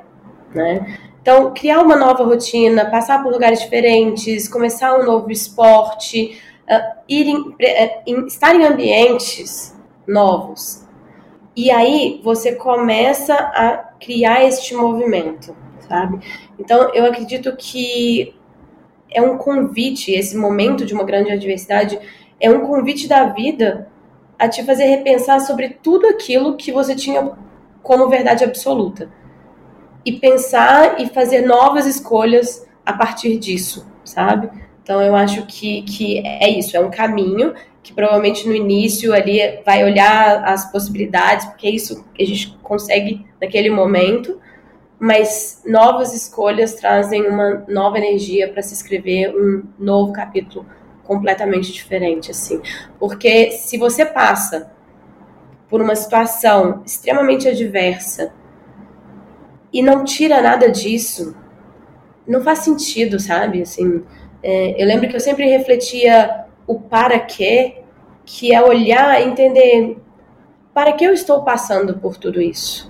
né? 0.53 0.99
Então, 1.23 1.53
criar 1.55 1.81
uma 1.81 1.97
nova 1.97 2.25
rotina, 2.25 2.91
passar 2.91 3.23
por 3.23 3.31
lugares 3.31 3.61
diferentes, 3.61 4.49
começar 4.49 4.99
um 4.99 5.05
novo 5.05 5.31
esporte, 5.31 6.41
uh, 6.69 6.99
ir 7.09 7.27
em, 7.27 7.37
uh, 7.37 7.57
em, 8.07 8.27
estar 8.27 8.55
em 8.55 8.65
ambientes 8.65 9.77
novos, 10.07 10.89
e 11.55 11.71
aí 11.71 12.21
você 12.25 12.55
começa 12.55 13.35
a 13.35 13.77
criar 14.01 14.45
este 14.45 14.75
movimento, 14.75 15.55
sabe? 15.89 16.21
Então 16.59 16.93
eu 16.95 17.05
acredito 17.05 17.55
que 17.57 18.35
é 19.11 19.20
um 19.20 19.37
convite, 19.37 20.12
esse 20.12 20.37
momento 20.37 20.85
de 20.85 20.94
uma 20.94 21.05
grande 21.05 21.31
adversidade 21.31 21.99
é 22.40 22.51
um 22.51 22.61
convite 22.61 23.09
da 23.09 23.25
vida 23.27 23.88
a 24.38 24.49
te 24.49 24.64
fazer 24.64 24.85
repensar 24.85 25.41
sobre 25.41 25.70
tudo 25.82 26.07
aquilo 26.07 26.57
que 26.57 26.72
você 26.72 26.95
tinha 26.95 27.32
como 27.82 28.09
verdade 28.09 28.45
absoluta. 28.45 29.11
E 30.05 30.12
pensar 30.12 31.01
e 31.01 31.09
fazer 31.09 31.43
novas 31.43 31.87
escolhas 31.87 32.66
a 32.87 32.93
partir 32.93 33.37
disso, 33.37 33.87
sabe? 34.03 34.51
Então 34.82 35.03
eu 35.03 35.14
acho 35.14 35.45
que, 35.47 35.82
que 35.82 36.26
é 36.26 36.49
isso, 36.49 36.76
é 36.76 36.80
um 36.80 36.91
caminho 36.91 37.53
que 37.82 37.93
provavelmente 37.93 38.47
no 38.47 38.55
início 38.55 39.12
ali 39.12 39.61
vai 39.64 39.85
olhar 39.85 40.45
as 40.45 40.70
possibilidades, 40.70 41.47
porque 41.47 41.66
é 41.66 41.70
isso 41.70 42.05
a 42.18 42.24
gente 42.24 42.57
consegue 42.62 43.26
naquele 43.41 43.70
momento, 43.70 44.41
mas 45.01 45.62
novas 45.64 46.14
escolhas 46.14 46.74
trazem 46.74 47.26
uma 47.26 47.64
nova 47.66 47.96
energia 47.96 48.53
para 48.53 48.61
se 48.61 48.74
escrever 48.74 49.34
um 49.34 49.62
novo 49.78 50.12
capítulo 50.12 50.66
completamente 51.03 51.72
diferente, 51.72 52.30
assim. 52.30 52.61
Porque 52.98 53.51
se 53.53 53.78
você 53.78 54.05
passa 54.05 54.70
por 55.70 55.80
uma 55.80 55.96
situação 55.96 56.82
extremamente 56.84 57.48
adversa 57.48 58.34
e 59.72 59.80
não 59.80 60.05
tira 60.05 60.42
nada 60.42 60.70
disso, 60.70 61.34
não 62.26 62.42
faz 62.42 62.59
sentido, 62.59 63.18
sabe? 63.18 63.62
Assim, 63.62 64.05
é, 64.42 64.80
eu 64.80 64.86
lembro 64.86 65.09
que 65.09 65.16
eu 65.16 65.20
sempre 65.20 65.46
refletia 65.46 66.44
o 66.66 66.78
para 66.78 67.18
quê, 67.18 67.78
que 68.26 68.53
é 68.53 68.62
olhar 68.62 69.18
e 69.18 69.24
entender 69.24 69.96
para 70.74 70.92
que 70.92 71.05
eu 71.05 71.14
estou 71.14 71.42
passando 71.42 71.98
por 71.98 72.18
tudo 72.18 72.40
isso? 72.40 72.89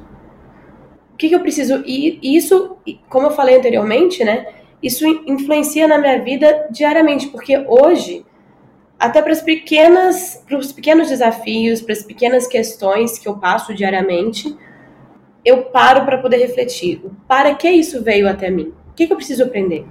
Que, 1.21 1.29
que 1.29 1.35
eu 1.35 1.41
preciso? 1.41 1.83
E 1.85 2.19
isso, 2.35 2.79
como 3.11 3.27
eu 3.27 3.31
falei 3.33 3.59
anteriormente, 3.59 4.25
né? 4.25 4.47
isso 4.83 5.07
influencia 5.07 5.87
na 5.87 5.99
minha 5.99 6.19
vida 6.23 6.69
diariamente, 6.71 7.29
porque 7.29 7.59
hoje, 7.69 8.25
até 8.99 9.21
para 9.21 9.33
as 9.33 9.43
pequenas, 9.43 10.43
para 10.49 10.57
os 10.57 10.73
pequenos 10.73 11.09
desafios, 11.09 11.83
para 11.83 11.93
as 11.93 12.03
pequenas 12.03 12.47
questões 12.47 13.19
que 13.19 13.29
eu 13.29 13.37
passo 13.37 13.75
diariamente, 13.75 14.57
eu 15.45 15.65
paro 15.65 16.07
para 16.07 16.17
poder 16.17 16.39
refletir. 16.39 17.03
Para 17.29 17.55
que 17.55 17.71
isso 17.71 18.03
veio 18.03 18.27
até 18.27 18.51
mim? 18.51 18.73
O 18.89 18.95
que, 18.95 19.07
que 19.07 19.13
eu 19.13 19.17
preciso 19.19 19.45
aprender? 19.45 19.87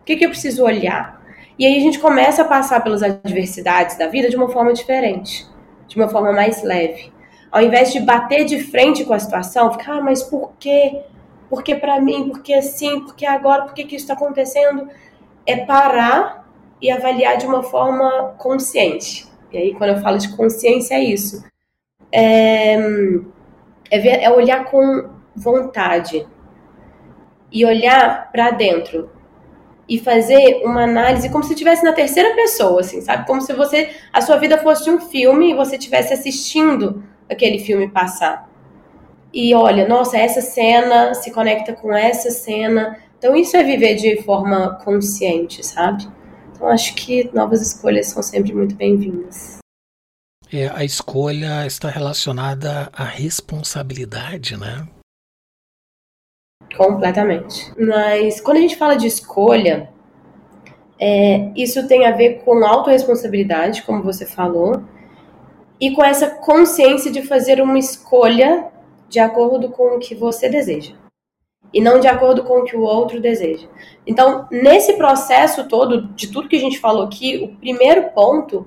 O 0.00 0.04
que, 0.06 0.16
que 0.16 0.24
eu 0.24 0.30
preciso 0.30 0.64
olhar? 0.64 1.22
E 1.58 1.66
aí 1.66 1.76
a 1.76 1.80
gente 1.80 1.98
começa 1.98 2.40
a 2.40 2.46
passar 2.46 2.82
pelas 2.82 3.02
adversidades 3.02 3.98
da 3.98 4.06
vida 4.06 4.30
de 4.30 4.36
uma 4.36 4.48
forma 4.48 4.72
diferente, 4.72 5.46
de 5.86 5.96
uma 5.96 6.08
forma 6.08 6.32
mais 6.32 6.62
leve. 6.62 7.12
Ao 7.50 7.62
invés 7.62 7.92
de 7.92 8.00
bater 8.00 8.44
de 8.44 8.62
frente 8.62 9.04
com 9.04 9.14
a 9.14 9.18
situação, 9.18 9.72
ficar, 9.72 9.98
ah, 9.98 10.02
mas 10.02 10.22
por 10.22 10.52
quê? 10.58 11.02
Por 11.48 11.62
que 11.62 11.74
para 11.74 12.00
mim? 12.00 12.28
Por 12.28 12.42
que 12.42 12.52
assim? 12.52 13.00
Por 13.00 13.14
que 13.14 13.24
agora? 13.24 13.62
Por 13.62 13.74
que, 13.74 13.84
que 13.84 13.96
isso 13.96 14.04
está 14.04 14.14
acontecendo? 14.14 14.88
É 15.46 15.64
parar 15.64 16.46
e 16.80 16.90
avaliar 16.90 17.38
de 17.38 17.46
uma 17.46 17.62
forma 17.62 18.34
consciente. 18.38 19.26
E 19.50 19.56
aí, 19.56 19.74
quando 19.74 19.90
eu 19.90 20.02
falo 20.02 20.18
de 20.18 20.36
consciência, 20.36 20.94
é 20.94 21.02
isso. 21.02 21.42
É, 22.12 22.74
é, 23.90 23.98
ver, 23.98 24.22
é 24.22 24.30
olhar 24.30 24.64
com 24.66 25.08
vontade 25.34 26.26
e 27.50 27.64
olhar 27.64 28.30
para 28.30 28.50
dentro 28.50 29.10
e 29.88 29.98
fazer 29.98 30.60
uma 30.64 30.82
análise 30.82 31.30
como 31.30 31.42
se 31.42 31.54
estivesse 31.54 31.82
na 31.82 31.92
terceira 31.92 32.34
pessoa, 32.34 32.80
assim, 32.80 33.00
sabe? 33.00 33.26
Como 33.26 33.40
se 33.40 33.54
você 33.54 33.90
a 34.12 34.20
sua 34.20 34.36
vida 34.36 34.58
fosse 34.58 34.90
um 34.90 35.00
filme 35.00 35.50
e 35.50 35.54
você 35.54 35.76
estivesse 35.76 36.12
assistindo 36.12 37.02
aquele 37.28 37.58
filme 37.58 37.88
passar. 37.88 38.48
E 39.32 39.54
olha, 39.54 39.86
nossa, 39.86 40.16
essa 40.16 40.40
cena 40.40 41.14
se 41.14 41.30
conecta 41.30 41.72
com 41.72 41.92
essa 41.92 42.30
cena. 42.30 42.98
Então 43.18 43.36
isso 43.36 43.56
é 43.56 43.62
viver 43.62 43.96
de 43.96 44.22
forma 44.22 44.76
consciente, 44.84 45.64
sabe? 45.64 46.08
Então 46.50 46.68
acho 46.68 46.94
que 46.94 47.30
novas 47.34 47.60
escolhas 47.60 48.06
são 48.06 48.22
sempre 48.22 48.52
muito 48.52 48.74
bem-vindas. 48.74 49.58
É, 50.52 50.68
a 50.68 50.82
escolha 50.82 51.66
está 51.66 51.90
relacionada 51.90 52.88
à 52.92 53.04
responsabilidade, 53.04 54.56
né? 54.56 54.88
Completamente. 56.76 57.70
Mas 57.78 58.40
quando 58.40 58.56
a 58.56 58.60
gente 58.60 58.76
fala 58.76 58.96
de 58.96 59.06
escolha, 59.06 59.90
é, 60.98 61.52
isso 61.54 61.86
tem 61.86 62.06
a 62.06 62.12
ver 62.12 62.42
com 62.44 62.64
autorresponsabilidade, 62.64 63.82
como 63.82 64.02
você 64.02 64.24
falou, 64.24 64.82
e 65.80 65.92
com 65.92 66.04
essa 66.04 66.28
consciência 66.30 67.10
de 67.10 67.22
fazer 67.22 67.60
uma 67.60 67.78
escolha 67.78 68.66
de 69.08 69.18
acordo 69.18 69.70
com 69.70 69.96
o 69.96 69.98
que 69.98 70.14
você 70.14 70.48
deseja 70.48 70.94
e 71.72 71.80
não 71.80 72.00
de 72.00 72.06
acordo 72.06 72.44
com 72.44 72.60
o 72.60 72.64
que 72.64 72.76
o 72.76 72.82
outro 72.82 73.20
deseja. 73.20 73.66
Então, 74.06 74.46
nesse 74.50 74.94
processo 74.94 75.68
todo 75.68 76.08
de 76.14 76.28
tudo 76.28 76.48
que 76.48 76.56
a 76.56 76.60
gente 76.60 76.78
falou 76.78 77.02
aqui, 77.02 77.36
o 77.36 77.56
primeiro 77.56 78.10
ponto 78.10 78.66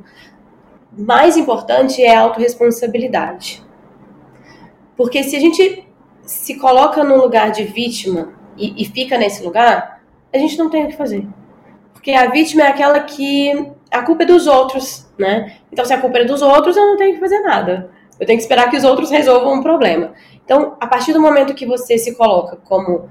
mais 0.91 1.37
importante 1.37 2.01
é 2.03 2.15
a 2.15 2.21
autorresponsabilidade. 2.21 3.63
Porque 4.95 5.23
se 5.23 5.35
a 5.35 5.39
gente 5.39 5.87
se 6.23 6.59
coloca 6.59 7.03
no 7.03 7.17
lugar 7.17 7.51
de 7.51 7.63
vítima 7.63 8.33
e, 8.57 8.83
e 8.83 8.85
fica 8.85 9.17
nesse 9.17 9.43
lugar, 9.43 10.03
a 10.31 10.37
gente 10.37 10.57
não 10.57 10.69
tem 10.69 10.85
o 10.85 10.87
que 10.87 10.95
fazer. 10.95 11.27
Porque 11.93 12.11
a 12.11 12.29
vítima 12.29 12.63
é 12.63 12.67
aquela 12.67 12.99
que 12.99 13.71
a 13.91 14.01
culpa 14.03 14.23
é 14.23 14.25
dos 14.25 14.47
outros, 14.47 15.07
né? 15.17 15.57
Então, 15.71 15.83
se 15.83 15.93
a 15.93 15.99
culpa 15.99 16.19
é 16.19 16.25
dos 16.25 16.41
outros, 16.41 16.77
eu 16.77 16.85
não 16.85 16.97
tenho 16.97 17.13
que 17.13 17.19
fazer 17.19 17.39
nada. 17.41 17.91
Eu 18.19 18.25
tenho 18.25 18.37
que 18.37 18.43
esperar 18.43 18.69
que 18.69 18.77
os 18.77 18.83
outros 18.83 19.11
resolvam 19.11 19.59
o 19.59 19.63
problema. 19.63 20.13
Então, 20.45 20.77
a 20.79 20.87
partir 20.87 21.11
do 21.11 21.21
momento 21.21 21.53
que 21.53 21.65
você 21.65 21.97
se 21.97 22.15
coloca 22.15 22.57
como 22.57 23.09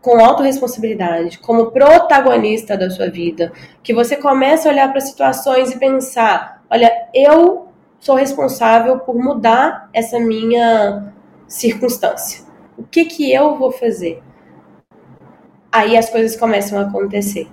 com 0.00 0.18
autorresponsabilidade, 0.18 1.38
como 1.38 1.70
protagonista 1.70 2.76
da 2.76 2.88
sua 2.88 3.10
vida, 3.10 3.52
que 3.82 3.92
você 3.92 4.16
começa 4.16 4.68
a 4.68 4.72
olhar 4.72 4.90
para 4.90 5.00
situações 5.00 5.72
e 5.72 5.78
pensar, 5.78 6.62
olha, 6.70 6.90
eu 7.12 7.68
sou 7.98 8.14
responsável 8.14 8.98
por 9.00 9.14
mudar 9.14 9.90
essa 9.92 10.18
minha 10.18 11.12
circunstância. 11.46 12.44
O 12.78 12.82
que 12.82 13.04
que 13.04 13.30
eu 13.30 13.56
vou 13.56 13.70
fazer? 13.70 14.22
Aí 15.70 15.96
as 15.96 16.08
coisas 16.08 16.34
começam 16.38 16.78
a 16.78 16.82
acontecer. 16.82 17.46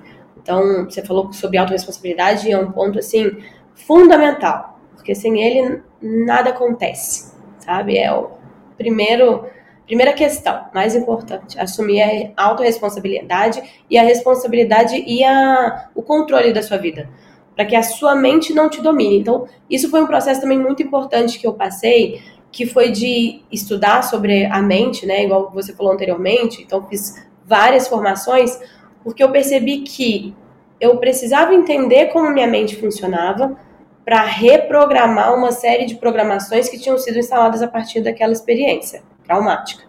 Então, 0.47 0.85
você 0.85 1.03
falou 1.03 1.33
sobre 1.33 1.57
autorresponsabilidade, 1.57 2.49
é 2.49 2.57
um 2.57 2.71
ponto 2.71 2.97
assim 2.97 3.37
fundamental, 3.75 4.79
porque 4.95 5.13
sem 5.13 5.41
ele 5.43 5.83
nada 6.01 6.51
acontece, 6.51 7.33
sabe? 7.59 7.97
É 7.97 8.13
o 8.13 8.29
primeiro 8.77 9.43
primeira 9.85 10.13
questão, 10.13 10.65
mais 10.73 10.95
importante, 10.95 11.59
assumir 11.59 12.31
a 12.37 12.43
autorresponsabilidade 12.45 13.61
e 13.89 13.97
a 13.97 14.03
responsabilidade 14.03 15.03
e 15.05 15.21
a, 15.21 15.89
o 15.93 16.01
controle 16.01 16.53
da 16.53 16.63
sua 16.63 16.77
vida, 16.77 17.09
para 17.53 17.65
que 17.65 17.75
a 17.75 17.83
sua 17.83 18.15
mente 18.15 18.53
não 18.53 18.69
te 18.69 18.81
domine. 18.81 19.19
Então, 19.19 19.47
isso 19.69 19.89
foi 19.89 20.01
um 20.01 20.07
processo 20.07 20.41
também 20.41 20.59
muito 20.59 20.81
importante 20.81 21.39
que 21.39 21.47
eu 21.47 21.53
passei, 21.53 22.21
que 22.51 22.65
foi 22.65 22.91
de 22.91 23.41
estudar 23.51 24.01
sobre 24.01 24.45
a 24.45 24.61
mente, 24.61 25.05
né, 25.05 25.25
igual 25.25 25.51
você 25.53 25.73
falou 25.73 25.91
anteriormente, 25.91 26.61
então 26.61 26.85
fiz 26.87 27.15
várias 27.45 27.87
formações 27.87 28.59
porque 29.07 29.23
eu 29.23 29.31
percebi 29.31 29.83
que 29.83 30.35
eu 30.81 30.97
precisava 30.97 31.53
entender 31.53 32.07
como 32.07 32.29
minha 32.29 32.45
mente 32.45 32.75
funcionava 32.75 33.57
para 34.03 34.21
reprogramar 34.21 35.33
uma 35.33 35.53
série 35.53 35.85
de 35.85 35.95
programações 35.95 36.67
que 36.67 36.77
tinham 36.77 36.97
sido 36.97 37.17
instaladas 37.17 37.61
a 37.61 37.69
partir 37.69 38.01
daquela 38.01 38.33
experiência 38.33 39.01
traumática. 39.23 39.85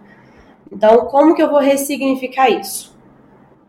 Então, 0.70 1.06
como 1.06 1.34
que 1.34 1.42
eu 1.42 1.50
vou 1.50 1.58
ressignificar 1.58 2.48
isso? 2.48 2.96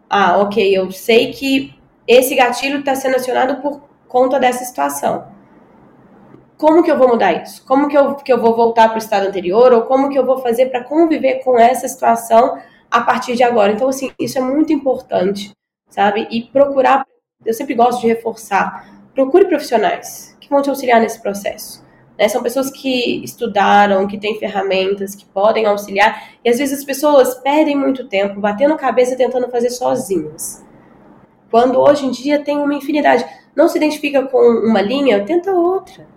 Ah, 0.08 0.38
ok, 0.38 0.78
eu 0.78 0.92
sei 0.92 1.32
que 1.32 1.74
esse 2.08 2.36
gatilho 2.36 2.82
está 2.82 2.94
sendo 2.94 3.16
acionado 3.16 3.60
por 3.60 3.82
conta 4.08 4.40
dessa 4.40 4.64
situação. 4.64 5.30
Como 6.60 6.84
que 6.84 6.92
eu 6.92 6.98
vou 7.00 7.08
mudar 7.08 7.42
isso? 7.42 7.66
Como 7.66 7.88
que 7.88 7.98
eu, 7.98 8.14
que 8.14 8.32
eu 8.32 8.40
vou 8.40 8.56
voltar 8.56 8.90
para 8.90 8.98
o 8.98 9.00
estado 9.00 9.26
anterior? 9.26 9.74
Ou 9.74 9.82
como 9.82 10.10
que 10.10 10.20
eu 10.20 10.28
vou 10.28 10.38
fazer 10.44 10.68
para 10.68 10.84
conviver 10.84 11.44
com 11.44 11.58
essa 11.58 11.88
situação 11.88 12.60
a 12.90 13.02
partir 13.02 13.36
de 13.36 13.44
agora. 13.44 13.72
Então, 13.72 13.90
assim, 13.90 14.12
isso 14.20 14.38
é 14.38 14.42
muito 14.42 14.74
importante, 14.74 15.52
sabe? 15.90 16.28
E 16.32 16.44
procurar, 16.44 17.06
eu 17.46 17.54
sempre 17.54 17.76
gosto 17.76 18.02
de 18.02 18.08
reforçar, 18.08 18.88
procure 19.14 19.46
profissionais 19.46 20.36
que 20.40 20.50
vão 20.50 20.62
te 20.62 20.70
auxiliar 20.70 21.00
nesse 21.00 21.22
processo. 21.22 21.86
Né? 22.18 22.28
São 22.28 22.44
pessoas 22.44 22.70
que 22.70 23.24
estudaram, 23.24 24.08
que 24.08 24.18
têm 24.18 24.40
ferramentas, 24.40 25.16
que 25.16 25.26
podem 25.26 25.66
auxiliar. 25.66 26.32
E 26.44 26.50
às 26.50 26.58
vezes 26.58 26.80
as 26.80 26.86
pessoas 26.86 27.36
perdem 27.36 27.78
muito 27.78 28.08
tempo 28.08 28.40
batendo 28.40 28.76
cabeça 28.76 29.16
tentando 29.16 29.50
fazer 29.50 29.70
sozinhas. 29.70 30.66
Quando 31.50 31.80
hoje 31.80 32.06
em 32.06 32.12
dia 32.12 32.44
tem 32.44 32.58
uma 32.58 32.76
infinidade. 32.76 33.26
Não 33.56 33.68
se 33.68 33.78
identifica 33.78 34.24
com 34.28 34.38
uma 34.38 34.82
linha, 34.82 35.26
tenta 35.26 35.52
outra. 35.52 36.08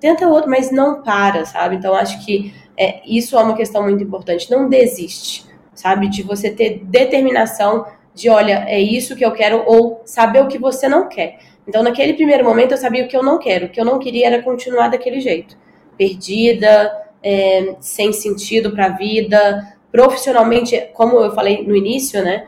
Tenta 0.00 0.26
outra, 0.26 0.48
mas 0.48 0.70
não 0.70 1.02
para, 1.02 1.44
sabe? 1.44 1.76
Então 1.76 1.94
acho 1.94 2.24
que 2.24 2.54
é, 2.76 3.02
isso 3.06 3.36
é 3.38 3.42
uma 3.42 3.54
questão 3.54 3.82
muito 3.82 4.02
importante. 4.02 4.50
Não 4.50 4.68
desiste 4.68 5.51
sabe? 5.74 6.08
De 6.08 6.22
você 6.22 6.50
ter 6.50 6.80
determinação 6.84 7.86
de, 8.14 8.28
olha, 8.28 8.64
é 8.68 8.80
isso 8.80 9.16
que 9.16 9.24
eu 9.24 9.32
quero, 9.32 9.62
ou 9.66 10.02
saber 10.04 10.42
o 10.42 10.48
que 10.48 10.58
você 10.58 10.88
não 10.88 11.08
quer. 11.08 11.38
Então, 11.66 11.82
naquele 11.82 12.14
primeiro 12.14 12.44
momento, 12.44 12.72
eu 12.72 12.78
sabia 12.78 13.04
o 13.04 13.08
que 13.08 13.16
eu 13.16 13.22
não 13.22 13.38
quero. 13.38 13.66
O 13.66 13.68
que 13.68 13.80
eu 13.80 13.84
não 13.84 13.98
queria 13.98 14.26
era 14.26 14.42
continuar 14.42 14.88
daquele 14.88 15.20
jeito. 15.20 15.56
Perdida, 15.96 16.92
é, 17.22 17.76
sem 17.80 18.12
sentido 18.12 18.72
para 18.72 18.86
a 18.86 18.96
vida, 18.96 19.76
profissionalmente, 19.90 20.88
como 20.92 21.18
eu 21.18 21.34
falei 21.34 21.62
no 21.62 21.76
início, 21.76 22.22
né? 22.22 22.46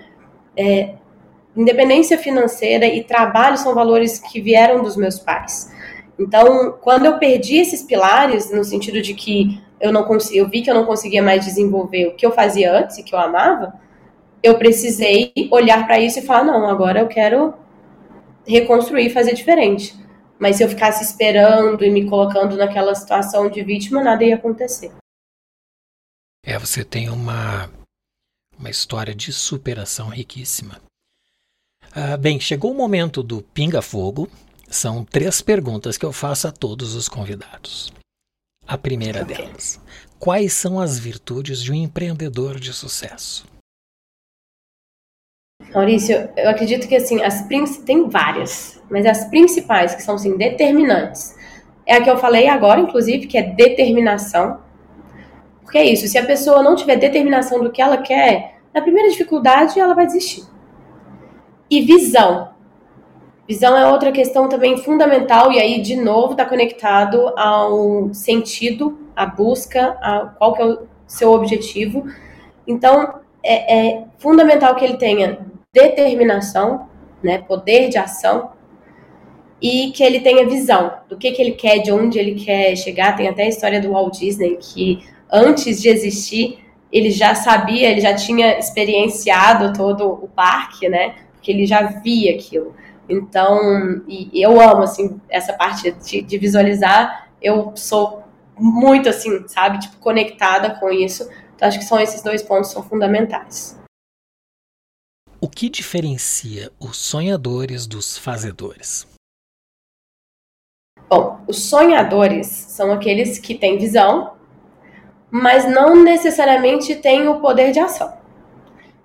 É, 0.56 0.94
independência 1.56 2.18
financeira 2.18 2.86
e 2.86 3.04
trabalho 3.04 3.56
são 3.56 3.74
valores 3.74 4.18
que 4.18 4.40
vieram 4.40 4.82
dos 4.82 4.96
meus 4.96 5.18
pais. 5.18 5.72
Então, 6.18 6.76
quando 6.80 7.06
eu 7.06 7.18
perdi 7.18 7.56
esses 7.56 7.82
pilares, 7.82 8.50
no 8.50 8.64
sentido 8.64 9.00
de 9.00 9.14
que 9.14 9.60
eu 9.80 9.92
não 9.92 10.04
consegui, 10.04 10.38
eu 10.38 10.48
vi 10.48 10.62
que 10.62 10.70
eu 10.70 10.74
não 10.74 10.84
conseguia 10.84 11.22
mais 11.22 11.44
desenvolver 11.44 12.08
o 12.08 12.14
que 12.14 12.24
eu 12.24 12.32
fazia 12.32 12.72
antes 12.72 13.02
que 13.02 13.14
eu 13.14 13.18
amava, 13.18 13.74
eu 14.42 14.58
precisei 14.58 15.32
olhar 15.50 15.86
para 15.86 15.98
isso 15.98 16.18
e 16.18 16.22
falar 16.22 16.44
não, 16.44 16.66
agora 16.68 17.00
eu 17.00 17.08
quero 17.08 17.54
reconstruir, 18.46 19.10
fazer 19.10 19.34
diferente. 19.34 19.94
Mas 20.38 20.56
se 20.56 20.64
eu 20.64 20.68
ficasse 20.68 21.02
esperando 21.02 21.84
e 21.84 21.90
me 21.90 22.08
colocando 22.08 22.56
naquela 22.56 22.94
situação 22.94 23.48
de 23.48 23.62
vítima, 23.62 24.02
nada 24.02 24.24
ia 24.24 24.34
acontecer. 24.34 24.92
É, 26.44 26.58
você 26.58 26.84
tem 26.84 27.08
uma 27.08 27.70
uma 28.58 28.70
história 28.70 29.14
de 29.14 29.32
superação 29.32 30.08
riquíssima. 30.08 30.80
Ah, 31.92 32.16
bem, 32.16 32.40
chegou 32.40 32.72
o 32.72 32.74
momento 32.74 33.22
do 33.22 33.42
pinga-fogo. 33.42 34.28
São 34.68 35.04
três 35.04 35.40
perguntas 35.40 35.96
que 35.96 36.04
eu 36.04 36.12
faço 36.12 36.48
a 36.48 36.52
todos 36.52 36.94
os 36.94 37.08
convidados. 37.08 37.92
A 38.66 38.78
primeira 38.78 39.22
okay. 39.22 39.36
delas: 39.36 39.80
quais 40.18 40.52
são 40.52 40.80
as 40.80 40.98
virtudes 40.98 41.62
de 41.62 41.72
um 41.72 41.74
empreendedor 41.74 42.58
de 42.58 42.72
sucesso? 42.72 43.46
Maurício, 45.72 46.28
eu 46.36 46.50
acredito 46.50 46.86
que 46.86 46.94
assim, 46.94 47.22
as 47.22 47.46
tem 47.84 48.08
várias, 48.08 48.80
mas 48.90 49.06
as 49.06 49.24
principais 49.24 49.94
que 49.94 50.02
são 50.02 50.14
assim, 50.14 50.36
determinantes 50.36 51.34
é 51.86 51.96
a 51.96 52.02
que 52.02 52.08
eu 52.08 52.16
falei 52.16 52.48
agora, 52.48 52.80
inclusive, 52.80 53.26
que 53.26 53.36
é 53.36 53.42
determinação. 53.42 54.60
Porque 55.62 55.78
é 55.78 55.84
isso, 55.84 56.06
se 56.08 56.16
a 56.16 56.24
pessoa 56.24 56.62
não 56.62 56.76
tiver 56.76 56.96
determinação 56.96 57.62
do 57.62 57.70
que 57.70 57.82
ela 57.82 57.98
quer, 57.98 58.60
na 58.72 58.80
primeira 58.80 59.10
dificuldade 59.10 59.78
ela 59.78 59.94
vai 59.94 60.06
desistir. 60.06 60.44
E 61.70 61.82
visão. 61.82 62.53
Visão 63.46 63.76
é 63.76 63.86
outra 63.86 64.10
questão 64.10 64.48
também 64.48 64.78
fundamental, 64.78 65.52
e 65.52 65.60
aí, 65.60 65.82
de 65.82 65.96
novo, 65.96 66.32
está 66.32 66.46
conectado 66.46 67.32
ao 67.36 68.12
sentido, 68.14 68.98
à 69.14 69.26
busca, 69.26 69.98
a 70.00 70.20
qual 70.38 70.54
que 70.54 70.62
é 70.62 70.64
o 70.64 70.78
seu 71.06 71.32
objetivo. 71.32 72.06
Então, 72.66 73.16
é, 73.42 73.88
é 73.88 74.04
fundamental 74.18 74.74
que 74.74 74.84
ele 74.84 74.96
tenha 74.96 75.40
determinação, 75.72 76.88
né, 77.22 77.38
poder 77.38 77.90
de 77.90 77.98
ação, 77.98 78.50
e 79.60 79.92
que 79.92 80.02
ele 80.02 80.20
tenha 80.20 80.46
visão 80.46 80.92
do 81.08 81.16
que, 81.16 81.30
que 81.32 81.40
ele 81.40 81.52
quer, 81.52 81.78
de 81.78 81.92
onde 81.92 82.18
ele 82.18 82.34
quer 82.34 82.76
chegar. 82.76 83.16
Tem 83.16 83.28
até 83.28 83.44
a 83.44 83.48
história 83.48 83.80
do 83.80 83.92
Walt 83.92 84.18
Disney, 84.18 84.58
que 84.60 85.04
antes 85.30 85.82
de 85.82 85.88
existir, 85.88 86.58
ele 86.92 87.10
já 87.10 87.34
sabia, 87.34 87.90
ele 87.90 88.00
já 88.00 88.14
tinha 88.14 88.58
experienciado 88.58 89.72
todo 89.72 90.06
o 90.06 90.28
parque, 90.28 90.88
né? 90.88 91.14
Porque 91.32 91.50
ele 91.50 91.66
já 91.66 91.82
via 91.82 92.34
aquilo. 92.34 92.74
Então, 93.08 94.02
e 94.08 94.30
eu 94.42 94.60
amo, 94.60 94.82
assim, 94.82 95.20
essa 95.28 95.52
parte 95.52 95.90
de, 95.92 96.22
de 96.22 96.38
visualizar. 96.38 97.28
Eu 97.40 97.72
sou 97.76 98.22
muito, 98.58 99.08
assim, 99.08 99.46
sabe? 99.48 99.78
Tipo, 99.80 99.96
conectada 99.98 100.78
com 100.78 100.90
isso. 100.90 101.28
Então, 101.54 101.68
acho 101.68 101.78
que 101.78 101.84
são 101.84 102.00
esses 102.00 102.22
dois 102.22 102.42
pontos 102.42 102.70
são 102.70 102.82
fundamentais. 102.82 103.78
O 105.40 105.48
que 105.48 105.68
diferencia 105.68 106.72
os 106.80 106.96
sonhadores 106.96 107.86
dos 107.86 108.16
fazedores? 108.16 109.06
Bom, 111.08 111.44
os 111.46 111.64
sonhadores 111.64 112.46
são 112.46 112.90
aqueles 112.90 113.38
que 113.38 113.54
têm 113.54 113.76
visão, 113.76 114.34
mas 115.30 115.68
não 115.68 116.02
necessariamente 116.02 116.96
têm 116.96 117.28
o 117.28 117.40
poder 117.40 117.72
de 117.72 117.78
ação. 117.78 118.16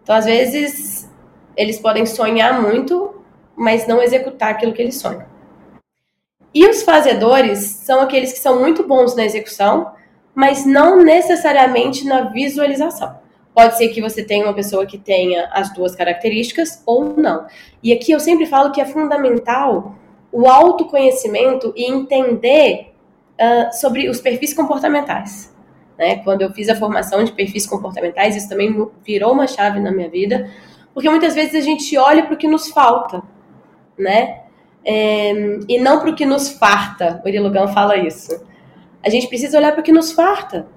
Então, 0.02 0.16
às 0.16 0.26
vezes, 0.26 1.10
eles 1.58 1.78
podem 1.78 2.06
sonhar 2.06 2.62
muito, 2.62 3.18
mas 3.60 3.86
não 3.86 4.01
executar 4.01 4.51
aquilo 4.51 4.72
que 4.72 4.82
eles 4.82 4.95
sonham. 4.95 5.26
E 6.53 6.66
os 6.66 6.82
fazedores 6.82 7.60
são 7.60 7.99
aqueles 7.99 8.32
que 8.32 8.39
são 8.39 8.60
muito 8.60 8.88
bons 8.88 9.16
na 9.16 9.26
execução, 9.26 9.91
mas 10.34 10.66
não 10.66 11.03
necessariamente 11.03 12.05
na 12.05 12.22
visualização. 12.22 13.20
Pode 13.53 13.78
ser 13.78 13.89
que 13.89 14.01
você 14.01 14.24
tenha 14.24 14.45
uma 14.45 14.53
pessoa 14.53 14.86
que 14.86 14.97
tenha 14.97 15.49
as 15.51 15.74
duas 15.74 15.93
características 15.93 16.82
ou 16.86 17.16
não. 17.18 17.45
E 17.84 17.91
aqui 17.91 18.12
eu 18.14 18.20
sempre 18.20 18.45
falo 18.45 18.72
que 18.72 18.80
é 18.80 18.86
fundamental 18.86 19.95
o 20.32 20.47
autoconhecimento 20.47 21.74
e 21.76 21.91
entender 21.91 22.93
uh, 23.34 23.74
sobre 23.74 24.07
os 24.07 24.22
perfis 24.22 24.53
comportamentais. 24.53 25.53
Né? 25.97 26.18
Quando 26.24 26.43
eu 26.43 26.51
fiz 26.53 26.70
a 26.70 26.76
formação 26.76 27.24
de 27.24 27.34
perfis 27.34 27.68
comportamentais, 27.68 28.36
isso 28.36 28.47
também 28.47 28.88
virou 29.03 29.34
uma 29.34 29.47
chave 29.47 29.82
na 29.82 29.91
minha 29.91 30.10
vida, 30.10 30.49
porque 30.93 31.10
muitas 31.10 31.36
vezes 31.36 31.55
a 31.55 31.62
gente 31.62 31.97
olha 31.97 32.24
para 32.24 32.36
o 32.36 32.38
que 32.38 32.47
nos 32.47 32.70
falta, 32.70 33.22
né? 34.00 34.41
É, 34.86 35.32
e 35.68 35.78
não 35.78 36.00
para 36.00 36.10
o 36.10 36.16
que 36.16 36.26
nos 36.26 36.50
farta. 36.50 37.22
O 37.24 37.28
Irilugão 37.28 37.68
fala 37.68 37.97
isso. 37.97 38.43
A 39.04 39.10
gente 39.10 39.28
precisa 39.28 39.58
olhar 39.58 39.72
para 39.72 39.82
o 39.82 39.84
que 39.84 39.91
nos 39.91 40.12
farta. 40.12 40.68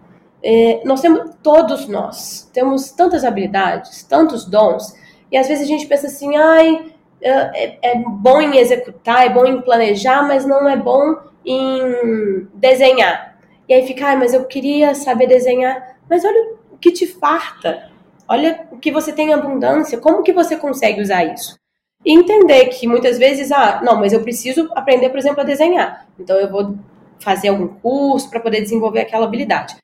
É, 0.42 0.80
nós 0.84 1.00
temos, 1.00 1.36
todos 1.42 1.86
nós, 1.86 2.50
temos 2.52 2.90
tantas 2.90 3.24
habilidades, 3.24 4.02
tantos 4.02 4.44
dons, 4.44 4.92
e 5.30 5.36
às 5.36 5.46
vezes 5.46 5.64
a 5.64 5.68
gente 5.68 5.86
pensa 5.86 6.08
assim, 6.08 6.36
ai, 6.36 6.92
é, 7.22 7.78
é, 7.92 7.94
bom 7.96 8.40
em 8.40 8.58
executar, 8.58 9.24
é 9.24 9.30
bom 9.30 9.46
em 9.46 9.60
planejar, 9.62 10.22
mas 10.26 10.44
não 10.44 10.68
é 10.68 10.76
bom 10.76 11.16
em 11.46 12.48
desenhar. 12.54 13.38
E 13.68 13.74
aí 13.74 13.86
fica, 13.86 14.10
ah, 14.10 14.16
mas 14.16 14.34
eu 14.34 14.44
queria 14.44 14.94
saber 14.94 15.28
desenhar. 15.28 15.96
Mas 16.10 16.24
olha 16.24 16.56
o 16.72 16.76
que 16.76 16.90
te 16.90 17.06
farta. 17.06 17.90
Olha 18.28 18.66
o 18.72 18.78
que 18.78 18.90
você 18.90 19.12
tem 19.12 19.28
em 19.28 19.32
abundância. 19.32 19.98
Como 19.98 20.22
que 20.22 20.32
você 20.32 20.56
consegue 20.56 21.00
usar 21.00 21.24
isso? 21.24 21.56
E 22.04 22.12
entender 22.12 22.66
que 22.66 22.86
muitas 22.86 23.18
vezes, 23.18 23.52
ah, 23.52 23.80
não, 23.84 23.98
mas 23.98 24.12
eu 24.12 24.22
preciso 24.22 24.68
aprender, 24.74 25.08
por 25.10 25.18
exemplo, 25.18 25.40
a 25.40 25.44
desenhar. 25.44 26.06
Então 26.18 26.36
eu 26.36 26.50
vou 26.50 26.76
fazer 27.20 27.48
algum 27.48 27.68
curso 27.68 28.28
para 28.28 28.40
poder 28.40 28.60
desenvolver 28.60 29.00
aquela 29.00 29.24
habilidade. 29.24 29.76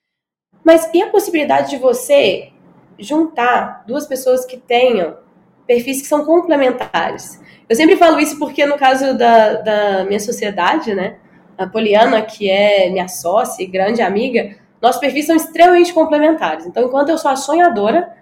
Mas 0.65 0.91
e 0.93 1.01
a 1.01 1.11
possibilidade 1.11 1.71
de 1.71 1.77
você 1.77 2.51
juntar 2.99 3.85
duas 3.87 4.07
pessoas 4.07 4.45
que 4.45 4.57
tenham 4.57 5.17
perfis 5.67 6.01
que 6.03 6.09
são 6.09 6.25
complementares. 6.25 7.41
Eu 7.69 7.77
sempre 7.77 7.97
falo 7.97 8.19
isso 8.19 8.39
porque 8.39 8.67
no 8.67 8.77
caso 8.77 9.17
da, 9.17 9.55
da 9.55 10.05
minha 10.05 10.19
sociedade, 10.19 10.95
né, 10.95 11.17
a 11.57 11.67
Poliana, 11.67 12.23
que 12.23 12.51
é 12.51 12.89
minha 12.91 13.07
sócia 13.07 13.63
e 13.63 13.67
grande 13.67 14.01
amiga, 14.01 14.57
nossos 14.81 15.01
perfis 15.01 15.27
são 15.27 15.37
extremamente 15.37 15.93
complementares. 15.93 16.67
Então, 16.67 16.85
enquanto 16.85 17.11
eu 17.11 17.19
sou 17.19 17.31
a 17.31 17.37
sonhadora, 17.37 18.17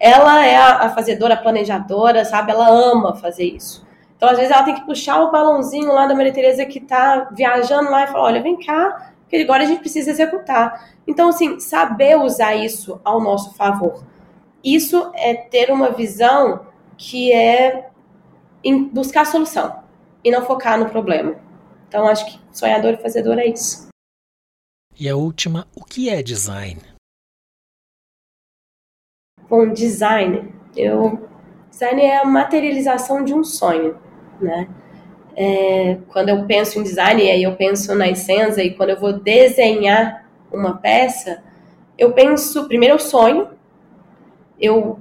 ela 0.00 0.44
é 0.44 0.56
a, 0.56 0.88
fazedora, 0.90 1.34
a 1.34 1.36
planejadora, 1.36 2.24
sabe? 2.24 2.52
Ela 2.52 2.68
ama 2.68 3.16
fazer 3.16 3.44
isso. 3.44 3.86
Então, 4.16 4.28
às 4.28 4.36
vezes, 4.36 4.52
ela 4.52 4.64
tem 4.64 4.74
que 4.74 4.86
puxar 4.86 5.20
o 5.22 5.30
balãozinho 5.30 5.92
lá 5.92 6.06
da 6.06 6.14
Maria 6.14 6.32
Tereza 6.32 6.64
que 6.66 6.78
está 6.78 7.28
viajando 7.32 7.90
lá 7.90 8.04
e 8.04 8.06
falar, 8.08 8.24
olha, 8.24 8.42
vem 8.42 8.58
cá, 8.58 9.12
que 9.28 9.36
agora 9.36 9.62
a 9.62 9.66
gente 9.66 9.80
precisa 9.80 10.10
executar. 10.10 10.88
Então, 11.06 11.28
assim, 11.28 11.60
saber 11.60 12.16
usar 12.16 12.54
isso 12.54 13.00
ao 13.04 13.20
nosso 13.20 13.54
favor. 13.54 14.04
Isso 14.62 15.10
é 15.14 15.34
ter 15.34 15.70
uma 15.70 15.90
visão 15.90 16.66
que 16.96 17.32
é 17.32 17.90
buscar 18.92 19.24
solução 19.24 19.80
e 20.24 20.30
não 20.30 20.44
focar 20.44 20.78
no 20.78 20.88
problema. 20.88 21.36
Então, 21.88 22.06
acho 22.08 22.26
que 22.26 22.40
sonhador 22.50 22.94
e 22.94 22.96
fazedor 22.96 23.38
é 23.38 23.46
isso. 23.46 23.88
E 24.98 25.08
a 25.08 25.16
última, 25.16 25.66
o 25.76 25.84
que 25.84 26.10
é 26.10 26.22
design? 26.22 26.80
Bom, 29.48 29.72
design, 29.72 30.52
eu 30.76 31.26
design 31.70 32.02
é 32.02 32.18
a 32.18 32.24
materialização 32.24 33.24
de 33.24 33.32
um 33.32 33.42
sonho, 33.42 33.96
né? 34.38 34.68
É, 35.34 35.96
quando 36.08 36.28
eu 36.28 36.44
penso 36.44 36.78
em 36.78 36.82
design, 36.82 37.22
aí 37.22 37.42
eu 37.42 37.56
penso 37.56 37.94
na 37.94 38.08
essência 38.08 38.62
e 38.62 38.74
quando 38.74 38.90
eu 38.90 39.00
vou 39.00 39.14
desenhar 39.14 40.26
uma 40.52 40.76
peça, 40.76 41.42
eu 41.96 42.12
penso, 42.12 42.68
primeiro 42.68 42.96
eu 42.96 42.98
sonho, 42.98 43.48
eu 44.60 44.98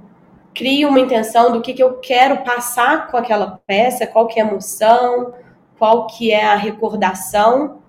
crio 0.55 0.87
uma 0.87 0.99
intenção 1.01 1.51
do 1.51 1.59
que, 1.59 1.73
que 1.73 1.83
eu 1.83 1.95
quero 1.95 2.37
passar 2.45 3.07
com 3.07 3.17
aquela 3.17 3.59
peça, 3.67 4.07
qual 4.07 4.27
que 4.27 4.39
é 4.39 4.43
a 4.43 4.47
emoção, 4.47 5.33
qual 5.77 6.07
que 6.07 6.31
é 6.31 6.45
a 6.45 6.55
recordação. 6.55 7.79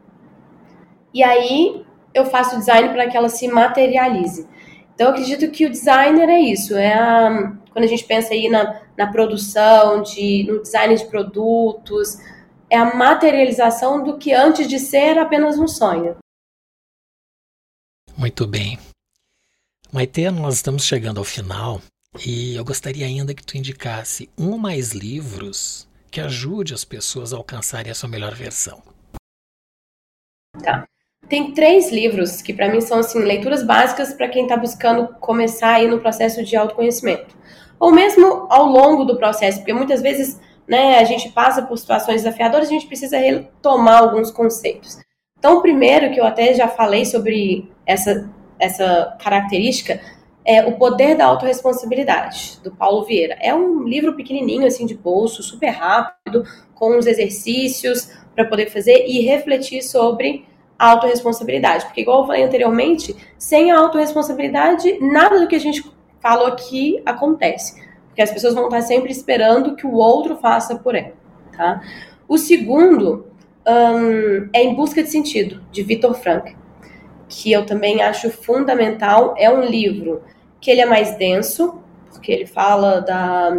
E 1.15 1.23
aí 1.23 1.87
eu 2.13 2.27
faço 2.27 2.59
design 2.59 2.89
para 2.89 3.09
que 3.09 3.17
ela 3.17 3.29
se 3.29 3.47
materialize. 3.47 4.49
Então 4.99 5.11
eu 5.11 5.13
acredito 5.13 5.49
que 5.53 5.65
o 5.65 5.71
designer 5.71 6.29
é 6.29 6.41
isso, 6.41 6.75
é 6.75 6.93
a, 6.93 7.57
quando 7.71 7.85
a 7.85 7.87
gente 7.87 8.03
pensa 8.03 8.35
aí 8.35 8.49
na, 8.49 8.83
na 8.97 9.07
produção, 9.13 10.03
de, 10.03 10.43
no 10.43 10.61
design 10.61 10.97
de 10.97 11.07
produtos, 11.07 12.17
é 12.69 12.77
a 12.77 12.97
materialização 12.97 14.03
do 14.03 14.19
que 14.19 14.33
antes 14.33 14.67
de 14.67 14.81
ser 14.81 15.17
apenas 15.17 15.57
um 15.57 15.69
sonho. 15.69 16.17
Muito 18.17 18.45
bem. 18.45 18.77
Maite, 19.93 20.29
nós 20.33 20.57
estamos 20.57 20.85
chegando 20.85 21.19
ao 21.19 21.25
final 21.25 21.81
e 22.27 22.57
eu 22.57 22.65
gostaria 22.65 23.07
ainda 23.07 23.33
que 23.33 23.47
tu 23.47 23.57
indicasse 23.57 24.29
um 24.37 24.51
ou 24.51 24.59
mais 24.59 24.91
livros 24.91 25.89
que 26.11 26.21
ajude 26.21 26.75
as 26.75 26.85
pessoas 26.85 27.33
a 27.33 27.37
alcançarem 27.37 27.93
a 27.93 27.95
sua 27.95 28.09
melhor 28.09 28.35
versão. 28.35 28.83
Tá. 30.61 30.89
Tem 31.29 31.53
três 31.53 31.91
livros 31.91 32.41
que 32.41 32.53
para 32.53 32.71
mim 32.71 32.81
são 32.81 33.01
assim 33.01 33.21
leituras 33.21 33.63
básicas 33.63 34.15
para 34.15 34.29
quem 34.29 34.45
está 34.45 34.57
buscando 34.57 35.09
começar 35.21 35.75
aí 35.75 35.87
no 35.87 36.01
processo 36.01 36.43
de 36.43 36.57
autoconhecimento, 36.57 37.37
ou 37.79 37.93
mesmo 37.93 38.47
ao 38.49 38.67
longo 38.67 39.05
do 39.05 39.17
processo, 39.17 39.59
porque 39.59 39.73
muitas 39.73 40.01
vezes, 40.01 40.41
né, 40.67 40.99
a 40.99 41.05
gente 41.05 41.29
passa 41.31 41.63
por 41.63 41.77
situações 41.77 42.23
desafiadoras, 42.23 42.69
a 42.69 42.73
gente 42.73 42.87
precisa 42.87 43.19
retomar 43.19 44.03
alguns 44.03 44.31
conceitos. 44.31 44.99
Então, 45.39 45.59
o 45.59 45.63
primeiro 45.63 46.11
que 46.13 46.19
eu 46.19 46.25
até 46.25 46.55
já 46.55 46.67
falei 46.67 47.05
sobre 47.05 47.71
essa 47.87 48.29
essa 48.59 49.17
característica 49.23 50.01
é 50.45 50.67
O 50.67 50.79
Poder 50.79 51.15
da 51.15 51.27
Autoresponsabilidade, 51.27 52.59
do 52.63 52.75
Paulo 52.75 53.05
Vieira. 53.05 53.37
É 53.41 53.55
um 53.55 53.85
livro 53.85 54.17
pequenininho, 54.17 54.67
assim, 54.67 54.87
de 54.87 54.95
bolso, 54.95 55.43
super 55.43 55.69
rápido, 55.69 56.43
com 56.75 56.97
os 56.97 57.07
exercícios 57.07 58.11
para 58.35 58.47
poder 58.47 58.71
fazer 58.71 59.07
e 59.07 59.21
refletir 59.21 59.83
sobre 59.83 60.47
autorresponsabilidade. 60.79 61.87
Porque, 61.87 62.03
igual 62.03 62.21
eu 62.21 62.27
falei 62.27 62.43
anteriormente, 62.45 63.17
sem 63.37 63.71
a 63.71 63.79
autorresponsabilidade, 63.79 64.99
nada 65.01 65.41
do 65.41 65.49
que 65.49 65.57
a 65.57 65.61
gente 65.61 65.91
falou 66.21 66.47
aqui 66.47 67.03
acontece. 67.05 67.83
Porque 68.09 68.23
as 68.23 68.31
pessoas 68.31 68.55
vão 68.55 68.65
estar 68.65 68.83
sempre 68.83 69.11
esperando 69.11 69.75
que 69.77 69.87
o 69.87 69.95
outro 69.95 70.37
faça 70.37 70.77
por 70.77 70.95
ela, 70.95 71.13
tá? 71.57 71.83
O 72.29 72.37
segundo 72.37 73.27
um, 73.67 74.49
é 74.53 74.63
Em 74.63 74.75
Busca 74.75 75.03
de 75.03 75.11
Sentido, 75.11 75.63
de 75.71 75.83
Viktor 75.83 76.15
Frankl 76.15 76.59
que 77.29 77.53
eu 77.53 77.67
também 77.67 78.03
acho 78.03 78.31
fundamental. 78.31 79.35
É 79.37 79.51
um 79.51 79.63
livro 79.63 80.23
que 80.61 80.71
ele 80.71 80.81
é 80.81 80.87
mais 80.87 81.17
denso, 81.17 81.81
porque 82.11 82.33
ele 82.33 82.47
fala 82.47 83.01
da, 83.01 83.51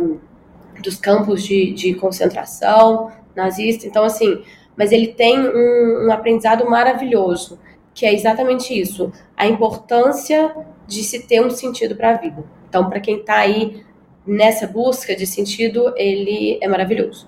dos 0.82 0.98
campos 0.98 1.44
de, 1.44 1.72
de 1.72 1.94
concentração 1.94 3.12
nazista. 3.36 3.86
Então, 3.86 4.04
assim, 4.04 4.44
mas 4.80 4.94
ele 4.94 5.08
tem 5.08 5.38
um, 5.38 6.08
um 6.08 6.12
aprendizado 6.14 6.70
maravilhoso, 6.70 7.60
que 7.94 8.06
é 8.06 8.14
exatamente 8.14 8.74
isso: 8.74 9.12
a 9.36 9.46
importância 9.46 10.56
de 10.88 11.04
se 11.04 11.28
ter 11.28 11.46
um 11.46 11.50
sentido 11.50 11.98
para 11.98 12.12
a 12.12 12.18
vida. 12.18 12.46
Então, 12.70 12.90
para 12.90 13.02
quem 13.02 13.18
está 13.18 13.40
aí 13.40 13.84
nessa 14.26 14.66
busca 14.66 15.14
de 15.14 15.28
sentido, 15.28 15.94
ele 15.98 16.58
é 16.62 16.68
maravilhoso. 16.70 17.28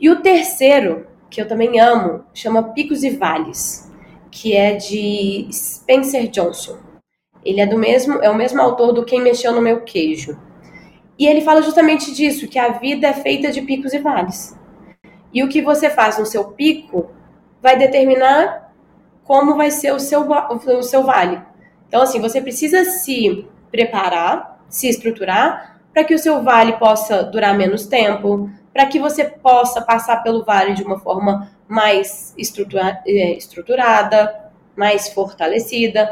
E 0.00 0.08
o 0.08 0.22
terceiro, 0.22 1.06
que 1.28 1.42
eu 1.42 1.46
também 1.46 1.78
amo, 1.78 2.24
chama 2.32 2.62
Picos 2.62 3.04
e 3.04 3.10
Vales, 3.10 3.92
que 4.30 4.56
é 4.56 4.74
de 4.74 5.48
Spencer 5.52 6.26
Johnson. 6.28 6.78
Ele 7.44 7.60
é 7.60 7.66
do 7.66 7.76
mesmo, 7.76 8.14
é 8.22 8.30
o 8.30 8.34
mesmo 8.34 8.62
autor 8.62 8.92
do 8.92 9.04
Quem 9.04 9.20
Mexeu 9.20 9.52
no 9.52 9.60
Meu 9.60 9.82
Queijo. 9.82 10.38
E 11.18 11.26
ele 11.26 11.42
fala 11.42 11.60
justamente 11.60 12.14
disso, 12.14 12.48
que 12.48 12.58
a 12.58 12.70
vida 12.70 13.08
é 13.08 13.12
feita 13.12 13.52
de 13.52 13.60
picos 13.60 13.92
e 13.92 13.98
vales. 13.98 14.56
E 15.32 15.42
o 15.42 15.48
que 15.48 15.62
você 15.62 15.88
faz 15.88 16.18
no 16.18 16.26
seu 16.26 16.44
pico 16.44 17.10
vai 17.60 17.78
determinar 17.78 18.72
como 19.24 19.56
vai 19.56 19.70
ser 19.70 19.92
o 19.92 20.00
seu, 20.00 20.28
o 20.28 20.82
seu 20.82 21.04
vale. 21.04 21.40
Então, 21.88 22.02
assim, 22.02 22.20
você 22.20 22.40
precisa 22.40 22.84
se 22.84 23.46
preparar, 23.70 24.62
se 24.68 24.88
estruturar, 24.88 25.80
para 25.92 26.04
que 26.04 26.14
o 26.14 26.18
seu 26.18 26.42
vale 26.42 26.72
possa 26.74 27.22
durar 27.22 27.56
menos 27.56 27.86
tempo, 27.86 28.50
para 28.72 28.86
que 28.86 28.98
você 28.98 29.24
possa 29.24 29.80
passar 29.80 30.22
pelo 30.22 30.44
vale 30.44 30.74
de 30.74 30.82
uma 30.82 30.98
forma 30.98 31.50
mais 31.68 32.34
estrutura, 32.36 33.00
é, 33.06 33.36
estruturada, 33.36 34.50
mais 34.74 35.08
fortalecida. 35.08 36.10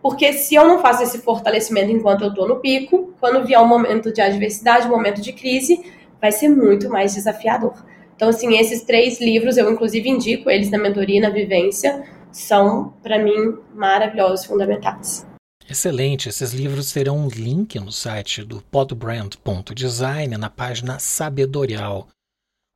Porque 0.00 0.32
se 0.32 0.54
eu 0.54 0.66
não 0.66 0.80
faço 0.80 1.02
esse 1.02 1.18
fortalecimento 1.18 1.90
enquanto 1.90 2.22
eu 2.22 2.30
estou 2.30 2.48
no 2.48 2.56
pico, 2.56 3.12
quando 3.20 3.44
vier 3.44 3.60
um 3.60 3.66
momento 3.66 4.12
de 4.12 4.20
adversidade, 4.20 4.86
um 4.86 4.90
momento 4.90 5.20
de 5.20 5.32
crise, 5.32 5.92
vai 6.20 6.32
ser 6.32 6.48
muito 6.48 6.88
mais 6.88 7.14
desafiador. 7.14 7.74
Então, 8.18 8.30
assim, 8.30 8.58
esses 8.58 8.82
três 8.82 9.20
livros, 9.20 9.56
eu 9.56 9.70
inclusive 9.70 10.08
indico 10.08 10.50
eles 10.50 10.72
na 10.72 10.76
mentoria 10.76 11.18
e 11.18 11.20
na 11.20 11.30
vivência, 11.30 12.04
são, 12.32 12.90
para 13.00 13.16
mim, 13.16 13.56
maravilhosos, 13.72 14.44
fundamentais. 14.44 15.24
Excelente. 15.70 16.28
Esses 16.28 16.52
livros 16.52 16.90
terão 16.90 17.16
um 17.16 17.28
link 17.28 17.78
no 17.78 17.92
site 17.92 18.42
do 18.42 18.60
podbrand.design, 18.60 20.36
na 20.36 20.50
página 20.50 20.98
Sabedorial, 20.98 22.08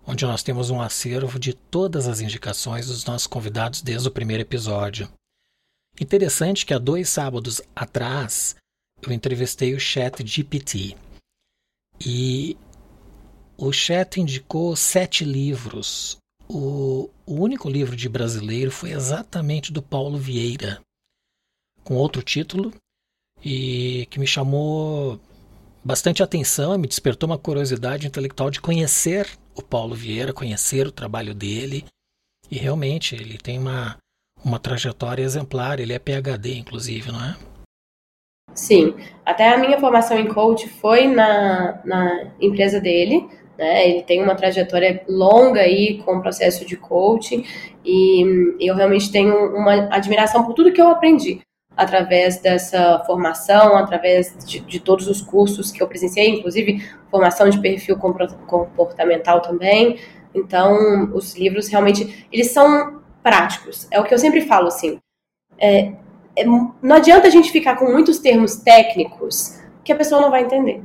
onde 0.07 0.25
nós 0.25 0.45
temos 0.45 0.71
um 0.71 0.81
acervo 0.81 1.41
de 1.41 1.55
todas 1.55 2.07
as 2.07 2.21
indicações 2.21 2.87
dos 2.87 3.05
nossos 3.05 3.27
convidados 3.27 3.83
desde 3.83 4.07
o 4.07 4.13
primeiro 4.13 4.45
episódio. 4.45 5.09
Interessante 6.01 6.65
que 6.65 6.73
há 6.73 6.79
dois 6.79 7.09
sábados 7.09 7.61
atrás 7.75 8.55
eu 9.05 9.13
entrevistei 9.13 9.75
o 9.75 9.81
Chat 9.81 10.25
GPT 10.25 10.95
e 12.01 12.57
o 13.57 13.73
Chat 13.73 14.21
indicou 14.21 14.75
sete 14.77 15.25
livros. 15.25 16.17
O, 16.49 17.09
o 17.25 17.35
único 17.35 17.69
livro 17.69 17.97
de 17.97 18.09
brasileiro 18.09 18.71
foi 18.71 18.91
exatamente 18.91 19.73
do 19.73 19.83
Paulo 19.83 20.19
Vieira, 20.19 20.81
com 21.85 21.95
outro 21.95 22.23
título, 22.23 22.73
e 23.45 24.07
que 24.11 24.19
me 24.19 24.27
chamou 24.27 25.21
bastante 25.85 26.23
atenção, 26.23 26.77
me 26.79 26.87
despertou 26.87 27.29
uma 27.29 27.39
curiosidade 27.39 28.07
intelectual 28.07 28.51
de 28.51 28.61
conhecer 28.61 29.29
o 29.55 29.63
Paulo 29.63 29.95
Vieira, 29.95 30.33
conhecer 30.33 30.87
o 30.87 30.93
trabalho 30.93 31.35
dele. 31.35 31.85
E 32.51 32.57
realmente 32.57 33.15
ele 33.15 33.39
tem 33.39 33.59
uma, 33.59 33.97
uma 34.45 34.59
trajetória 34.59 35.23
exemplar. 35.23 35.81
Ele 35.81 35.93
é 35.93 35.99
PhD, 35.99 36.57
inclusive, 36.57 37.11
não 37.11 37.25
é? 37.25 37.37
Sim. 38.55 38.95
Até 39.25 39.55
a 39.55 39.59
minha 39.59 39.81
formação 39.81 40.19
em 40.19 40.29
coach 40.29 40.69
foi 40.69 41.07
na, 41.07 41.81
na 41.85 42.33
empresa 42.41 42.81
dele. 42.81 43.29
Né? 43.59 43.89
Ele 43.89 44.03
tem 44.03 44.23
uma 44.23 44.35
trajetória 44.35 45.03
longa 45.09 45.61
aí 45.61 45.99
com 46.05 46.17
o 46.17 46.23
processo 46.23 46.65
de 46.65 46.77
coaching 46.77 47.45
e 47.85 48.25
eu 48.61 48.75
realmente 48.75 49.11
tenho 49.11 49.55
uma 49.55 49.89
admiração 49.95 50.45
por 50.45 50.55
tudo 50.55 50.73
que 50.73 50.81
eu 50.81 50.89
aprendi 50.89 51.41
através 51.77 52.39
dessa 52.39 53.03
formação, 53.07 53.77
através 53.77 54.37
de, 54.45 54.61
de, 54.61 54.79
todos 54.79 55.07
os 55.09 55.23
cursos 55.23 55.71
que 55.71 55.83
eu 55.83 55.89
presenciei, 55.89 56.29
inclusive 56.29 56.87
formação 57.11 57.49
de 57.49 57.59
perfil 57.61 57.97
comportamental 57.97 59.41
também. 59.41 59.99
Então, 60.35 61.11
os 61.15 61.35
livros 61.35 61.69
realmente 61.69 62.27
eles 62.31 62.51
são 62.51 63.01
práticos. 63.23 63.87
É 63.91 64.01
o 64.01 64.05
que 64.05 64.13
eu 64.13 64.19
sempre 64.19 64.43
falo, 64.43 64.69
assim. 64.69 64.99
É, 65.59 65.93
é, 66.37 66.45
não 66.45 66.97
adianta 66.97 67.27
a 67.27 67.31
gente 67.31 67.51
ficar 67.51 67.77
com 67.77 67.91
muitos 67.91 68.19
termos 68.19 68.57
técnicos 68.57 69.59
que 69.85 69.93
a 69.93 69.97
pessoa 69.97 70.21
não 70.21 70.31
vai 70.31 70.43
entender. 70.43 70.83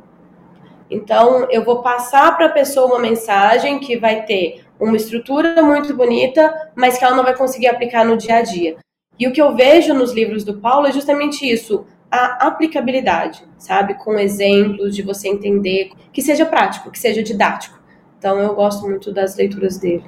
Então, 0.89 1.49
eu 1.51 1.63
vou 1.63 1.81
passar 1.81 2.35
para 2.38 2.45
a 2.45 2.51
pessoa 2.51 2.88
uma 2.88 2.99
mensagem 2.99 3.79
que 3.79 3.97
vai 3.97 4.25
ter 4.25 4.65
uma 4.79 4.95
estrutura 4.95 5.61
muito 5.61 5.95
bonita, 5.95 6.71
mas 6.75 6.97
que 6.97 7.03
ela 7.03 7.15
não 7.15 7.23
vai 7.23 7.35
conseguir 7.35 7.67
aplicar 7.67 8.05
no 8.05 8.17
dia 8.17 8.35
a 8.35 8.41
dia. 8.41 8.77
E 9.19 9.27
o 9.27 9.33
que 9.33 9.41
eu 9.41 9.55
vejo 9.55 9.93
nos 9.93 10.13
livros 10.13 10.43
do 10.43 10.59
Paulo 10.59 10.88
é 10.88 10.91
justamente 10.91 11.49
isso, 11.49 11.85
a 12.09 12.47
aplicabilidade, 12.47 13.43
sabe? 13.57 13.95
Com 13.95 14.17
exemplos 14.17 14.95
de 14.95 15.01
você 15.01 15.27
entender, 15.27 15.91
que 16.13 16.21
seja 16.21 16.45
prático, 16.45 16.91
que 16.91 16.99
seja 16.99 17.21
didático. 17.21 17.77
Então, 18.17 18.39
eu 18.39 18.55
gosto 18.55 18.88
muito 18.88 19.11
das 19.11 19.35
leituras 19.35 19.77
dele. 19.77 20.05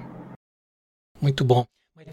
Muito 1.21 1.43
bom. 1.43 1.65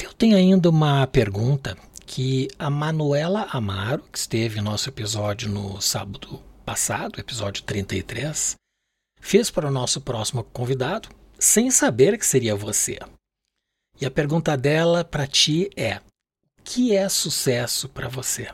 Eu 0.03 0.13
tenho 0.15 0.37
ainda 0.37 0.69
uma 0.69 1.07
pergunta 1.07 1.77
que 2.05 2.49
a 2.59 2.69
Manuela 2.69 3.47
Amaro, 3.53 4.03
que 4.11 4.19
esteve 4.19 4.57
no 4.57 4.71
nosso 4.71 4.89
episódio 4.89 5.49
no 5.49 5.81
sábado 5.81 6.41
passado, 6.67 7.21
episódio 7.21 7.63
33, 7.63 8.57
fez 9.21 9.53
para 9.53 9.69
o 9.69 9.71
nosso 9.71 10.01
próximo 10.01 10.43
convidado, 10.43 11.09
sem 11.39 11.71
saber 11.71 12.19
que 12.19 12.27
seria 12.27 12.57
você. 12.57 12.99
E 14.01 14.05
a 14.05 14.11
pergunta 14.11 14.57
dela 14.57 15.05
para 15.05 15.29
ti 15.29 15.71
é: 15.77 15.99
o 16.59 16.63
que 16.65 16.95
é 16.95 17.09
sucesso 17.09 17.89
para 17.89 18.09
você? 18.09 18.49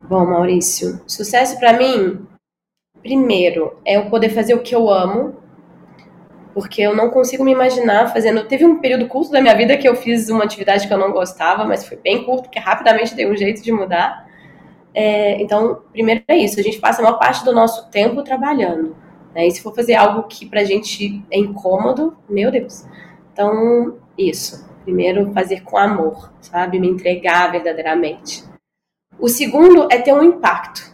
Bom, 0.00 0.24
Maurício, 0.24 1.02
sucesso 1.06 1.58
para 1.58 1.76
mim, 1.76 2.24
primeiro, 3.02 3.76
é 3.84 3.96
eu 3.96 4.08
poder 4.08 4.30
fazer 4.30 4.54
o 4.54 4.62
que 4.62 4.74
eu 4.74 4.88
amo 4.88 5.40
porque 6.54 6.82
eu 6.82 6.94
não 6.94 7.10
consigo 7.10 7.44
me 7.44 7.52
imaginar 7.52 8.12
fazendo. 8.12 8.46
Teve 8.46 8.64
um 8.64 8.80
período 8.80 9.08
curto 9.08 9.30
da 9.30 9.40
minha 9.40 9.56
vida 9.56 9.76
que 9.76 9.88
eu 9.88 9.94
fiz 9.94 10.28
uma 10.28 10.44
atividade 10.44 10.86
que 10.86 10.92
eu 10.92 10.98
não 10.98 11.12
gostava, 11.12 11.64
mas 11.64 11.86
foi 11.86 11.96
bem 11.96 12.24
curto, 12.24 12.44
porque 12.44 12.58
rapidamente 12.58 13.14
dei 13.14 13.30
um 13.30 13.36
jeito 13.36 13.62
de 13.62 13.70
mudar. 13.70 14.29
É, 14.94 15.40
então, 15.40 15.82
primeiro 15.92 16.22
é 16.28 16.36
isso, 16.36 16.58
a 16.58 16.62
gente 16.62 16.78
passa 16.78 17.00
a 17.00 17.04
maior 17.04 17.18
parte 17.18 17.44
do 17.44 17.52
nosso 17.52 17.88
tempo 17.90 18.22
trabalhando. 18.22 18.96
Né? 19.34 19.46
E 19.46 19.50
se 19.50 19.62
for 19.62 19.74
fazer 19.74 19.94
algo 19.94 20.24
que 20.24 20.46
pra 20.46 20.64
gente 20.64 21.24
é 21.30 21.38
incômodo, 21.38 22.16
meu 22.28 22.50
Deus. 22.50 22.84
Então, 23.32 23.98
isso. 24.18 24.68
Primeiro, 24.82 25.32
fazer 25.32 25.62
com 25.62 25.76
amor, 25.76 26.32
sabe? 26.40 26.80
Me 26.80 26.88
entregar 26.88 27.52
verdadeiramente. 27.52 28.44
O 29.18 29.28
segundo 29.28 29.86
é 29.90 29.98
ter 29.98 30.12
um 30.12 30.22
impacto 30.22 30.90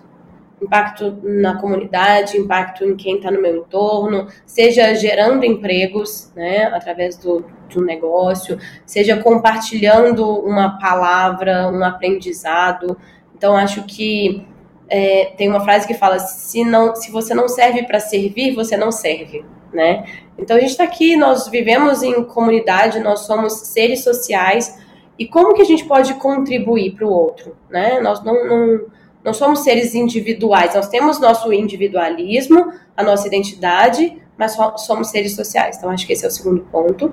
impacto 0.60 1.18
na 1.22 1.58
comunidade, 1.60 2.38
impacto 2.38 2.84
em 2.84 2.96
quem 2.96 3.16
está 3.16 3.30
no 3.30 3.40
meu 3.40 3.58
entorno, 3.58 4.26
seja 4.44 4.94
gerando 4.94 5.44
empregos, 5.44 6.32
né, 6.34 6.64
através 6.66 7.16
do, 7.16 7.44
do 7.72 7.84
negócio, 7.84 8.58
seja 8.84 9.22
compartilhando 9.22 10.26
uma 10.26 10.78
palavra, 10.78 11.68
um 11.68 11.84
aprendizado. 11.84 12.96
Então, 13.36 13.56
acho 13.56 13.84
que 13.84 14.46
é, 14.88 15.26
tem 15.36 15.48
uma 15.48 15.60
frase 15.60 15.86
que 15.86 15.94
fala: 15.94 16.18
se, 16.18 16.64
não, 16.64 16.94
se 16.94 17.10
você 17.10 17.34
não 17.34 17.48
serve 17.48 17.82
para 17.82 18.00
servir, 18.00 18.54
você 18.54 18.76
não 18.76 18.90
serve. 18.90 19.44
Né? 19.72 20.04
Então, 20.38 20.56
a 20.56 20.60
gente 20.60 20.70
está 20.70 20.84
aqui, 20.84 21.16
nós 21.16 21.48
vivemos 21.48 22.02
em 22.02 22.24
comunidade, 22.24 23.00
nós 23.00 23.20
somos 23.20 23.52
seres 23.52 24.02
sociais. 24.02 24.78
E 25.18 25.26
como 25.26 25.54
que 25.54 25.62
a 25.62 25.66
gente 25.66 25.84
pode 25.84 26.12
contribuir 26.14 26.94
para 26.94 27.06
o 27.06 27.10
outro? 27.10 27.56
Né? 27.70 28.00
Nós 28.00 28.22
não, 28.22 28.46
não 28.46 28.86
não 29.26 29.34
somos 29.34 29.64
seres 29.64 29.92
individuais, 29.92 30.76
nós 30.76 30.88
temos 30.88 31.18
nosso 31.18 31.52
individualismo, 31.52 32.72
a 32.96 33.02
nossa 33.02 33.26
identidade, 33.26 34.22
mas 34.38 34.56
somos 34.76 35.08
seres 35.08 35.34
sociais. 35.34 35.76
Então, 35.76 35.90
acho 35.90 36.06
que 36.06 36.12
esse 36.12 36.24
é 36.24 36.28
o 36.28 36.30
segundo 36.30 36.60
ponto. 36.70 37.12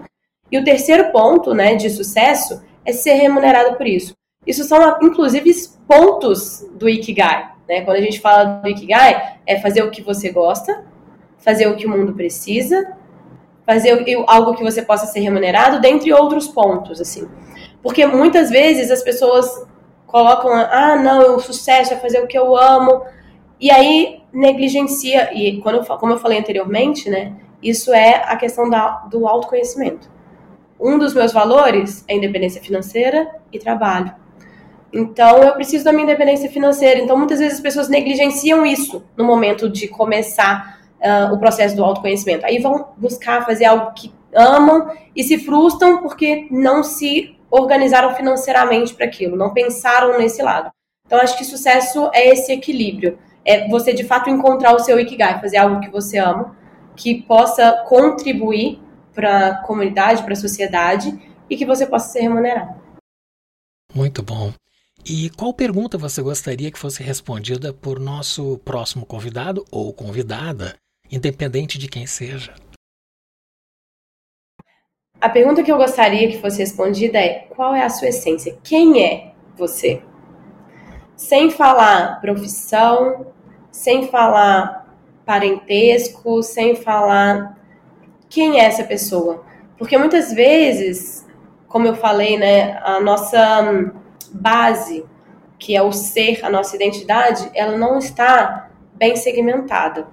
E 0.51 0.59
o 0.59 0.63
terceiro 0.63 1.11
ponto, 1.11 1.55
né, 1.55 1.75
de 1.75 1.89
sucesso 1.89 2.61
é 2.85 2.93
ser 2.93 3.13
remunerado 3.13 3.75
por 3.77 3.87
isso. 3.87 4.13
Isso 4.45 4.63
são, 4.63 4.97
inclusive, 5.01 5.51
pontos 5.87 6.67
do 6.73 6.89
Ikigai. 6.89 7.51
Né? 7.67 7.81
Quando 7.81 7.97
a 7.97 8.01
gente 8.01 8.19
fala 8.19 8.61
do 8.61 8.67
Ikigai, 8.67 9.37
é 9.45 9.59
fazer 9.59 9.83
o 9.83 9.91
que 9.91 10.01
você 10.01 10.29
gosta, 10.31 10.83
fazer 11.37 11.67
o 11.67 11.75
que 11.75 11.85
o 11.85 11.89
mundo 11.89 12.13
precisa, 12.13 12.95
fazer 13.65 14.03
algo 14.27 14.55
que 14.55 14.63
você 14.63 14.81
possa 14.81 15.05
ser 15.05 15.21
remunerado, 15.21 15.79
dentre 15.79 16.11
outros 16.13 16.47
pontos, 16.47 16.99
assim. 16.99 17.27
Porque 17.81 18.05
muitas 18.05 18.49
vezes 18.49 18.91
as 18.91 19.01
pessoas 19.01 19.65
colocam, 20.05 20.51
ah, 20.53 20.95
não, 20.95 21.37
o 21.37 21.39
sucesso 21.39 21.93
é 21.93 21.97
fazer 21.97 22.21
o 22.21 22.27
que 22.27 22.37
eu 22.37 22.55
amo, 22.55 23.03
e 23.59 23.71
aí 23.71 24.21
negligencia, 24.31 25.33
e 25.33 25.61
quando 25.61 25.85
como 25.97 26.13
eu 26.13 26.19
falei 26.19 26.39
anteriormente, 26.39 27.09
né, 27.09 27.35
isso 27.61 27.93
é 27.93 28.23
a 28.25 28.35
questão 28.35 28.69
da, 28.69 29.05
do 29.09 29.27
autoconhecimento. 29.27 30.11
Um 30.79 30.97
dos 30.97 31.13
meus 31.13 31.31
valores 31.31 32.03
é 32.07 32.15
independência 32.15 32.61
financeira 32.61 33.35
e 33.51 33.57
trabalho. 33.57 34.13
Então, 34.93 35.41
eu 35.41 35.53
preciso 35.53 35.83
da 35.83 35.91
minha 35.91 36.03
independência 36.03 36.49
financeira. 36.49 36.99
Então, 36.99 37.17
muitas 37.17 37.39
vezes 37.39 37.55
as 37.55 37.61
pessoas 37.61 37.89
negligenciam 37.89 38.65
isso 38.65 39.03
no 39.17 39.25
momento 39.25 39.67
de 39.69 39.87
começar 39.87 40.79
uh, 40.99 41.33
o 41.33 41.39
processo 41.39 41.75
do 41.75 41.83
autoconhecimento. 41.83 42.45
Aí 42.45 42.59
vão 42.59 42.89
buscar 42.97 43.45
fazer 43.45 43.65
algo 43.65 43.91
que 43.93 44.13
amam 44.33 44.91
e 45.15 45.23
se 45.23 45.39
frustram 45.39 46.01
porque 46.01 46.47
não 46.51 46.83
se 46.83 47.35
organizaram 47.49 48.15
financeiramente 48.15 48.93
para 48.93 49.05
aquilo, 49.05 49.35
não 49.35 49.53
pensaram 49.53 50.17
nesse 50.17 50.41
lado. 50.41 50.71
Então, 51.05 51.19
acho 51.19 51.37
que 51.37 51.43
sucesso 51.43 52.09
é 52.13 52.29
esse 52.29 52.51
equilíbrio 52.51 53.17
é 53.45 53.67
você 53.67 53.93
de 53.93 54.03
fato 54.03 54.29
encontrar 54.29 54.73
o 54.73 54.79
seu 54.79 54.99
ikigai, 54.99 55.39
fazer 55.39 55.57
algo 55.57 55.81
que 55.81 55.89
você 55.89 56.17
ama, 56.17 56.55
que 56.95 57.21
possa 57.23 57.83
contribuir 57.87 58.79
para 59.13 59.47
a 59.47 59.57
comunidade, 59.63 60.23
para 60.23 60.33
a 60.33 60.37
sociedade 60.37 61.19
e 61.49 61.57
que 61.57 61.65
você 61.65 61.85
possa 61.85 62.09
ser 62.09 62.21
remunerado. 62.21 62.81
Muito 63.93 64.23
bom. 64.23 64.51
E 65.05 65.29
qual 65.31 65.53
pergunta 65.53 65.97
você 65.97 66.21
gostaria 66.21 66.71
que 66.71 66.79
fosse 66.79 67.03
respondida 67.03 67.73
por 67.73 67.99
nosso 67.99 68.57
próximo 68.59 69.05
convidado 69.05 69.65
ou 69.69 69.91
convidada, 69.91 70.75
independente 71.11 71.77
de 71.77 71.89
quem 71.89 72.07
seja? 72.07 72.53
A 75.19 75.27
pergunta 75.27 75.61
que 75.61 75.69
eu 75.69 75.75
gostaria 75.75 76.29
que 76.29 76.39
fosse 76.39 76.59
respondida 76.59 77.17
é: 77.19 77.47
qual 77.49 77.75
é 77.75 77.83
a 77.83 77.89
sua 77.89 78.07
essência? 78.07 78.57
Quem 78.63 79.03
é 79.03 79.33
você? 79.57 80.01
Sem 81.17 81.51
falar 81.51 82.21
profissão, 82.21 83.33
sem 83.69 84.07
falar 84.07 84.95
parentesco, 85.25 86.41
sem 86.41 86.77
falar 86.77 87.57
quem 88.29 88.61
é 88.61 88.63
essa 88.63 88.85
pessoa. 88.85 89.45
Porque 89.77 89.97
muitas 89.97 90.31
vezes, 90.31 91.27
como 91.67 91.87
eu 91.87 91.95
falei, 91.95 92.37
né, 92.37 92.77
a 92.83 93.01
nossa 93.01 94.01
base, 94.33 95.05
que 95.57 95.75
é 95.75 95.81
o 95.81 95.91
ser, 95.91 96.43
a 96.43 96.49
nossa 96.49 96.75
identidade, 96.75 97.49
ela 97.53 97.77
não 97.77 97.97
está 97.97 98.69
bem 98.95 99.15
segmentada. 99.15 100.07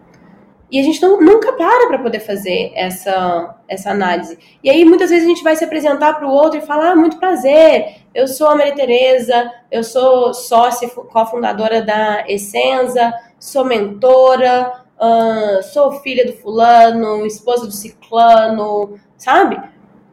E 0.70 0.78
a 0.78 0.82
gente 0.84 1.02
não, 1.02 1.20
nunca 1.20 1.52
para 1.52 1.88
para 1.88 1.98
poder 1.98 2.20
fazer 2.20 2.70
essa, 2.76 3.56
essa 3.66 3.90
análise. 3.90 4.38
E 4.62 4.70
aí, 4.70 4.84
muitas 4.84 5.10
vezes, 5.10 5.24
a 5.24 5.28
gente 5.28 5.42
vai 5.42 5.56
se 5.56 5.64
apresentar 5.64 6.14
para 6.14 6.28
o 6.28 6.30
outro 6.30 6.58
e 6.58 6.62
falar: 6.62 6.92
ah, 6.92 6.96
muito 6.96 7.18
prazer, 7.18 7.96
eu 8.14 8.28
sou 8.28 8.46
a 8.48 8.54
Maria 8.54 8.74
Tereza, 8.74 9.50
eu 9.70 9.82
sou 9.82 10.32
sócia 10.32 10.88
cofundadora 10.88 11.82
da 11.82 12.24
Essenza, 12.28 13.12
sou 13.36 13.64
mentora, 13.64 14.84
uh, 14.96 15.62
sou 15.64 15.92
filha 16.00 16.24
do 16.24 16.34
fulano, 16.34 17.26
esposa 17.26 17.66
do 17.66 17.72
ciclano, 17.72 18.96
sabe? 19.16 19.60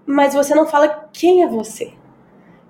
Mas 0.07 0.33
você 0.33 0.55
não 0.55 0.65
fala 0.65 1.07
quem 1.13 1.43
é 1.43 1.47
você. 1.47 1.93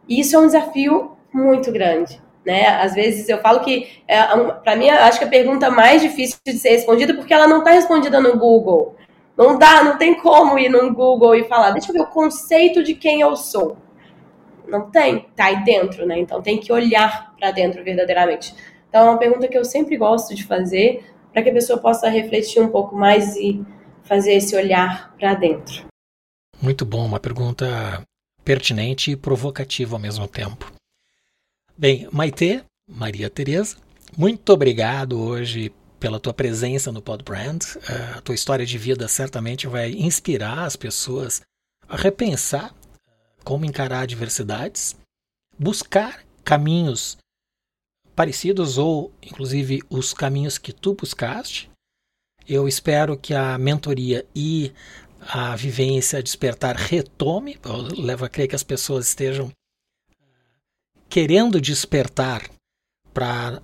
E 0.09 0.19
isso 0.19 0.35
é 0.35 0.39
um 0.39 0.47
desafio 0.47 1.16
muito 1.33 1.71
grande. 1.71 2.21
Né? 2.45 2.65
Às 2.65 2.93
vezes 2.93 3.27
eu 3.27 3.39
falo 3.39 3.59
que, 3.59 4.01
é, 4.07 4.21
para 4.63 4.75
mim, 4.75 4.89
acho 4.89 5.19
que 5.19 5.25
a 5.25 5.29
pergunta 5.29 5.69
mais 5.69 6.01
difícil 6.01 6.37
de 6.45 6.53
ser 6.53 6.69
respondida 6.69 7.13
porque 7.13 7.33
ela 7.33 7.47
não 7.47 7.59
está 7.59 7.71
respondida 7.71 8.21
no 8.21 8.37
Google. 8.37 8.95
Não 9.35 9.57
dá, 9.57 9.83
não 9.83 9.97
tem 9.97 10.15
como 10.15 10.57
ir 10.57 10.69
no 10.69 10.93
Google 10.93 11.35
e 11.35 11.43
falar, 11.43 11.71
deixa 11.71 11.89
eu 11.89 11.93
ver 11.93 12.01
o 12.01 12.07
conceito 12.07 12.81
de 12.81 12.95
quem 12.95 13.21
eu 13.21 13.35
sou. 13.35 13.77
Não 14.67 14.89
tem, 14.89 15.27
tá 15.35 15.45
aí 15.45 15.63
dentro, 15.63 16.05
né? 16.05 16.17
Então 16.19 16.41
tem 16.41 16.57
que 16.57 16.71
olhar 16.71 17.35
para 17.37 17.51
dentro 17.51 17.83
verdadeiramente. 17.83 18.55
Então 18.89 19.07
é 19.07 19.09
uma 19.09 19.19
pergunta 19.19 19.47
que 19.47 19.57
eu 19.57 19.65
sempre 19.65 19.97
gosto 19.97 20.33
de 20.33 20.45
fazer 20.45 21.05
para 21.31 21.43
que 21.43 21.49
a 21.49 21.53
pessoa 21.53 21.77
possa 21.77 22.09
refletir 22.09 22.61
um 22.61 22.69
pouco 22.69 22.95
mais 22.95 23.35
e 23.35 23.63
fazer 24.03 24.33
esse 24.33 24.55
olhar 24.55 25.13
para 25.19 25.35
dentro. 25.35 25.85
Muito 26.61 26.85
bom, 26.85 27.05
uma 27.05 27.19
pergunta 27.19 28.01
pertinente 28.43 29.11
e 29.11 29.15
provocativa 29.15 29.95
ao 29.95 29.99
mesmo 29.99 30.27
tempo. 30.27 30.76
Bem, 31.79 32.09
Maite, 32.11 32.63
Maria 32.89 33.29
Tereza, 33.29 33.77
muito 34.17 34.51
obrigado 34.51 35.21
hoje 35.21 35.71
pela 35.99 36.19
tua 36.19 36.33
presença 36.33 36.91
no 36.91 37.03
Pod 37.03 37.23
Brand. 37.23 37.61
A 38.15 38.19
tua 38.21 38.33
história 38.33 38.65
de 38.65 38.79
vida 38.79 39.07
certamente 39.07 39.67
vai 39.67 39.91
inspirar 39.91 40.63
as 40.63 40.75
pessoas 40.75 41.39
a 41.87 41.95
repensar 41.95 42.73
como 43.43 43.63
encarar 43.63 44.01
adversidades, 44.01 44.95
buscar 45.55 46.25
caminhos 46.43 47.15
parecidos 48.15 48.79
ou, 48.79 49.13
inclusive, 49.21 49.83
os 49.87 50.15
caminhos 50.15 50.57
que 50.57 50.73
tu 50.73 50.95
buscaste. 50.95 51.69
Eu 52.47 52.67
espero 52.67 53.15
que 53.15 53.35
a 53.35 53.55
mentoria 53.55 54.25
e 54.33 54.73
a 55.21 55.55
vivência 55.55 56.23
despertar 56.23 56.75
retome. 56.75 57.59
Eu 57.63 58.01
levo 58.03 58.25
a 58.25 58.29
crer 58.29 58.47
que 58.47 58.55
as 58.55 58.63
pessoas 58.63 59.09
estejam 59.09 59.51
querendo 61.09 61.59
despertar 61.59 62.43
para 63.13 63.61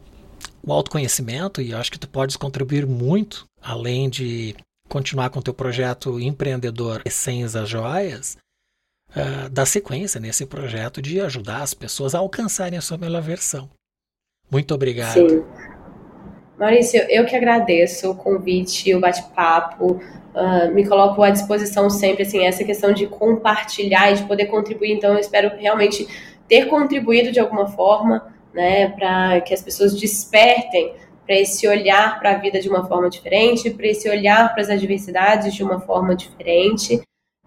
o 0.65 0.71
autoconhecimento 0.71 1.61
e 1.61 1.73
acho 1.73 1.91
que 1.91 1.99
tu 1.99 2.07
podes 2.07 2.35
contribuir 2.35 2.85
muito, 2.85 3.45
além 3.61 4.09
de 4.09 4.55
continuar 4.89 5.29
com 5.29 5.41
teu 5.41 5.53
projeto 5.53 6.19
empreendedor 6.19 7.01
Essências 7.05 7.67
Joias, 7.67 8.37
uh, 9.09 9.65
sequência 9.65 10.19
nesse 10.19 10.45
projeto 10.45 11.01
de 11.01 11.19
ajudar 11.19 11.61
as 11.61 11.73
pessoas 11.73 12.15
a 12.15 12.19
alcançarem 12.19 12.77
a 12.77 12.81
sua 12.81 12.97
melhor 12.97 13.21
versão. 13.21 13.69
Muito 14.49 14.73
obrigado. 14.73 15.13
Sim. 15.13 15.43
Maurício, 16.57 17.01
eu 17.09 17.25
que 17.25 17.35
agradeço 17.35 18.11
o 18.11 18.15
convite, 18.15 18.93
o 18.93 18.99
bate-papo, 18.99 19.99
uh, 20.33 20.73
me 20.73 20.87
coloco 20.87 21.21
à 21.23 21.29
disposição 21.29 21.89
sempre, 21.89 22.23
assim, 22.23 22.45
essa 22.45 22.63
questão 22.63 22.93
de 22.93 23.07
compartilhar 23.07 24.11
e 24.11 24.15
de 24.15 24.23
poder 24.23 24.45
contribuir, 24.45 24.91
então 24.91 25.13
eu 25.13 25.19
espero 25.19 25.57
realmente 25.57 26.07
ter 26.47 26.67
contribuído 26.67 27.31
de 27.31 27.39
alguma 27.39 27.67
forma, 27.67 28.33
né, 28.53 28.89
para 28.89 29.41
que 29.41 29.53
as 29.53 29.61
pessoas 29.61 29.99
despertem 29.99 30.93
para 31.25 31.35
esse 31.35 31.67
olhar 31.67 32.19
para 32.19 32.31
a 32.31 32.37
vida 32.37 32.59
de 32.59 32.69
uma 32.69 32.87
forma 32.87 33.09
diferente, 33.09 33.69
para 33.69 33.87
esse 33.87 34.09
olhar 34.09 34.53
para 34.53 34.61
as 34.61 34.69
adversidades 34.69 35.53
de 35.53 35.63
uma 35.63 35.79
forma 35.79 36.15
diferente. 36.15 37.01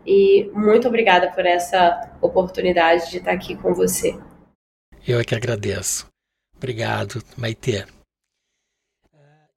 E 0.05 0.51
muito 0.55 0.89
obrigada 0.89 1.31
por 1.33 1.45
essa 1.45 2.11
oportunidade 2.21 3.11
de 3.11 3.19
estar 3.19 3.33
aqui 3.33 3.57
com 3.57 3.75
você. 3.75 4.19
Eu 5.07 5.21
é 5.21 5.25
que 5.25 5.35
agradeço. 5.35 6.07
Obrigado, 6.57 7.23
Maite. 7.37 7.96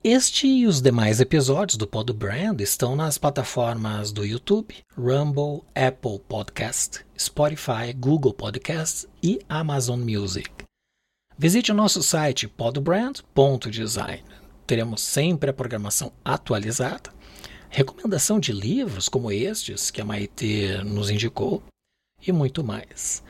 Este 0.02 0.48
e 0.48 0.66
os 0.66 0.82
demais 0.82 1.20
episódios 1.20 1.76
do 1.76 1.86
Pod 1.86 2.14
Brand 2.14 2.62
estão 2.62 2.96
nas 2.96 3.18
plataformas 3.18 4.14
do 4.14 4.26
YouTube, 4.26 4.74
Rumble, 4.96 5.66
Apple 5.76 6.20
Podcast, 6.20 7.06
Spotify, 7.20 7.92
Google 7.94 8.34
Podcast 8.34 9.10
e 9.22 9.42
Amazon 9.50 10.00
Music. 10.00 10.50
Visite 11.38 11.74
o 11.74 11.76
nosso 11.76 12.02
site 12.02 12.48
podbrand.design. 12.48 14.24
Teremos 14.66 15.02
sempre 15.02 15.50
a 15.50 15.54
programação 15.54 16.14
atualizada, 16.24 17.14
recomendação 17.70 18.40
de 18.40 18.54
livros 18.54 19.10
como 19.10 19.30
estes 19.30 19.92
que 19.92 20.00
a 20.00 20.06
Maite 20.06 20.82
nos 20.86 21.10
indicou 21.10 21.62
e 22.26 22.32
muito 22.32 22.64
mais. 22.64 23.22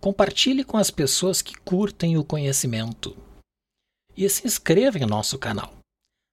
Compartilhe 0.00 0.64
com 0.64 0.78
as 0.78 0.90
pessoas 0.90 1.42
que 1.42 1.54
curtem 1.54 2.16
o 2.16 2.24
conhecimento 2.24 3.14
e 4.16 4.26
se 4.30 4.46
inscreva 4.46 4.98
em 4.98 5.04
nosso 5.04 5.38
canal. 5.38 5.83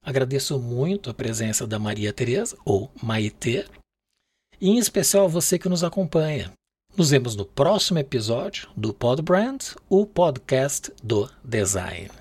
Agradeço 0.03 0.59
muito 0.59 1.09
a 1.09 1.13
presença 1.13 1.67
da 1.67 1.77
Maria 1.77 2.11
Tereza, 2.11 2.57
ou 2.65 2.91
Maitê, 3.01 3.65
e 4.59 4.69
em 4.69 4.77
especial 4.77 5.25
a 5.25 5.29
você 5.29 5.59
que 5.59 5.69
nos 5.69 5.83
acompanha. 5.83 6.51
Nos 6.97 7.11
vemos 7.11 7.35
no 7.35 7.45
próximo 7.45 7.99
episódio 7.99 8.69
do 8.75 8.93
Pod 8.93 9.21
Brand, 9.21 9.61
o 9.89 10.05
podcast 10.05 10.91
do 11.03 11.29
design. 11.43 12.20